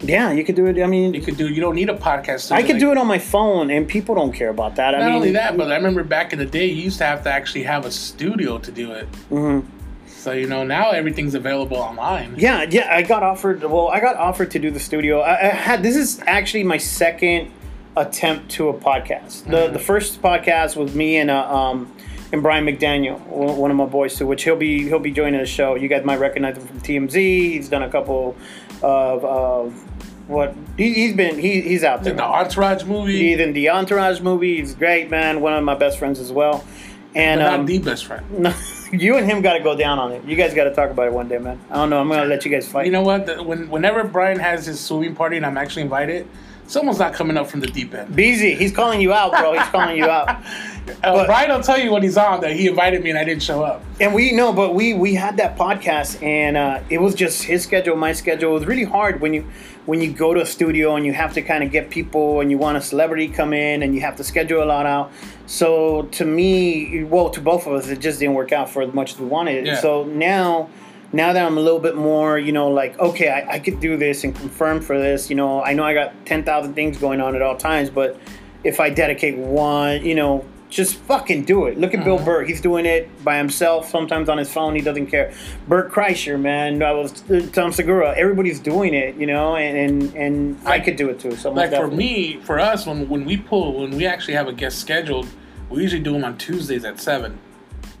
yeah, 0.00 0.32
you 0.36 0.44
could 0.44 0.56
do 0.56 0.66
it. 0.66 0.76
I 0.82 0.86
mean, 0.94 1.14
You 1.14 1.22
could 1.22 1.38
do. 1.42 1.46
You 1.48 1.60
don't 1.64 1.76
need 1.80 1.88
a 1.88 1.96
podcast. 1.96 2.52
I 2.52 2.62
could 2.62 2.78
do 2.84 2.90
it 2.92 2.98
on 2.98 3.06
my 3.06 3.18
phone, 3.18 3.70
and 3.74 3.86
people 3.96 4.14
don't 4.20 4.32
care 4.40 4.50
about 4.50 4.72
that. 4.76 4.94
I 4.94 4.98
Not 4.98 5.06
mean, 5.06 5.14
only 5.16 5.32
that, 5.40 5.56
but 5.56 5.66
I 5.72 5.76
remember 5.76 6.02
back 6.04 6.32
in 6.34 6.38
the 6.44 6.50
day, 6.58 6.66
you 6.66 6.82
used 6.90 6.98
to 6.98 7.04
have 7.12 7.22
to 7.26 7.30
actually 7.38 7.62
have 7.74 7.86
a 7.86 7.90
studio 7.90 8.58
to 8.66 8.70
do 8.82 8.86
it. 8.92 9.06
Mhm. 9.30 9.62
So 10.22 10.30
you 10.32 10.46
know 10.52 10.62
now 10.78 10.90
everything's 11.00 11.34
available 11.42 11.78
online. 11.90 12.34
yeah, 12.36 12.58
yeah, 12.76 12.88
I 12.98 13.02
got 13.02 13.22
offered. 13.32 13.58
Well, 13.74 13.88
I 13.96 13.98
got 14.08 14.14
offered 14.28 14.50
to 14.54 14.58
do 14.58 14.70
the 14.70 14.78
studio. 14.90 15.14
I, 15.20 15.34
I 15.46 15.50
had 15.68 15.82
this 15.82 15.96
is 15.96 16.20
actually 16.38 16.64
my 16.74 16.78
second 16.78 17.50
attempt 17.96 18.42
to 18.56 18.68
a 18.68 18.74
podcast. 18.74 19.34
The 19.44 19.56
Mm-hmm. 19.56 19.72
the 19.72 19.82
first 19.90 20.10
podcast 20.22 20.76
was 20.76 20.94
me 21.02 21.16
and 21.22 21.30
uh, 21.30 21.56
um 21.58 21.78
and 22.32 22.42
Brian 22.42 22.64
McDaniel, 22.64 23.20
one 23.26 23.70
of 23.70 23.76
my 23.76 23.84
boys 23.86 24.16
too, 24.16 24.26
which 24.26 24.44
he'll 24.44 24.56
be 24.56 24.88
he'll 24.88 24.98
be 24.98 25.10
joining 25.12 25.40
the 25.40 25.46
show. 25.46 25.74
You 25.74 25.88
guys 25.88 26.04
might 26.04 26.18
recognize 26.18 26.56
him 26.56 26.66
from 26.66 26.80
TMZ. 26.80 27.14
He's 27.14 27.68
done 27.68 27.82
a 27.82 27.90
couple 27.90 28.36
of 28.82 29.24
of 29.24 30.28
what 30.28 30.54
he, 30.78 30.94
he's 30.94 31.14
been 31.14 31.38
he, 31.38 31.60
he's 31.60 31.84
out 31.84 32.02
there. 32.04 32.14
The 32.14 32.24
Entourage 32.24 32.84
movie, 32.84 33.28
He's 33.28 33.38
in 33.38 33.52
the 33.52 33.68
Entourage 33.70 34.20
movie. 34.20 34.56
He's 34.56 34.74
great, 34.74 35.10
man. 35.10 35.40
One 35.40 35.52
of 35.52 35.62
my 35.64 35.74
best 35.74 35.98
friends 35.98 36.18
as 36.18 36.32
well. 36.32 36.64
And 37.14 37.40
but 37.40 37.44
not 37.50 37.60
um, 37.60 37.66
the 37.66 37.78
best 37.78 38.06
friend. 38.06 38.24
no, 38.38 38.54
you 38.90 39.16
and 39.18 39.26
him 39.26 39.42
got 39.42 39.52
to 39.54 39.60
go 39.62 39.76
down 39.76 39.98
on 39.98 40.12
it. 40.12 40.24
You 40.24 40.34
guys 40.34 40.54
got 40.54 40.64
to 40.64 40.74
talk 40.74 40.90
about 40.90 41.08
it 41.08 41.12
one 41.12 41.28
day, 41.28 41.36
man. 41.36 41.60
I 41.70 41.74
don't 41.74 41.90
know. 41.90 42.00
I'm 42.00 42.08
gonna 42.08 42.24
let 42.24 42.44
you 42.46 42.50
guys 42.50 42.66
fight. 42.66 42.86
You 42.86 42.92
know 42.92 43.02
what? 43.02 43.26
The- 43.26 43.42
When 43.42 43.68
whenever 43.68 44.04
Brian 44.04 44.38
has 44.38 44.64
his 44.64 44.80
swimming 44.80 45.14
party 45.14 45.36
and 45.36 45.44
I'm 45.44 45.58
actually 45.58 45.82
invited, 45.82 46.26
someone's 46.66 46.98
not 46.98 47.12
coming 47.12 47.36
up 47.36 47.48
from 47.48 47.60
the 47.60 47.66
deep 47.66 47.92
end. 47.92 48.14
BZ, 48.14 48.56
he's 48.56 48.72
calling 48.72 49.02
you 49.02 49.12
out, 49.12 49.32
bro. 49.32 49.52
He's 49.52 49.68
calling 49.68 49.98
you 49.98 50.06
out. 50.06 50.42
Uh, 50.88 51.12
But- 51.14 51.26
Brian 51.26 51.50
will 51.50 51.60
tell 51.62 51.78
you 51.78 51.92
when 51.92 52.02
he's 52.02 52.16
on 52.16 52.40
that 52.40 52.52
he 52.52 52.66
invited 52.66 53.02
me 53.02 53.10
and 53.10 53.18
I 53.18 53.24
didn't 53.24 53.42
show 53.42 53.62
up. 53.62 53.82
And 54.00 54.14
we 54.14 54.32
know, 54.32 54.52
but 54.52 54.74
we 54.74 54.94
we 54.94 55.14
had 55.14 55.36
that 55.36 55.56
podcast, 55.56 56.22
and 56.22 56.56
uh, 56.56 56.80
it 56.90 57.00
was 57.00 57.14
just 57.14 57.44
his 57.44 57.62
schedule, 57.62 57.96
my 57.96 58.12
schedule. 58.12 58.50
It 58.50 58.54
was 58.54 58.66
really 58.66 58.84
hard 58.84 59.20
when 59.20 59.32
you 59.34 59.44
when 59.86 60.00
you 60.00 60.12
go 60.12 60.32
to 60.34 60.40
a 60.40 60.46
studio 60.46 60.94
and 60.96 61.04
you 61.04 61.12
have 61.12 61.32
to 61.34 61.42
kind 61.42 61.62
of 61.64 61.70
get 61.70 61.90
people, 61.90 62.40
and 62.40 62.50
you 62.50 62.58
want 62.58 62.76
a 62.76 62.80
celebrity 62.80 63.28
come 63.28 63.52
in, 63.52 63.82
and 63.82 63.94
you 63.94 64.00
have 64.00 64.16
to 64.16 64.24
schedule 64.24 64.62
a 64.62 64.66
lot 64.66 64.86
out. 64.86 65.12
So 65.46 66.02
to 66.12 66.24
me, 66.24 67.04
well, 67.04 67.30
to 67.30 67.40
both 67.40 67.66
of 67.66 67.74
us, 67.74 67.88
it 67.88 67.98
just 68.00 68.18
didn't 68.20 68.34
work 68.34 68.52
out 68.52 68.70
for 68.70 68.82
as 68.82 68.92
much 68.94 69.12
as 69.14 69.20
we 69.20 69.26
wanted. 69.26 69.66
Yeah. 69.66 69.80
So 69.80 70.04
now. 70.04 70.68
Now 71.14 71.34
that 71.34 71.44
I'm 71.44 71.58
a 71.58 71.60
little 71.60 71.78
bit 71.78 71.94
more, 71.94 72.38
you 72.38 72.52
know, 72.52 72.68
like 72.70 72.98
okay, 72.98 73.28
I, 73.28 73.56
I 73.56 73.58
could 73.58 73.80
do 73.80 73.98
this 73.98 74.24
and 74.24 74.34
confirm 74.34 74.80
for 74.80 74.98
this. 74.98 75.28
You 75.28 75.36
know, 75.36 75.62
I 75.62 75.74
know 75.74 75.84
I 75.84 75.92
got 75.92 76.14
ten 76.24 76.42
thousand 76.42 76.72
things 76.72 76.96
going 76.96 77.20
on 77.20 77.36
at 77.36 77.42
all 77.42 77.54
times, 77.54 77.90
but 77.90 78.18
if 78.64 78.80
I 78.80 78.88
dedicate 78.88 79.36
one, 79.36 80.02
you 80.06 80.14
know, 80.14 80.42
just 80.72 80.96
fucking 80.96 81.44
do 81.44 81.66
it. 81.66 81.78
Look 81.78 81.92
at 81.94 82.02
Bill 82.02 82.18
Burr. 82.18 82.44
He's 82.44 82.60
doing 82.60 82.86
it 82.86 83.22
by 83.22 83.36
himself, 83.36 83.90
sometimes 83.90 84.28
on 84.30 84.38
his 84.38 84.50
phone. 84.50 84.74
He 84.74 84.80
doesn't 84.80 85.08
care. 85.08 85.32
Bert 85.68 85.92
Kreischer, 85.92 86.40
man. 86.40 86.82
I 86.82 86.92
was 86.92 87.30
uh, 87.30 87.46
Tom 87.52 87.72
Segura. 87.72 88.14
Everybody's 88.16 88.58
doing 88.58 88.94
it, 88.94 89.14
you 89.16 89.26
know, 89.26 89.54
and 89.56 89.76
and, 89.76 90.14
and 90.16 90.68
I 90.68 90.80
could 90.80 90.96
do 90.96 91.10
it 91.10 91.20
too. 91.20 91.36
So 91.36 91.52
Like 91.52 91.70
for 91.74 91.88
me, 91.88 92.40
for 92.42 92.58
us, 92.58 92.86
when 92.86 93.08
when 93.08 93.24
we 93.26 93.36
pull, 93.36 93.80
when 93.82 93.90
we 93.96 94.06
actually 94.06 94.34
have 94.34 94.48
a 94.48 94.52
guest 94.52 94.80
scheduled, 94.80 95.28
we 95.68 95.82
usually 95.82 96.02
do 96.02 96.12
them 96.12 96.24
on 96.24 96.38
Tuesdays 96.38 96.84
at 96.84 96.98
seven. 96.98 97.38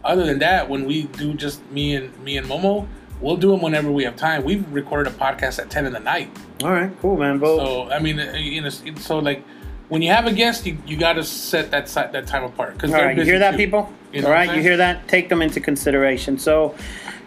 Other 0.02 0.24
than 0.26 0.38
that, 0.40 0.68
when 0.68 0.86
we 0.86 1.04
do 1.04 1.34
just 1.34 1.60
me 1.70 1.94
and 1.94 2.18
me 2.24 2.38
and 2.38 2.46
Momo, 2.48 2.88
we'll 3.20 3.36
do 3.36 3.50
them 3.50 3.60
whenever 3.60 3.92
we 3.92 4.02
have 4.04 4.16
time. 4.16 4.44
We've 4.44 4.66
recorded 4.72 5.12
a 5.12 5.16
podcast 5.16 5.58
at 5.58 5.68
ten 5.70 5.84
in 5.84 5.92
the 5.92 6.00
night. 6.00 6.30
All 6.64 6.70
right, 6.70 6.90
cool, 7.00 7.18
man. 7.18 7.38
Well, 7.38 7.58
So 7.58 7.90
I 7.90 7.98
mean, 7.98 8.18
uh, 8.18 8.32
you 8.32 8.62
know, 8.62 8.70
so 8.70 9.18
like 9.18 9.44
when 9.92 10.00
you 10.00 10.08
have 10.08 10.24
a 10.26 10.32
guest, 10.32 10.64
you, 10.64 10.78
you 10.86 10.96
got 10.96 11.12
to 11.14 11.22
set 11.22 11.70
that 11.72 11.86
that 12.12 12.26
time 12.26 12.44
apart 12.44 12.82
All 12.82 12.90
right, 12.92 13.14
you 13.14 13.24
hear 13.24 13.40
that, 13.40 13.58
people? 13.58 13.92
You 14.10 14.24
All 14.24 14.30
right, 14.30 14.56
you 14.56 14.62
hear 14.62 14.78
that? 14.78 15.06
Take 15.06 15.28
them 15.28 15.42
into 15.42 15.60
consideration. 15.60 16.38
So, 16.38 16.74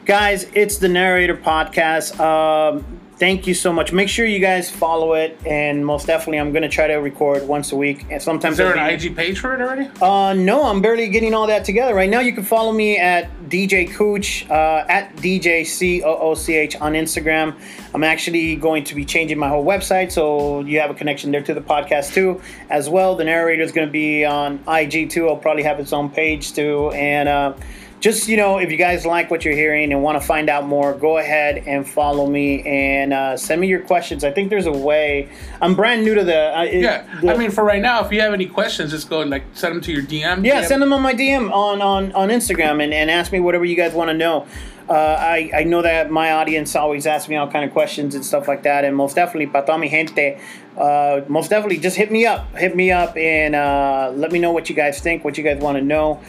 guys, 0.06 0.48
it's 0.56 0.80
the 0.80 0.90
Narrator 0.90 1.38
Podcast. 1.38 2.20
Um, 2.20 2.95
thank 3.18 3.48
you 3.48 3.54
so 3.54 3.72
much. 3.72 3.92
Make 3.92 4.10
sure 4.10 4.26
you 4.26 4.40
guys 4.40 4.70
follow 4.70 5.14
it, 5.14 5.40
and 5.46 5.86
most 5.86 6.08
definitely, 6.08 6.40
I'm 6.40 6.52
going 6.52 6.64
to 6.64 6.70
try 6.70 6.88
to 6.88 6.96
record 6.96 7.48
once 7.48 7.72
a 7.72 7.76
week. 7.76 8.06
And 8.10 8.22
sometimes 8.22 8.54
Is 8.54 8.58
there 8.58 8.76
an 8.76 8.98
be- 8.98 9.08
IG 9.08 9.16
page 9.16 9.40
for 9.40 9.54
it 9.54 9.62
already? 9.62 9.90
Uh, 10.02 10.34
no, 10.34 10.64
I'm 10.66 10.82
barely 10.82 11.08
getting 11.10 11.34
all 11.34 11.48
that 11.48 11.66
together. 11.66 11.94
Right 11.96 12.10
now, 12.10 12.20
you 12.20 12.34
can 12.34 12.44
follow 12.44 12.72
me 12.72 12.98
at 12.98 13.30
DJ 13.50 13.94
Cooch, 13.94 14.50
uh, 14.50 14.86
at 14.90 15.16
DJ 15.18 15.66
C-O-O-C-H 15.66 16.76
on 16.78 16.94
Instagram. 16.94 17.56
I'm 17.94 18.04
actually 18.04 18.56
going 18.58 18.84
to 18.86 18.96
be 18.96 19.06
changing 19.06 19.38
my 19.38 19.48
whole 19.48 19.64
website, 19.66 20.12
so 20.12 20.60
you 20.62 20.80
have 20.80 20.90
a 20.90 20.94
connection 20.96 21.32
there 21.32 21.44
to 21.44 21.54
the 21.54 21.62
podcast 21.62 22.14
too. 22.14 22.42
As 22.70 22.90
well, 22.90 23.16
the 23.16 23.24
narrator 23.24 23.64
is 23.64 23.72
going 23.72 23.88
to 23.88 23.92
be 23.92 24.26
on 24.26 24.60
IG 24.68 25.10
too. 25.10 25.30
I'll 25.30 25.38
probably 25.38 25.64
have 25.64 25.80
its 25.80 25.94
own 25.94 26.10
page 26.10 26.54
too. 26.54 26.92
And 26.92 27.30
uh, 27.30 27.54
just, 28.02 28.28
you 28.28 28.38
know, 28.38 28.58
if 28.60 28.70
you 28.72 28.78
guys 28.78 29.06
like 29.06 29.32
what 29.32 29.44
you're 29.44 29.56
hearing 29.56 29.92
and 29.92 30.04
want 30.04 30.20
to 30.22 30.26
find 30.26 30.48
out 30.50 30.66
more, 30.68 30.94
go 30.94 31.18
ahead 31.18 31.64
and 31.66 31.88
follow 31.88 32.28
me 32.28 32.62
and 32.64 33.14
uh, 33.14 33.36
send 33.36 33.60
me 33.62 33.68
your 33.68 33.80
questions. 33.80 34.24
I 34.24 34.32
think 34.32 34.50
there's 34.52 34.68
a 34.68 34.72
way. 34.72 35.28
I'm 35.62 35.74
brand 35.76 36.04
new 36.04 36.14
to 36.14 36.24
the... 36.24 36.56
Uh, 36.60 36.64
Yeah, 36.64 37.06
the- 37.22 37.34
I 37.34 37.38
mean, 37.38 37.50
for 37.52 37.64
right 37.64 37.82
now, 37.82 38.06
if 38.06 38.12
you 38.12 38.22
have 38.22 38.34
any 38.34 38.46
questions, 38.46 38.92
just 38.92 39.10
go 39.10 39.22
and 39.22 39.32
like 39.32 39.44
send 39.54 39.74
them 39.76 39.82
to 39.82 39.92
your 39.92 40.04
DM. 40.04 40.46
Yeah, 40.46 40.62
DM. 40.62 40.68
send 40.68 40.82
them 40.84 40.94
on 40.94 41.02
my 41.02 41.14
DM 41.14 41.52
on 41.52 41.82
on, 41.82 42.12
on 42.12 42.30
Instagram 42.30 42.84
and, 42.84 42.94
and 42.94 43.10
ask 43.10 43.32
me 43.32 43.40
whatever 43.40 43.66
you 43.66 43.76
guys 43.76 43.94
want 43.94 44.10
to 44.10 44.14
know. 44.14 44.46
Uh, 44.88 44.94
I, 44.94 45.50
I 45.52 45.64
know 45.64 45.82
that 45.82 46.12
my 46.12 46.34
audience 46.34 46.76
always 46.76 47.08
asks 47.08 47.28
me 47.28 47.36
all 47.38 47.50
kind 47.50 47.66
of 47.66 47.72
questions 47.72 48.14
and 48.14 48.24
stuff 48.24 48.48
like 48.48 48.62
that, 48.64 48.86
and 48.86 48.96
most 48.96 49.16
definitely, 49.16 49.48
para 49.48 49.80
mi 49.80 49.90
gente, 49.90 50.40
uh, 50.78 51.22
most 51.28 51.50
definitely, 51.50 51.80
just 51.80 51.98
hit 51.98 52.12
me 52.12 52.28
up, 52.28 52.56
hit 52.56 52.76
me 52.76 52.92
up, 52.92 53.18
and 53.18 53.56
uh, 53.56 54.12
let 54.14 54.32
me 54.32 54.38
know 54.38 54.52
what 54.52 54.70
you 54.70 54.76
guys 54.76 55.00
think, 55.00 55.24
what 55.26 55.40
you 55.40 55.44
guys 55.44 55.60
want 55.60 55.76
to 55.80 55.84
know. 55.84 56.22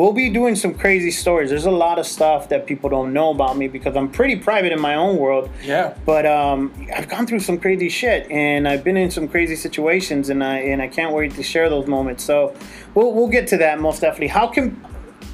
We'll 0.00 0.14
be 0.14 0.30
doing 0.30 0.56
some 0.56 0.72
crazy 0.72 1.10
stories. 1.10 1.50
There's 1.50 1.66
a 1.66 1.70
lot 1.70 1.98
of 1.98 2.06
stuff 2.06 2.48
that 2.48 2.64
people 2.66 2.88
don't 2.88 3.12
know 3.12 3.32
about 3.32 3.58
me 3.58 3.68
because 3.68 3.94
I'm 3.96 4.10
pretty 4.10 4.36
private 4.36 4.72
in 4.72 4.80
my 4.80 4.94
own 4.94 5.18
world. 5.18 5.50
Yeah. 5.62 5.94
But 6.06 6.24
um, 6.24 6.72
I've 6.96 7.06
gone 7.06 7.26
through 7.26 7.40
some 7.40 7.58
crazy 7.58 7.90
shit, 7.90 8.26
and 8.30 8.66
I've 8.66 8.82
been 8.82 8.96
in 8.96 9.10
some 9.10 9.28
crazy 9.28 9.56
situations, 9.56 10.30
and 10.30 10.42
I 10.42 10.60
and 10.60 10.80
I 10.80 10.88
can't 10.88 11.12
wait 11.12 11.34
to 11.34 11.42
share 11.42 11.68
those 11.68 11.86
moments. 11.86 12.24
So 12.24 12.54
we'll 12.94 13.12
we'll 13.12 13.28
get 13.28 13.46
to 13.48 13.58
that 13.58 13.78
most 13.78 14.00
definitely. 14.00 14.28
How 14.28 14.46
can 14.46 14.82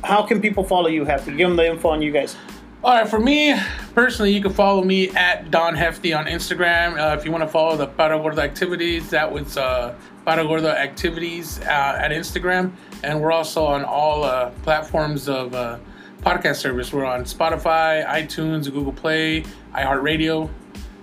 how 0.03 0.27
can 0.27 0.41
people 0.41 0.65
follow 0.65 0.89
you? 0.89 1.05
Have 1.05 1.25
to 1.27 1.31
give 1.31 1.47
them 1.47 1.57
the 1.57 1.67
info 1.71 1.91
on 1.91 2.03
you 2.03 2.11
guys. 2.11 2.35
All 2.83 2.93
right, 2.93 3.09
for 3.09 3.21
me 3.21 3.55
personally, 3.95 4.33
you 4.33 4.43
can 4.43 4.53
follow 4.53 4.83
me 4.83 5.11
at 5.11 5.49
Don 5.53 5.77
Hefty 5.77 6.13
on 6.13 6.27
Instagram. 6.27 6.99
Uh, 6.99 7.17
if 7.17 7.25
you 7.25 7.31
want 7.31 7.43
to 7.43 7.49
follow 7.49 7.77
the 7.77 7.87
Para 7.87 8.19
Gordo 8.19 8.43
activities, 8.43 9.11
that 9.11 9.31
was 9.31 9.57
uh, 9.57 9.95
Para 10.25 10.45
Gordo 10.45 10.69
activities 10.69 11.61
uh, 11.61 11.99
at 12.01 12.11
Instagram, 12.11 12.73
and 13.03 13.21
we're 13.21 13.33
also 13.33 13.65
on 13.65 13.85
all 13.85 14.25
uh, 14.25 14.51
platforms 14.63 15.29
of 15.29 15.55
uh, 15.55 15.79
podcast 16.23 16.57
service. 16.57 16.93
We're 16.93 17.05
on 17.05 17.25
Spotify, 17.25 18.07
iTunes, 18.07 18.71
Google 18.71 18.93
Play, 18.93 19.45
iHeartRadio. 19.75 20.51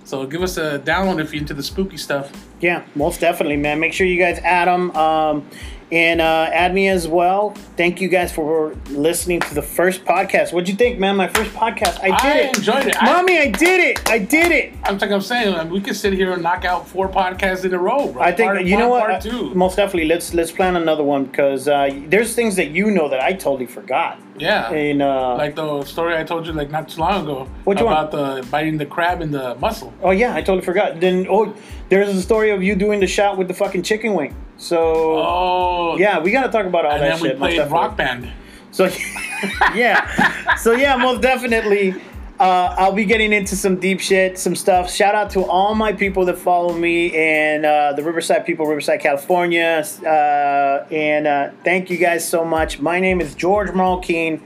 So 0.04 0.26
give 0.26 0.42
us 0.42 0.58
a 0.58 0.78
download 0.80 1.20
if 1.20 1.32
you're 1.32 1.40
into 1.40 1.54
the 1.54 1.62
spooky 1.62 1.96
stuff. 1.96 2.30
Yeah, 2.60 2.84
most 2.94 3.20
definitely, 3.20 3.56
man. 3.56 3.80
Make 3.80 3.92
sure 3.92 4.06
you 4.06 4.18
guys 4.18 4.38
add 4.40 4.68
them. 4.68 4.94
Um, 4.96 5.48
and 5.94 6.20
uh, 6.20 6.50
add 6.52 6.74
me 6.74 6.88
as 6.88 7.06
well. 7.06 7.50
Thank 7.76 8.00
you 8.00 8.08
guys 8.08 8.32
for 8.32 8.74
listening 8.90 9.38
to 9.40 9.54
the 9.54 9.62
first 9.62 10.04
podcast. 10.04 10.52
What'd 10.52 10.68
you 10.68 10.74
think, 10.74 10.98
man? 10.98 11.14
My 11.14 11.28
first 11.28 11.52
podcast. 11.52 12.00
I 12.02 12.06
did 12.06 12.36
I 12.36 12.38
it. 12.40 12.56
enjoyed 12.58 12.86
it. 12.86 12.96
Mommy, 13.00 13.38
I 13.38 13.48
did 13.50 13.78
it. 13.80 14.10
I 14.10 14.18
did 14.18 14.50
it. 14.50 14.74
I'm 14.82 14.98
like 14.98 15.12
I'm 15.12 15.20
saying, 15.20 15.70
we 15.70 15.80
could 15.80 15.94
sit 15.94 16.12
here 16.12 16.32
and 16.32 16.42
knock 16.42 16.64
out 16.64 16.88
four 16.88 17.08
podcasts 17.08 17.64
in 17.64 17.72
a 17.72 17.78
row, 17.78 18.08
bro. 18.12 18.20
I 18.22 18.32
think 18.32 18.48
Part 18.50 18.64
you 18.64 18.76
know 18.76 18.88
what. 18.88 19.08
Part 19.08 19.22
two. 19.22 19.54
Most 19.54 19.76
definitely. 19.76 20.06
Let's 20.08 20.34
let's 20.34 20.50
plan 20.50 20.74
another 20.74 21.04
one 21.04 21.26
because 21.26 21.68
uh, 21.68 21.88
there's 22.08 22.34
things 22.34 22.56
that 22.56 22.70
you 22.72 22.90
know 22.90 23.08
that 23.08 23.20
I 23.22 23.32
totally 23.32 23.66
forgot. 23.66 24.18
yeah. 24.36 24.72
And 24.72 25.00
uh, 25.00 25.36
like 25.36 25.54
the 25.54 25.84
story 25.84 26.16
I 26.16 26.24
told 26.24 26.44
you 26.44 26.52
like 26.52 26.70
not 26.72 26.88
too 26.88 27.00
long 27.00 27.22
ago 27.22 27.48
one? 27.62 27.78
about 27.78 28.10
the 28.10 28.44
biting 28.50 28.78
the 28.78 28.86
crab 28.86 29.20
in 29.22 29.30
the 29.30 29.54
muscle. 29.56 29.92
oh 30.02 30.10
yeah, 30.10 30.34
I 30.34 30.40
totally 30.40 30.64
forgot. 30.64 30.98
Then 30.98 31.26
oh, 31.30 31.54
there's 31.88 32.08
a 32.08 32.22
story 32.22 32.50
of 32.50 32.62
you 32.62 32.74
doing 32.74 33.00
the 33.00 33.06
shot 33.06 33.36
with 33.38 33.48
the 33.48 33.54
fucking 33.54 33.82
chicken 33.82 34.14
wing. 34.14 34.34
So 34.56 35.18
Oh, 35.18 35.96
yeah, 35.98 36.20
we 36.20 36.30
gotta 36.30 36.50
talk 36.50 36.66
about 36.66 36.84
all 36.86 36.92
And 36.92 37.02
that 37.02 37.14
then 37.14 37.22
we 37.22 37.28
shit. 37.28 37.38
most 37.38 37.54
played. 37.56 37.70
Rock 37.70 37.96
Band. 37.96 38.30
So 38.70 38.84
yeah, 39.74 40.54
so 40.56 40.72
yeah, 40.72 40.96
most 40.96 41.20
definitely. 41.20 41.94
Uh, 42.40 42.74
I'll 42.76 42.92
be 42.92 43.04
getting 43.04 43.32
into 43.32 43.54
some 43.54 43.78
deep 43.78 44.00
shit, 44.00 44.38
some 44.40 44.56
stuff. 44.56 44.90
Shout 44.92 45.14
out 45.14 45.30
to 45.30 45.44
all 45.44 45.76
my 45.76 45.92
people 45.92 46.24
that 46.24 46.36
follow 46.36 46.72
me 46.74 47.14
and 47.14 47.64
uh, 47.64 47.92
the 47.92 48.02
Riverside 48.02 48.44
people, 48.44 48.66
Riverside, 48.66 48.98
California. 49.00 49.84
Uh, 50.04 50.84
and 50.92 51.28
uh, 51.28 51.50
thank 51.62 51.90
you 51.90 51.96
guys 51.96 52.28
so 52.28 52.44
much. 52.44 52.80
My 52.80 52.98
name 52.98 53.20
is 53.20 53.36
George 53.36 53.68
Marroquin. 53.70 54.40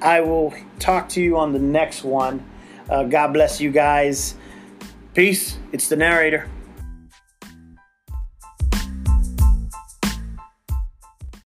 I 0.00 0.20
will 0.20 0.54
talk 0.78 1.08
to 1.10 1.20
you 1.20 1.36
on 1.36 1.52
the 1.52 1.58
next 1.58 2.04
one. 2.04 2.48
Uh, 2.88 3.02
God 3.04 3.32
bless 3.32 3.60
you 3.60 3.72
guys. 3.72 4.36
Peace. 5.14 5.58
It's 5.72 5.88
the 5.88 5.96
narrator. 5.96 6.48